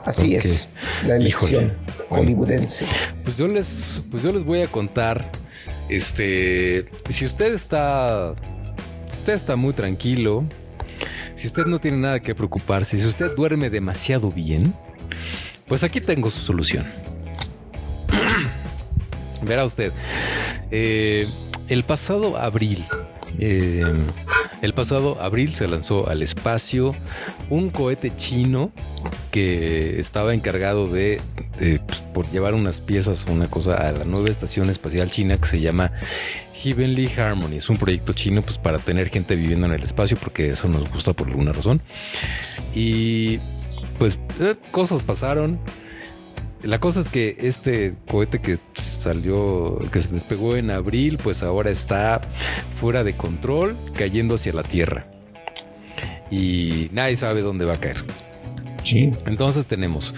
así 0.05 0.35
es 0.35 0.69
la 1.07 1.17
elección 1.17 1.65
Híjole. 1.65 2.07
hollywoodense. 2.09 2.87
Pues 3.25 3.37
yo 3.37 3.49
les, 3.49 4.03
pues 4.11 4.23
yo 4.23 4.33
les 4.33 4.45
voy 4.45 4.63
a 4.63 4.67
contar, 4.67 5.31
este, 5.89 6.87
si 7.09 7.25
usted 7.25 7.55
está, 7.55 8.35
si 9.09 9.19
usted 9.19 9.35
está 9.35 9.57
muy 9.57 9.73
tranquilo, 9.73 10.45
si 11.35 11.47
usted 11.47 11.65
no 11.67 11.81
tiene 11.81 11.99
nada 11.99 12.21
que 12.21 12.35
preocuparse, 12.35 12.99
si 12.99 13.07
usted 13.07 13.35
duerme 13.37 13.71
demasiado 13.71 14.31
bien, 14.31 14.75
pues 15.67 15.83
aquí 15.83 16.01
tengo 16.01 16.31
su 16.31 16.41
solución. 16.41 16.87
Verá 19.43 19.65
usted, 19.65 19.93
eh, 20.71 21.27
el 21.69 21.83
pasado 21.83 22.37
abril, 22.37 22.85
eh, 23.39 23.83
el 24.61 24.75
pasado 24.75 25.21
abril 25.21 25.55
se 25.55 25.67
lanzó 25.67 26.09
al 26.09 26.23
espacio 26.23 26.95
un 27.51 27.71
cohete 27.71 28.15
chino 28.17 28.71
que 29.33 29.99
estaba 29.99 30.35
encargado 30.35 30.87
de, 30.87 31.21
pues, 31.59 32.01
por 32.15 32.31
llevar 32.31 32.55
unas 32.55 32.81
piezas 32.81 33.25
o 33.27 33.33
una 33.33 33.49
cosa 33.49 33.89
a 33.89 33.91
la 33.91 34.05
nueva 34.05 34.29
estación 34.29 34.71
espacial 34.71 35.11
china 35.11 35.39
que 35.39 35.49
se 35.49 35.61
llama 35.61 35.91
Heavenly 36.55 37.11
Harmony. 37.17 37.57
Es 37.57 37.69
un 37.71 37.79
proyecto 37.79 38.13
chino 38.13 38.43
pues 38.43 38.59
para 38.59 38.79
tener 38.79 39.09
gente 39.09 39.35
viviendo 39.35 39.67
en 39.67 39.73
el 39.73 39.83
espacio 39.83 40.17
porque 40.19 40.51
eso 40.51 40.69
nos 40.69 40.89
gusta 40.91 41.15
por 41.15 41.29
alguna 41.29 41.53
razón. 41.53 41.81
Y 42.75 43.39
pues 43.99 44.19
eh, 44.39 44.55
cosas 44.71 45.03
pasaron. 45.03 45.59
La 46.63 46.79
cosa 46.79 47.01
es 47.01 47.09
que 47.09 47.37
este 47.41 47.95
cohete 48.07 48.41
que 48.41 48.59
salió, 48.75 49.81
que 49.93 50.01
se 50.01 50.13
despegó 50.13 50.57
en 50.57 50.71
abril, 50.71 51.19
pues 51.21 51.43
ahora 51.43 51.71
está 51.71 52.21
fuera 52.79 53.03
de 53.03 53.15
control, 53.15 53.77
cayendo 53.95 54.37
hacia 54.37 54.53
la 54.53 54.63
Tierra. 54.63 55.07
Y 56.31 56.89
nadie 56.93 57.17
sabe 57.17 57.41
dónde 57.43 57.65
va 57.65 57.75
a 57.75 57.81
caer. 57.81 58.05
Sí. 58.85 59.11
Entonces 59.27 59.67
tenemos 59.67 60.15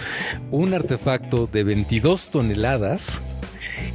un 0.51 0.75
artefacto 0.75 1.47
de 1.47 1.65
22 1.65 2.29
toneladas 2.29 3.23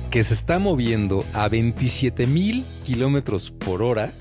que 0.10 0.24
se 0.24 0.34
está 0.34 0.60
moviendo 0.60 1.24
a 1.34 1.48
27 1.48 2.26
mil 2.26 2.66
kilómetros 2.86 3.52
por 3.52 3.82
hora, 3.82 4.12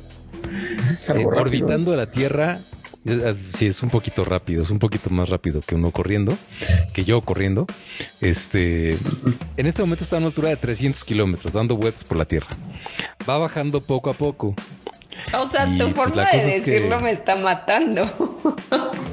eh, 1.15 1.25
orbitando 1.25 1.97
la 1.97 2.11
Tierra. 2.11 2.59
Sí, 3.57 3.67
es 3.67 3.83
un 3.83 3.89
poquito 3.89 4.25
rápido, 4.25 4.65
es 4.65 4.71
un 4.71 4.79
poquito 4.79 5.09
más 5.09 5.31
rápido 5.31 5.61
que 5.61 5.75
uno 5.75 5.91
corriendo, 5.93 6.37
que 6.93 7.05
yo 7.05 7.23
corriendo. 7.23 7.67
Este, 8.21 8.99
en 9.57 9.67
este 9.67 9.83
momento 9.83 10.05
está 10.05 10.17
a 10.17 10.19
una 10.19 10.27
altura 10.27 10.51
de 10.51 10.57
300 10.57 11.05
kilómetros, 11.05 11.55
dando 11.55 11.77
vueltas 11.77 12.05
por 12.05 12.19
la 12.19 12.27
Tierra. 12.27 12.49
Va 13.27 13.39
bajando 13.39 13.81
poco 13.81 14.11
a 14.11 14.13
poco. 14.13 14.55
O 15.39 15.49
sea, 15.49 15.67
Y, 15.67 15.79
tu 15.79 15.85
pues, 15.93 15.97
forma 15.97 16.25
de 16.31 16.37
es 16.57 16.63
que- 16.65 16.71
decirlo 16.73 17.01
me 17.01 17.11
está 17.11 17.35
matando. 17.37 18.03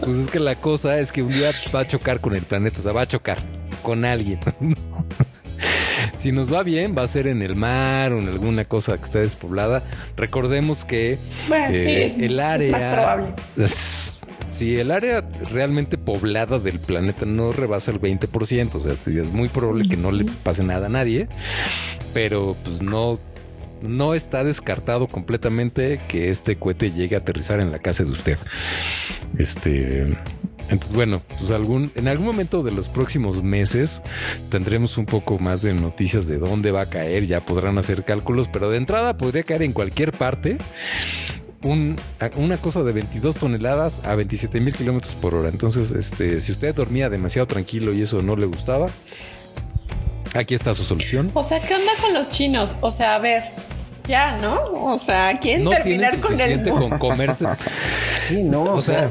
Pues 0.02 0.18
es 0.18 0.30
que 0.32 0.40
la 0.40 0.56
cosa 0.60 1.00
es 1.00 1.12
que 1.12 1.22
un 1.24 1.30
día 1.32 1.50
va 1.74 1.82
a 1.82 1.88
chocar 1.88 2.20
con 2.20 2.36
el 2.36 2.42
planeta, 2.44 2.80
o 2.80 2.84
sea, 2.84 2.92
va 2.92 3.02
a 3.02 3.08
chocar 3.08 3.40
con 3.82 4.06
alguien. 4.06 4.40
si 6.20 6.32
nos 6.32 6.54
va 6.54 6.64
bien, 6.64 6.96
va 6.98 7.04
a 7.04 7.08
ser 7.08 7.28
en 7.28 7.42
el 7.42 7.56
mar 7.56 8.12
o 8.14 8.20
en 8.20 8.28
alguna 8.28 8.66
cosa 8.66 8.98
que 8.98 9.06
esté 9.06 9.20
despoblada. 9.20 9.84
Recordemos 10.18 10.86
que 10.86 11.18
Bueno, 11.48 11.68
sí, 11.68 11.74
eh, 11.90 12.06
es, 12.06 12.16
el 12.16 12.34
es 12.36 12.40
área. 12.40 12.72
más 12.72 12.86
probable. 12.86 13.34
es- 13.64 14.12
Si 14.52 14.76
el 14.78 14.92
área 14.92 15.22
realmente 15.52 15.98
poblada 15.98 16.60
del 16.60 16.80
planeta 16.80 17.26
no 17.26 17.52
rebasa 17.52 17.92
el 17.92 18.00
20%, 18.00 18.76
o 18.76 18.80
sea, 18.80 18.94
es 18.94 19.30
muy 19.32 19.50
probable 19.50 19.90
que 19.90 19.98
no 19.98 20.12
le 20.14 20.24
pase 20.44 20.64
nada 20.64 20.86
a 20.86 20.90
nadie, 20.90 21.28
pero 22.14 22.56
pues 22.64 22.82
no, 22.82 23.20
no 23.88 24.14
está 24.14 24.44
descartado 24.44 25.08
completamente 25.08 26.00
que 26.08 26.30
este 26.30 26.58
cohete 26.58 26.92
llegue 26.92 27.16
a 27.16 27.20
aterrizar 27.20 27.60
en 27.60 27.72
la 27.72 27.80
casa 27.80 28.04
de 28.04 28.12
usted. 28.12 28.38
Este, 29.38 30.18
Entonces, 30.70 30.94
bueno, 30.94 31.22
pues 31.40 31.52
algún, 31.52 31.92
en 31.96 32.08
algún 32.08 32.26
momento 32.26 32.64
de 32.64 32.72
los 32.72 32.90
próximos 32.90 33.44
meses 33.44 34.02
tendremos 34.50 34.98
un 34.98 35.06
poco 35.06 35.38
más 35.38 35.62
de 35.62 35.74
noticias 35.74 36.26
de 36.28 36.38
dónde 36.38 36.72
va 36.72 36.82
a 36.82 36.90
caer, 36.90 37.28
ya 37.28 37.40
podrán 37.42 37.78
hacer 37.78 38.04
cálculos, 38.04 38.48
pero 38.48 38.70
de 38.70 38.78
entrada 38.78 39.18
podría 39.18 39.44
caer 39.44 39.62
en 39.64 39.74
cualquier 39.74 40.12
parte. 40.12 40.58
una 41.64 42.58
cosa 42.58 42.84
de 42.84 42.94
22 42.94 43.36
toneladas 43.36 44.04
a 44.06 44.16
27 44.16 44.60
mil 44.60 44.74
kilómetros 44.74 45.14
por 45.16 45.34
hora. 45.36 45.50
Entonces, 45.50 45.92
este, 45.92 46.42
si 46.42 46.52
usted 46.52 46.74
dormía 46.76 47.10
demasiado 47.10 47.48
tranquilo 47.48 47.94
y 47.94 48.02
eso 48.02 48.22
no 48.22 48.36
le 48.36 48.46
gustaba, 48.46 48.88
aquí 50.36 50.54
está 50.56 50.74
su 50.74 50.84
solución. 50.84 51.32
O 51.34 51.44
sea, 51.44 51.62
¿qué 51.62 51.76
onda 51.76 51.92
con 52.02 52.14
los 52.14 52.30
chinos? 52.30 52.76
O 52.82 52.92
sea, 52.92 53.16
a 53.16 53.20
ver, 53.20 53.44
ya, 54.08 54.38
¿no? 54.38 54.62
O 54.74 54.98
sea, 54.98 55.40
¿quién 55.40 55.68
terminar 55.68 56.20
con 56.20 56.40
el 56.40 56.64
con 56.70 56.98
comerse? 57.00 57.46
sí, 58.28 58.44
no, 58.44 58.64
o, 58.64 58.82
sea 58.82 59.10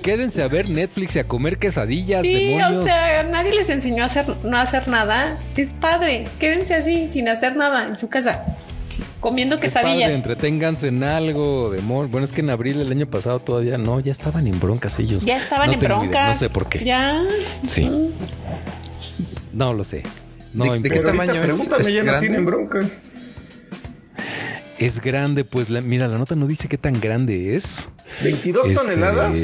quédense 0.00 0.42
a 0.42 0.48
ver 0.48 0.68
Netflix 0.68 1.16
y 1.16 1.18
a 1.18 1.24
comer 1.24 1.58
quesadillas. 1.58 2.22
Sí, 2.22 2.58
o 2.58 2.84
sea, 2.84 3.22
nadie 3.22 3.54
les 3.54 3.68
enseñó 3.68 4.02
a 4.02 4.06
hacer, 4.06 4.44
no 4.44 4.58
hacer 4.58 4.88
nada. 4.88 5.38
Es 5.56 5.72
padre. 5.74 6.24
Quédense 6.38 6.74
así, 6.74 7.08
sin 7.10 7.28
hacer 7.28 7.56
nada, 7.56 7.86
en 7.86 7.96
su 7.96 8.08
casa. 8.08 8.56
Comiendo 9.20 9.60
quesadillas. 9.60 10.02
Padre, 10.02 10.14
entreténganse 10.14 10.88
en 10.88 11.04
algo 11.04 11.70
de 11.70 11.82
mol. 11.82 12.06
Bueno, 12.08 12.24
es 12.24 12.32
que 12.32 12.40
en 12.40 12.50
abril 12.50 12.78
del 12.78 12.90
año 12.90 13.06
pasado 13.06 13.38
todavía 13.38 13.78
no, 13.78 14.00
ya 14.00 14.12
estaban 14.12 14.46
en 14.46 14.58
broncas 14.58 14.98
ellos. 14.98 15.24
Ya 15.24 15.36
estaban 15.36 15.72
en 15.72 15.80
broncas. 15.80 16.34
no 16.34 16.38
sé 16.38 16.50
por 16.50 16.68
qué. 16.68 16.84
Ya. 16.84 17.22
Sí. 17.68 17.90
No 19.52 19.72
lo 19.72 19.84
sé. 19.84 20.02
No, 20.54 20.76
¿De, 20.76 20.90
qué 20.90 21.00
tamaño 21.00 21.42
Pregúntame, 21.42 21.92
ya 21.92 22.02
no 22.02 22.18
tienen 22.18 22.44
bronca. 22.44 22.80
Es 24.80 25.00
grande, 25.02 25.44
pues 25.44 25.68
mira, 25.68 26.08
la 26.08 26.16
nota 26.16 26.34
no 26.34 26.46
dice 26.46 26.66
qué 26.66 26.78
tan 26.78 26.98
grande 26.98 27.54
es. 27.54 27.90
22 28.24 28.66
este, 28.66 28.74
toneladas. 28.80 29.36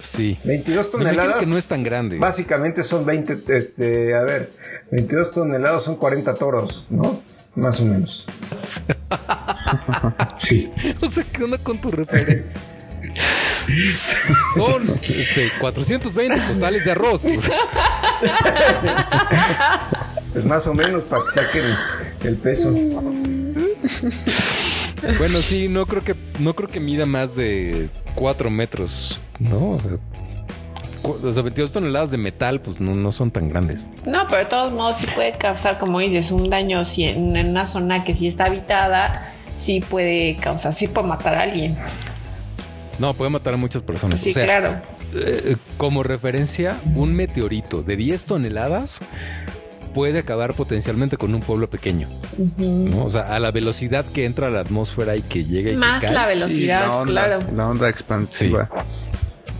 Sí. 0.00 0.36
22 0.42 0.90
toneladas. 0.90 1.36
que 1.36 1.46
no 1.46 1.56
es 1.56 1.66
tan 1.66 1.84
grande. 1.84 2.18
Básicamente 2.18 2.82
son 2.82 3.06
20, 3.06 3.38
este, 3.56 4.16
a 4.16 4.22
ver, 4.22 4.50
22 4.90 5.30
toneladas 5.30 5.84
son 5.84 5.94
40 5.94 6.34
toros, 6.34 6.84
¿no? 6.90 7.22
Más 7.54 7.78
o 7.80 7.84
menos. 7.84 8.26
sí. 10.38 10.68
O 11.00 11.08
sea, 11.08 11.22
¿qué 11.32 11.44
onda 11.44 11.58
con 11.58 11.78
tu 11.78 11.92
referencia? 11.92 12.44
Son 14.56 14.82
este, 14.82 15.52
420 15.60 16.40
postales 16.48 16.84
de 16.84 16.90
arroz. 16.90 17.22
pues 20.32 20.44
más 20.44 20.66
o 20.66 20.74
menos 20.74 21.04
para 21.04 21.22
que 21.24 21.30
saquen 21.40 21.66
el 22.24 22.36
peso. 22.36 22.74
Bueno, 25.18 25.38
sí, 25.38 25.68
no 25.68 25.86
creo 25.86 26.02
que 26.02 26.14
no 26.38 26.54
creo 26.54 26.68
que 26.68 26.80
mida 26.80 27.06
más 27.06 27.36
de 27.36 27.88
4 28.14 28.50
metros, 28.50 29.20
¿no? 29.38 29.78
O 31.02 31.32
sea, 31.32 31.42
22 31.42 31.70
toneladas 31.70 32.10
de 32.10 32.16
metal, 32.16 32.60
pues 32.60 32.80
no, 32.80 33.12
son 33.12 33.30
tan 33.30 33.48
grandes. 33.48 33.86
No, 34.04 34.26
pero 34.28 34.38
de 34.38 34.44
todos 34.46 34.72
modos 34.72 34.96
sí 34.98 35.06
puede 35.14 35.32
causar, 35.32 35.78
como 35.78 36.00
dices, 36.00 36.30
un 36.30 36.50
daño 36.50 36.84
si 36.84 37.04
en, 37.04 37.36
una 37.36 37.66
zona 37.66 38.02
que 38.02 38.16
sí 38.16 38.26
está 38.26 38.46
habitada, 38.46 39.32
sí 39.60 39.80
puede 39.80 40.36
causar, 40.36 40.74
sí 40.74 40.88
puede 40.88 41.06
matar 41.06 41.36
a 41.36 41.42
alguien. 41.42 41.76
No, 42.98 43.14
puede 43.14 43.30
matar 43.30 43.54
a 43.54 43.56
muchas 43.56 43.82
personas. 43.82 44.20
Sí, 44.20 44.32
claro. 44.32 44.80
Eh, 45.14 45.56
como 45.76 46.02
referencia, 46.02 46.76
un 46.96 47.14
meteorito 47.14 47.82
de 47.82 47.96
10 47.96 48.24
toneladas 48.24 49.00
puede 49.96 50.18
acabar 50.18 50.52
potencialmente 50.52 51.16
con 51.16 51.34
un 51.34 51.40
pueblo 51.40 51.70
pequeño. 51.70 52.06
O 53.02 53.08
sea, 53.08 53.22
a 53.22 53.40
la 53.40 53.50
velocidad 53.50 54.04
que 54.04 54.26
entra 54.26 54.48
a 54.48 54.50
la 54.50 54.60
atmósfera 54.60 55.16
y 55.16 55.22
que 55.22 55.42
llega 55.42 55.70
y 55.70 55.76
Más 55.76 56.02
la 56.02 56.26
velocidad, 56.26 57.04
claro. 57.04 57.38
La 57.56 57.66
onda 57.66 57.88
expansiva. 57.88 58.68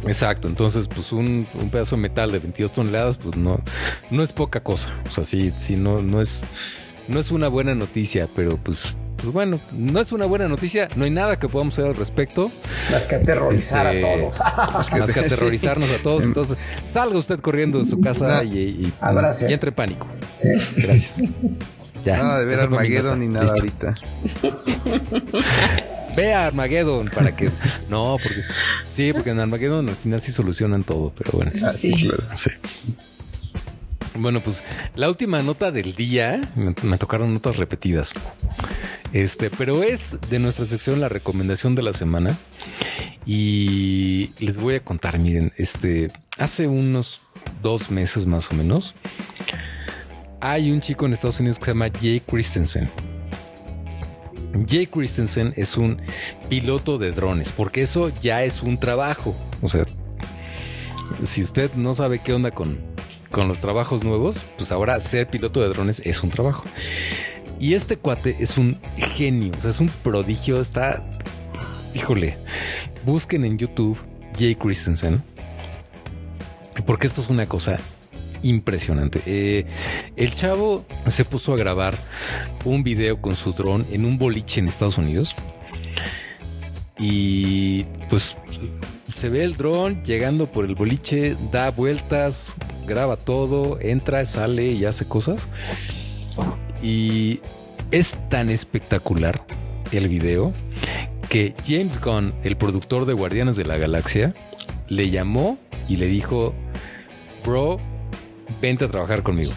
Exacto, 0.06 0.46
entonces 0.46 0.88
pues 0.88 1.10
un, 1.12 1.46
pedazo 1.72 1.96
de 1.96 2.02
metal 2.02 2.32
de 2.32 2.38
22 2.40 2.70
toneladas 2.70 3.16
pues 3.16 3.34
no, 3.34 3.62
no 4.10 4.22
es 4.22 4.34
poca 4.34 4.60
cosa, 4.60 4.92
o 5.08 5.10
sea, 5.10 5.24
sí, 5.24 5.50
sí, 5.58 5.74
no, 5.74 6.02
no 6.02 6.20
es, 6.20 6.42
no 7.08 7.18
es 7.18 7.30
una 7.30 7.48
buena 7.48 7.74
noticia, 7.74 8.28
pero 8.36 8.58
pues 8.58 8.94
pues 9.26 9.34
bueno, 9.34 9.58
no 9.72 10.00
es 10.00 10.12
una 10.12 10.24
buena 10.24 10.46
noticia, 10.46 10.88
no 10.94 11.04
hay 11.04 11.10
nada 11.10 11.36
que 11.36 11.48
podamos 11.48 11.74
hacer 11.74 11.86
al 11.86 11.96
respecto. 11.96 12.48
Más 12.92 13.06
que 13.06 13.16
aterrorizar 13.16 13.84
a 13.84 13.92
este, 13.92 14.06
todos. 14.06 14.38
más 14.38 14.88
que 15.12 15.20
aterrorizarnos 15.20 15.90
a 15.90 15.98
todos. 16.00 16.22
Entonces, 16.22 16.56
salga 16.88 17.18
usted 17.18 17.40
corriendo 17.40 17.80
de 17.80 17.90
su 17.90 18.00
casa 18.00 18.44
y, 18.44 18.56
y, 18.56 18.92
y, 19.48 19.52
entre 19.52 19.72
pánico. 19.72 20.06
Sí. 20.36 20.50
Gracias. 20.76 21.22
Ya. 22.04 22.18
Nada 22.18 22.38
de 22.38 22.44
ver 22.44 22.60
Armageddon 22.60 23.18
ni 23.18 23.26
nada 23.26 23.50
ahorita. 23.50 23.94
Vea 26.16 26.46
Armageddon 26.46 27.10
para 27.12 27.34
que. 27.34 27.50
No, 27.90 28.16
porque. 28.22 28.42
Sí, 28.94 29.12
porque 29.12 29.30
en 29.30 29.40
Armageddon 29.40 29.88
al 29.88 29.96
final 29.96 30.22
sí 30.22 30.30
solucionan 30.30 30.84
todo, 30.84 31.12
pero 31.18 31.32
bueno. 31.32 31.50
Sí. 31.72 31.90
Claro. 32.06 32.22
sí. 32.36 32.50
Bueno, 34.18 34.40
pues 34.40 34.64
la 34.94 35.08
última 35.08 35.42
nota 35.42 35.70
del 35.70 35.94
día, 35.94 36.40
me, 36.54 36.98
tocaron 36.98 37.34
notas 37.34 37.56
repetidas. 37.56 38.12
Este, 39.12 39.50
pero 39.50 39.82
es 39.82 40.16
de 40.30 40.38
nuestra 40.38 40.66
sección 40.66 41.00
la 41.00 41.08
recomendación 41.08 41.74
de 41.74 41.82
la 41.82 41.92
semana. 41.92 42.36
Y 43.24 44.30
les 44.38 44.56
voy 44.56 44.76
a 44.76 44.80
contar, 44.80 45.18
miren, 45.18 45.52
este, 45.56 46.10
hace 46.38 46.66
unos 46.66 47.22
dos 47.62 47.90
meses 47.90 48.26
más 48.26 48.50
o 48.50 48.54
menos, 48.54 48.94
hay 50.40 50.70
un 50.70 50.80
chico 50.80 51.06
en 51.06 51.12
Estados 51.12 51.40
Unidos 51.40 51.58
que 51.58 51.64
se 51.66 51.70
llama 51.72 51.88
Jay 52.00 52.20
Christensen. 52.20 52.88
Jay 54.68 54.86
Christensen 54.86 55.52
es 55.56 55.76
un 55.76 56.00
piloto 56.48 56.98
de 56.98 57.10
drones, 57.12 57.50
porque 57.50 57.82
eso 57.82 58.10
ya 58.22 58.44
es 58.44 58.62
un 58.62 58.78
trabajo. 58.78 59.34
O 59.60 59.68
sea, 59.68 59.84
si 61.24 61.42
usted 61.42 61.74
no 61.74 61.94
sabe 61.94 62.20
qué 62.20 62.32
onda 62.32 62.52
con 62.52 62.95
con 63.30 63.48
los 63.48 63.60
trabajos 63.60 64.04
nuevos, 64.04 64.38
pues 64.56 64.72
ahora 64.72 65.00
ser 65.00 65.28
piloto 65.28 65.60
de 65.60 65.68
drones 65.68 66.00
es 66.04 66.22
un 66.22 66.30
trabajo. 66.30 66.64
Y 67.58 67.74
este 67.74 67.96
cuate 67.96 68.36
es 68.38 68.58
un 68.58 68.78
genio, 68.96 69.52
es 69.66 69.80
un 69.80 69.88
prodigio, 69.88 70.60
está, 70.60 71.02
híjole, 71.94 72.36
busquen 73.04 73.44
en 73.44 73.58
YouTube 73.58 73.98
Jay 74.38 74.54
Christensen, 74.54 75.22
porque 76.86 77.06
esto 77.06 77.20
es 77.20 77.28
una 77.28 77.46
cosa 77.46 77.78
impresionante. 78.42 79.22
Eh, 79.26 79.66
el 80.16 80.34
chavo 80.34 80.84
se 81.08 81.24
puso 81.24 81.54
a 81.54 81.56
grabar 81.56 81.94
un 82.64 82.82
video 82.82 83.20
con 83.20 83.34
su 83.36 83.52
dron 83.52 83.86
en 83.90 84.04
un 84.04 84.18
boliche 84.18 84.60
en 84.60 84.68
Estados 84.68 84.98
Unidos. 84.98 85.34
Y 86.98 87.84
pues 88.08 88.36
se 89.14 89.28
ve 89.28 89.44
el 89.44 89.56
dron 89.56 90.02
llegando 90.04 90.46
por 90.46 90.64
el 90.64 90.74
boliche, 90.74 91.36
da 91.52 91.70
vueltas, 91.70 92.54
graba 92.86 93.16
todo, 93.16 93.78
entra, 93.80 94.24
sale 94.24 94.68
y 94.68 94.84
hace 94.84 95.06
cosas. 95.06 95.48
Y 96.82 97.40
es 97.90 98.16
tan 98.28 98.48
espectacular 98.48 99.44
el 99.92 100.08
video 100.08 100.52
que 101.28 101.54
James 101.66 102.00
Gunn, 102.00 102.32
el 102.44 102.56
productor 102.56 103.06
de 103.06 103.12
Guardianes 103.12 103.56
de 103.56 103.64
la 103.64 103.76
Galaxia, 103.76 104.34
le 104.88 105.10
llamó 105.10 105.58
y 105.88 105.96
le 105.96 106.06
dijo, 106.06 106.54
bro, 107.44 107.78
vente 108.60 108.84
a 108.84 108.88
trabajar 108.88 109.22
conmigo. 109.22 109.52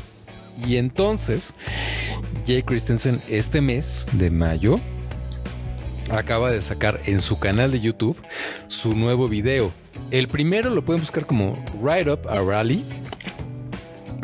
Y 0.66 0.78
entonces, 0.78 1.54
Jay 2.46 2.64
Christensen 2.64 3.22
este 3.30 3.62
mes 3.62 4.06
de 4.14 4.30
mayo 4.30 4.80
acaba 6.12 6.52
de 6.52 6.62
sacar 6.62 7.00
en 7.06 7.22
su 7.22 7.40
canal 7.40 7.72
de 7.72 7.80
YouTube 7.80 8.18
su 8.68 8.94
nuevo 8.94 9.28
video. 9.28 9.72
El 10.12 10.28
primero 10.28 10.70
lo 10.70 10.84
pueden 10.84 11.02
buscar 11.02 11.26
como 11.26 11.54
Ride 11.84 12.12
Up 12.12 12.28
a 12.28 12.42
Rally 12.42 12.84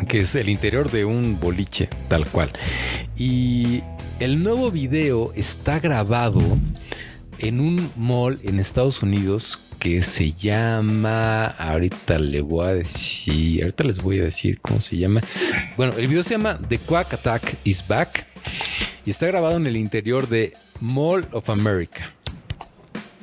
que 0.08 0.20
es 0.20 0.34
el 0.34 0.48
interior 0.48 0.90
de 0.90 1.04
un 1.04 1.38
boliche, 1.40 1.88
tal 2.08 2.26
cual. 2.26 2.50
Y 3.16 3.82
el 4.20 4.42
nuevo 4.42 4.70
video 4.70 5.32
está 5.34 5.80
grabado 5.80 6.40
en 7.38 7.60
un 7.60 7.90
mall 7.96 8.38
en 8.42 8.60
Estados 8.60 9.02
Unidos 9.02 9.60
que 9.78 10.02
se 10.02 10.32
llama, 10.32 11.46
ahorita 11.46 12.18
le 12.18 12.40
voy 12.40 12.66
a 12.66 12.74
decir, 12.74 13.62
ahorita 13.62 13.84
les 13.84 14.02
voy 14.02 14.20
a 14.20 14.24
decir 14.24 14.60
cómo 14.60 14.80
se 14.80 14.96
llama. 14.96 15.20
Bueno, 15.76 15.92
el 15.96 16.06
video 16.06 16.22
se 16.22 16.30
llama 16.30 16.58
The 16.68 16.78
Quack 16.78 17.14
Attack 17.14 17.56
is 17.64 17.86
Back 17.86 18.26
y 19.04 19.10
está 19.10 19.26
grabado 19.26 19.56
en 19.56 19.66
el 19.66 19.76
interior 19.76 20.28
de 20.28 20.54
Mall 20.80 21.26
of 21.32 21.50
America. 21.50 22.15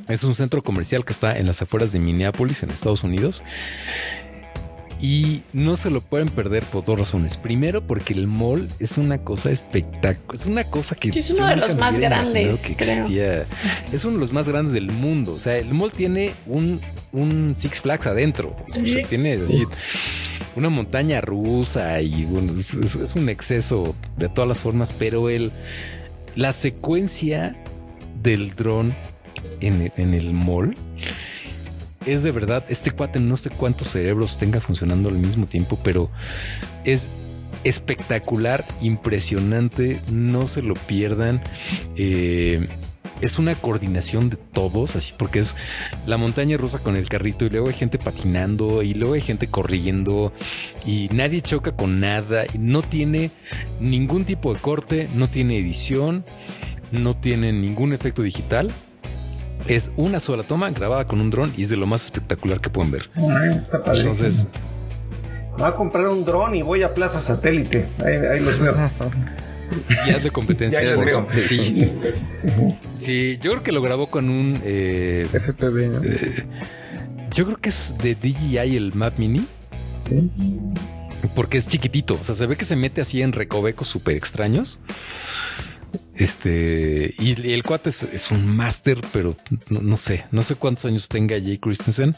Es 0.07 0.23
un 0.23 0.35
centro 0.35 0.61
comercial 0.61 1.05
que 1.05 1.13
está 1.13 1.37
en 1.37 1.47
las 1.47 1.61
afueras 1.61 1.91
de 1.91 1.99
Minneapolis, 1.99 2.63
en 2.63 2.69
Estados 2.69 3.03
Unidos. 3.03 3.41
Y 5.03 5.41
no 5.51 5.75
se 5.75 5.89
lo 5.89 5.99
pueden 5.99 6.29
perder 6.29 6.63
por 6.63 6.85
dos 6.85 6.97
razones. 6.97 7.35
Primero, 7.35 7.85
porque 7.85 8.13
el 8.13 8.25
mall 8.25 8.69
es 8.79 8.97
una 8.97 9.17
cosa 9.17 9.51
espectacular. 9.51 10.33
Es 10.33 10.45
una 10.45 10.63
cosa 10.63 10.95
que. 10.95 11.09
es 11.09 11.29
uno 11.29 11.45
de 11.45 11.57
los 11.57 11.75
más 11.75 11.99
grandes. 11.99 12.61
Que 12.61 12.71
existía. 12.71 13.45
Es 13.91 14.05
uno 14.05 14.13
de 14.13 14.19
los 14.21 14.31
más 14.31 14.47
grandes 14.47 14.73
del 14.73 14.89
mundo. 14.91 15.33
O 15.33 15.39
sea, 15.39 15.57
el 15.57 15.73
mall 15.73 15.91
tiene 15.91 16.31
un, 16.45 16.79
un 17.11 17.53
Six 17.57 17.81
Flags 17.81 18.07
adentro. 18.07 18.55
O 18.69 18.73
sea, 18.73 19.01
tiene 19.01 19.33
así 19.33 19.65
una 20.55 20.69
montaña 20.69 21.19
rusa 21.19 21.99
y 22.01 22.23
es, 22.59 23.15
un 23.15 23.27
exceso 23.27 23.97
de 24.15 24.29
todas 24.29 24.47
las 24.47 24.59
formas. 24.59 24.93
Pero 24.97 25.29
el, 25.29 25.51
la 26.37 26.53
secuencia 26.53 27.57
del 28.21 28.55
dron 28.55 28.95
en, 29.59 30.13
el 30.13 30.33
mall 30.33 30.75
es 32.05 32.23
de 32.23 32.31
verdad, 32.31 32.63
este 32.67 32.91
cuate 32.91 33.19
no 33.19 33.37
sé 33.37 33.49
cuántos 33.49 33.89
cerebros 33.89 34.37
tenga 34.37 34.59
funcionando 34.59 35.09
al 35.09 35.15
mismo 35.15 35.45
tiempo, 35.45 35.79
pero 35.83 36.09
es 36.83 37.07
espectacular, 37.63 38.65
impresionante, 38.81 40.01
no 40.11 40.47
se 40.47 40.61
lo 40.61 40.73
pierdan. 40.73 41.41
Eh, 41.95 42.67
es 43.21 43.39
una 43.39 43.55
coordinación 43.55 44.29
de 44.29 44.35
todos, 44.35 44.97
así 44.97 45.13
porque 45.17 45.39
es 45.39 45.55
la 46.05 46.17
montaña 46.17 46.57
rusa 46.57 46.79
con 46.79 46.97
el 46.97 47.07
carrito 47.07 47.45
y 47.45 47.49
luego 47.49 47.69
hay 47.69 47.73
gente 47.73 47.97
patinando 47.97 48.81
y 48.81 48.93
luego 48.93 49.13
hay 49.13 49.21
gente 49.21 49.47
corriendo 49.47 50.33
y 50.85 51.07
nadie 51.13 51.41
choca 51.41 51.73
con 51.73 52.01
nada 52.01 52.43
y 52.53 52.57
no 52.57 52.81
tiene 52.81 53.31
ningún 53.79 54.25
tipo 54.25 54.53
de 54.53 54.59
corte, 54.59 55.07
no 55.15 55.29
tiene 55.29 55.57
edición, 55.57 56.25
no 56.91 57.15
tiene 57.15 57.53
ningún 57.53 57.93
efecto 57.93 58.23
digital. 58.23 58.69
Es 59.67 59.89
una 59.95 60.19
sola 60.19 60.43
toma 60.43 60.69
grabada 60.71 61.05
con 61.05 61.21
un 61.21 61.29
dron 61.29 61.53
y 61.55 61.63
es 61.63 61.69
de 61.69 61.77
lo 61.77 61.85
más 61.85 62.05
espectacular 62.05 62.59
que 62.59 62.69
pueden 62.69 62.91
ver. 62.91 63.09
está 63.57 63.77
Entonces, 63.77 64.47
voy 65.57 65.67
a 65.67 65.75
comprar 65.75 66.07
un 66.07 66.25
dron 66.25 66.55
y 66.55 66.61
voy 66.61 66.83
a 66.83 66.93
Plaza 66.93 67.19
Satélite. 67.19 67.87
Ahí, 68.03 68.39
los 68.39 68.59
veo. 68.59 68.75
Ya 70.05 70.17
es 70.17 70.23
de 70.23 70.29
competencia. 70.29 70.79
sí. 71.39 71.91
sí, 73.01 73.39
yo 73.41 73.51
creo 73.51 73.63
que 73.63 73.71
lo 73.71 73.81
grabó 73.81 74.05
con 74.07 74.29
un 74.29 74.59
eh, 74.63 75.25
FPV, 75.31 75.89
¿no? 75.89 76.03
Eh, 76.03 76.45
yo 77.31 77.45
creo 77.45 77.57
que 77.57 77.69
es 77.69 77.95
de 77.97 78.13
DJI 78.13 78.77
el 78.77 78.93
Map 78.93 79.17
Mini. 79.17 79.47
Porque 81.35 81.57
es 81.57 81.67
chiquitito. 81.67 82.13
O 82.13 82.23
sea, 82.23 82.35
se 82.35 82.45
ve 82.45 82.55
que 82.55 82.65
se 82.65 82.75
mete 82.75 83.01
así 83.01 83.21
en 83.21 83.31
recovecos 83.31 83.87
súper 83.87 84.15
extraños. 84.15 84.77
Este, 86.15 87.15
y, 87.19 87.53
el 87.53 87.63
cuate 87.63 87.89
es, 87.89 88.31
un 88.31 88.47
máster, 88.47 89.01
pero 89.11 89.35
no, 89.69 89.97
sé, 89.97 90.25
no 90.31 90.41
sé 90.43 90.55
cuántos 90.55 90.85
años 90.85 91.09
tenga 91.09 91.39
Jay 91.39 91.57
Christensen, 91.57 92.15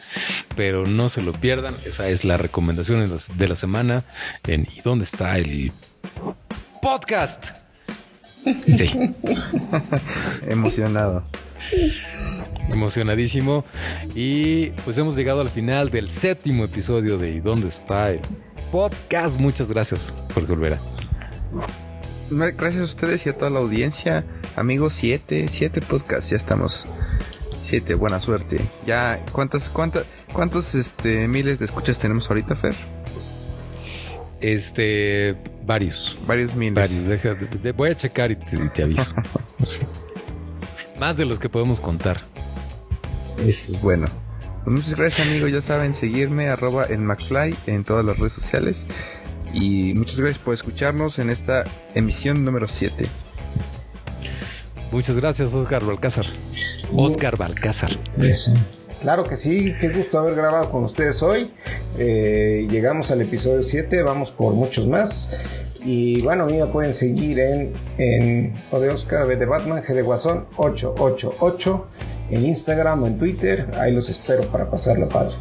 pero 0.55 0.85
no 0.85 1.09
se 1.09 1.21
lo 1.21 1.31
pierdan. 1.31 1.75
Esa 1.85 2.09
es 2.09 2.25
la 2.25 2.37
recomendación 2.37 3.09
de 3.35 3.47
la 3.47 3.55
semana 3.55 4.03
en 4.47 4.67
¿Y 4.75 4.81
dónde 4.81 5.05
está 5.05 5.37
el 5.37 5.71
podcast? 6.81 7.51
Sí. 8.43 8.91
Emocionado. 10.47 11.23
Emocionadísimo. 12.69 13.65
Y 14.13 14.67
pues 14.83 14.97
hemos 14.97 15.15
llegado 15.15 15.41
al 15.41 15.49
final 15.49 15.89
del 15.89 16.09
séptimo 16.09 16.65
episodio 16.65 17.17
de 17.17 17.31
¿Y 17.31 17.39
dónde 17.39 17.69
está 17.69 18.11
el 18.11 18.21
podcast? 18.71 19.39
Muchas 19.39 19.69
gracias 19.69 20.13
por 20.33 20.45
volver. 20.45 20.77
Gracias 22.29 22.81
a 22.81 22.85
ustedes 22.85 23.25
y 23.25 23.29
a 23.29 23.37
toda 23.37 23.51
la 23.51 23.59
audiencia. 23.59 24.25
Amigos, 24.55 24.93
siete, 24.93 25.47
siete 25.49 25.81
podcasts, 25.81 26.31
ya 26.31 26.37
estamos. 26.37 26.87
Siete, 27.61 27.95
buena 27.95 28.19
suerte. 28.19 28.59
Ya, 28.85 29.23
¿cuántas, 29.31 29.69
cuántas, 29.69 30.05
cuántos 30.33 30.75
este, 30.75 31.27
miles 31.27 31.59
de 31.59 31.65
escuchas 31.65 31.99
tenemos 31.99 32.29
ahorita, 32.29 32.55
Fer? 32.55 32.75
Este, 34.41 35.35
varios. 35.65 36.17
Varios 36.27 36.55
miles. 36.55 36.75
Varios. 37.07 37.75
voy 37.75 37.89
a 37.89 37.97
checar 37.97 38.31
y 38.31 38.35
te, 38.35 38.83
aviso. 38.83 39.13
Más 40.99 41.17
de 41.17 41.25
los 41.25 41.39
que 41.39 41.49
podemos 41.49 41.79
contar. 41.79 42.21
Eso 43.39 43.73
es 43.73 43.81
bueno. 43.81 44.07
Pues 44.63 44.77
muchas 44.77 44.95
gracias, 44.95 45.27
amigos. 45.27 45.51
Ya 45.51 45.61
saben, 45.61 45.93
seguirme, 45.93 46.49
arroba 46.49 46.85
en 46.87 47.05
McFly 47.05 47.55
en 47.67 47.83
todas 47.83 48.05
las 48.05 48.17
redes 48.17 48.33
sociales. 48.33 48.87
Y 49.55 49.93
muchas 49.93 50.19
gracias 50.19 50.43
por 50.43 50.53
escucharnos 50.53 51.17
en 51.17 51.29
esta 51.29 51.63
emisión 51.93 52.43
número 52.43 52.67
7. 52.67 53.05
Muchas 54.91 55.15
gracias, 55.15 55.53
Oscar 55.53 55.83
Balcázar. 55.83 56.25
Oscar 56.93 57.37
Balcázar. 57.37 57.97
Claro 59.01 59.23
que 59.23 59.37
sí, 59.37 59.73
qué 59.79 59.89
gusto 59.89 60.19
haber 60.19 60.35
grabado 60.35 60.69
con 60.69 60.83
ustedes 60.83 61.21
hoy. 61.23 61.49
Eh, 61.97 62.67
llegamos 62.69 63.11
al 63.11 63.21
episodio 63.21 63.63
7, 63.63 64.03
vamos 64.03 64.31
por 64.31 64.53
muchos 64.53 64.87
más. 64.87 65.31
Y 65.85 66.21
bueno, 66.21 66.43
a 66.43 66.47
mí 66.47 66.57
me 66.57 66.65
pueden 66.65 66.93
seguir 66.93 67.39
en, 67.39 67.71
en 67.97 68.53
O 68.71 68.79
de 68.79 68.89
Oscar, 68.89 69.25
B 69.25 69.37
de 69.37 69.45
Batman, 69.45 69.81
G 69.83 69.93
de 69.93 70.01
Guasón 70.01 70.47
888 70.57 71.87
en 72.31 72.45
Instagram 72.45 73.03
o 73.03 73.07
en 73.07 73.17
Twitter. 73.17 73.71
Ahí 73.79 73.93
los 73.93 74.09
espero 74.09 74.43
para 74.47 74.69
pasarlo 74.69 75.07
padre. 75.07 75.35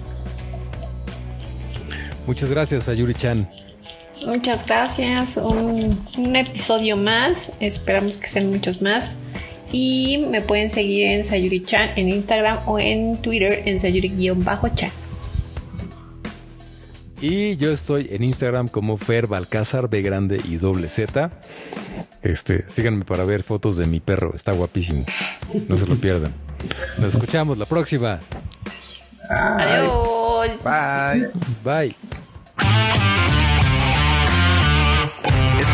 Muchas 2.27 2.49
gracias 2.49 2.89
a 2.89 2.95
Yuri 2.95 3.15
Chan. 3.15 3.64
Muchas 4.26 4.66
gracias. 4.66 5.36
Un, 5.36 6.36
episodio 6.36 6.96
más. 6.96 7.52
Esperamos 7.60 8.18
que 8.18 8.26
sean 8.26 8.51
muchos 8.51 8.80
más. 8.82 9.18
Y 9.70 10.18
me 10.30 10.40
pueden 10.40 10.70
seguir 10.70 11.09
en 11.09 11.24
Sayuri-chan 11.24 11.90
en 11.96 12.09
Instagram 12.09 12.59
o 12.66 12.78
en 12.78 13.20
Twitter 13.20 13.62
en 13.66 13.80
Sayuri-chan. 13.80 14.90
Y 17.20 17.56
yo 17.56 17.72
estoy 17.72 18.09
en 18.10 18.22
Instagram 18.22 18.68
como 18.68 18.96
Fer 18.96 19.26
Balcázar, 19.26 19.88
B 19.88 20.02
grande 20.02 20.40
y 20.44 20.56
doble 20.56 20.88
Z. 20.88 21.30
Este, 22.22 22.64
síganme 22.68 23.05
para 23.05 23.24
ver 23.24 23.42
fotos 23.42 23.76
de 23.76 23.86
mi 23.86 24.01
perro, 24.01 24.32
está 24.34 24.52
guapísimo. 24.52 25.05
No 25.68 25.76
se 25.76 25.86
lo 25.86 25.96
pierdan. 25.96 26.32
Nos 26.98 27.14
escuchamos 27.14 27.59
la 27.59 27.66
próxima. 27.66 28.20
Adiós. 29.28 30.51
Bye. 30.62 31.30
Bye. 31.64 31.96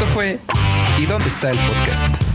Esto 0.01 0.15
fue 0.15 0.39
¿Y 0.99 1.05
dónde 1.05 1.29
está 1.29 1.51
el 1.51 1.59
podcast? 1.59 2.30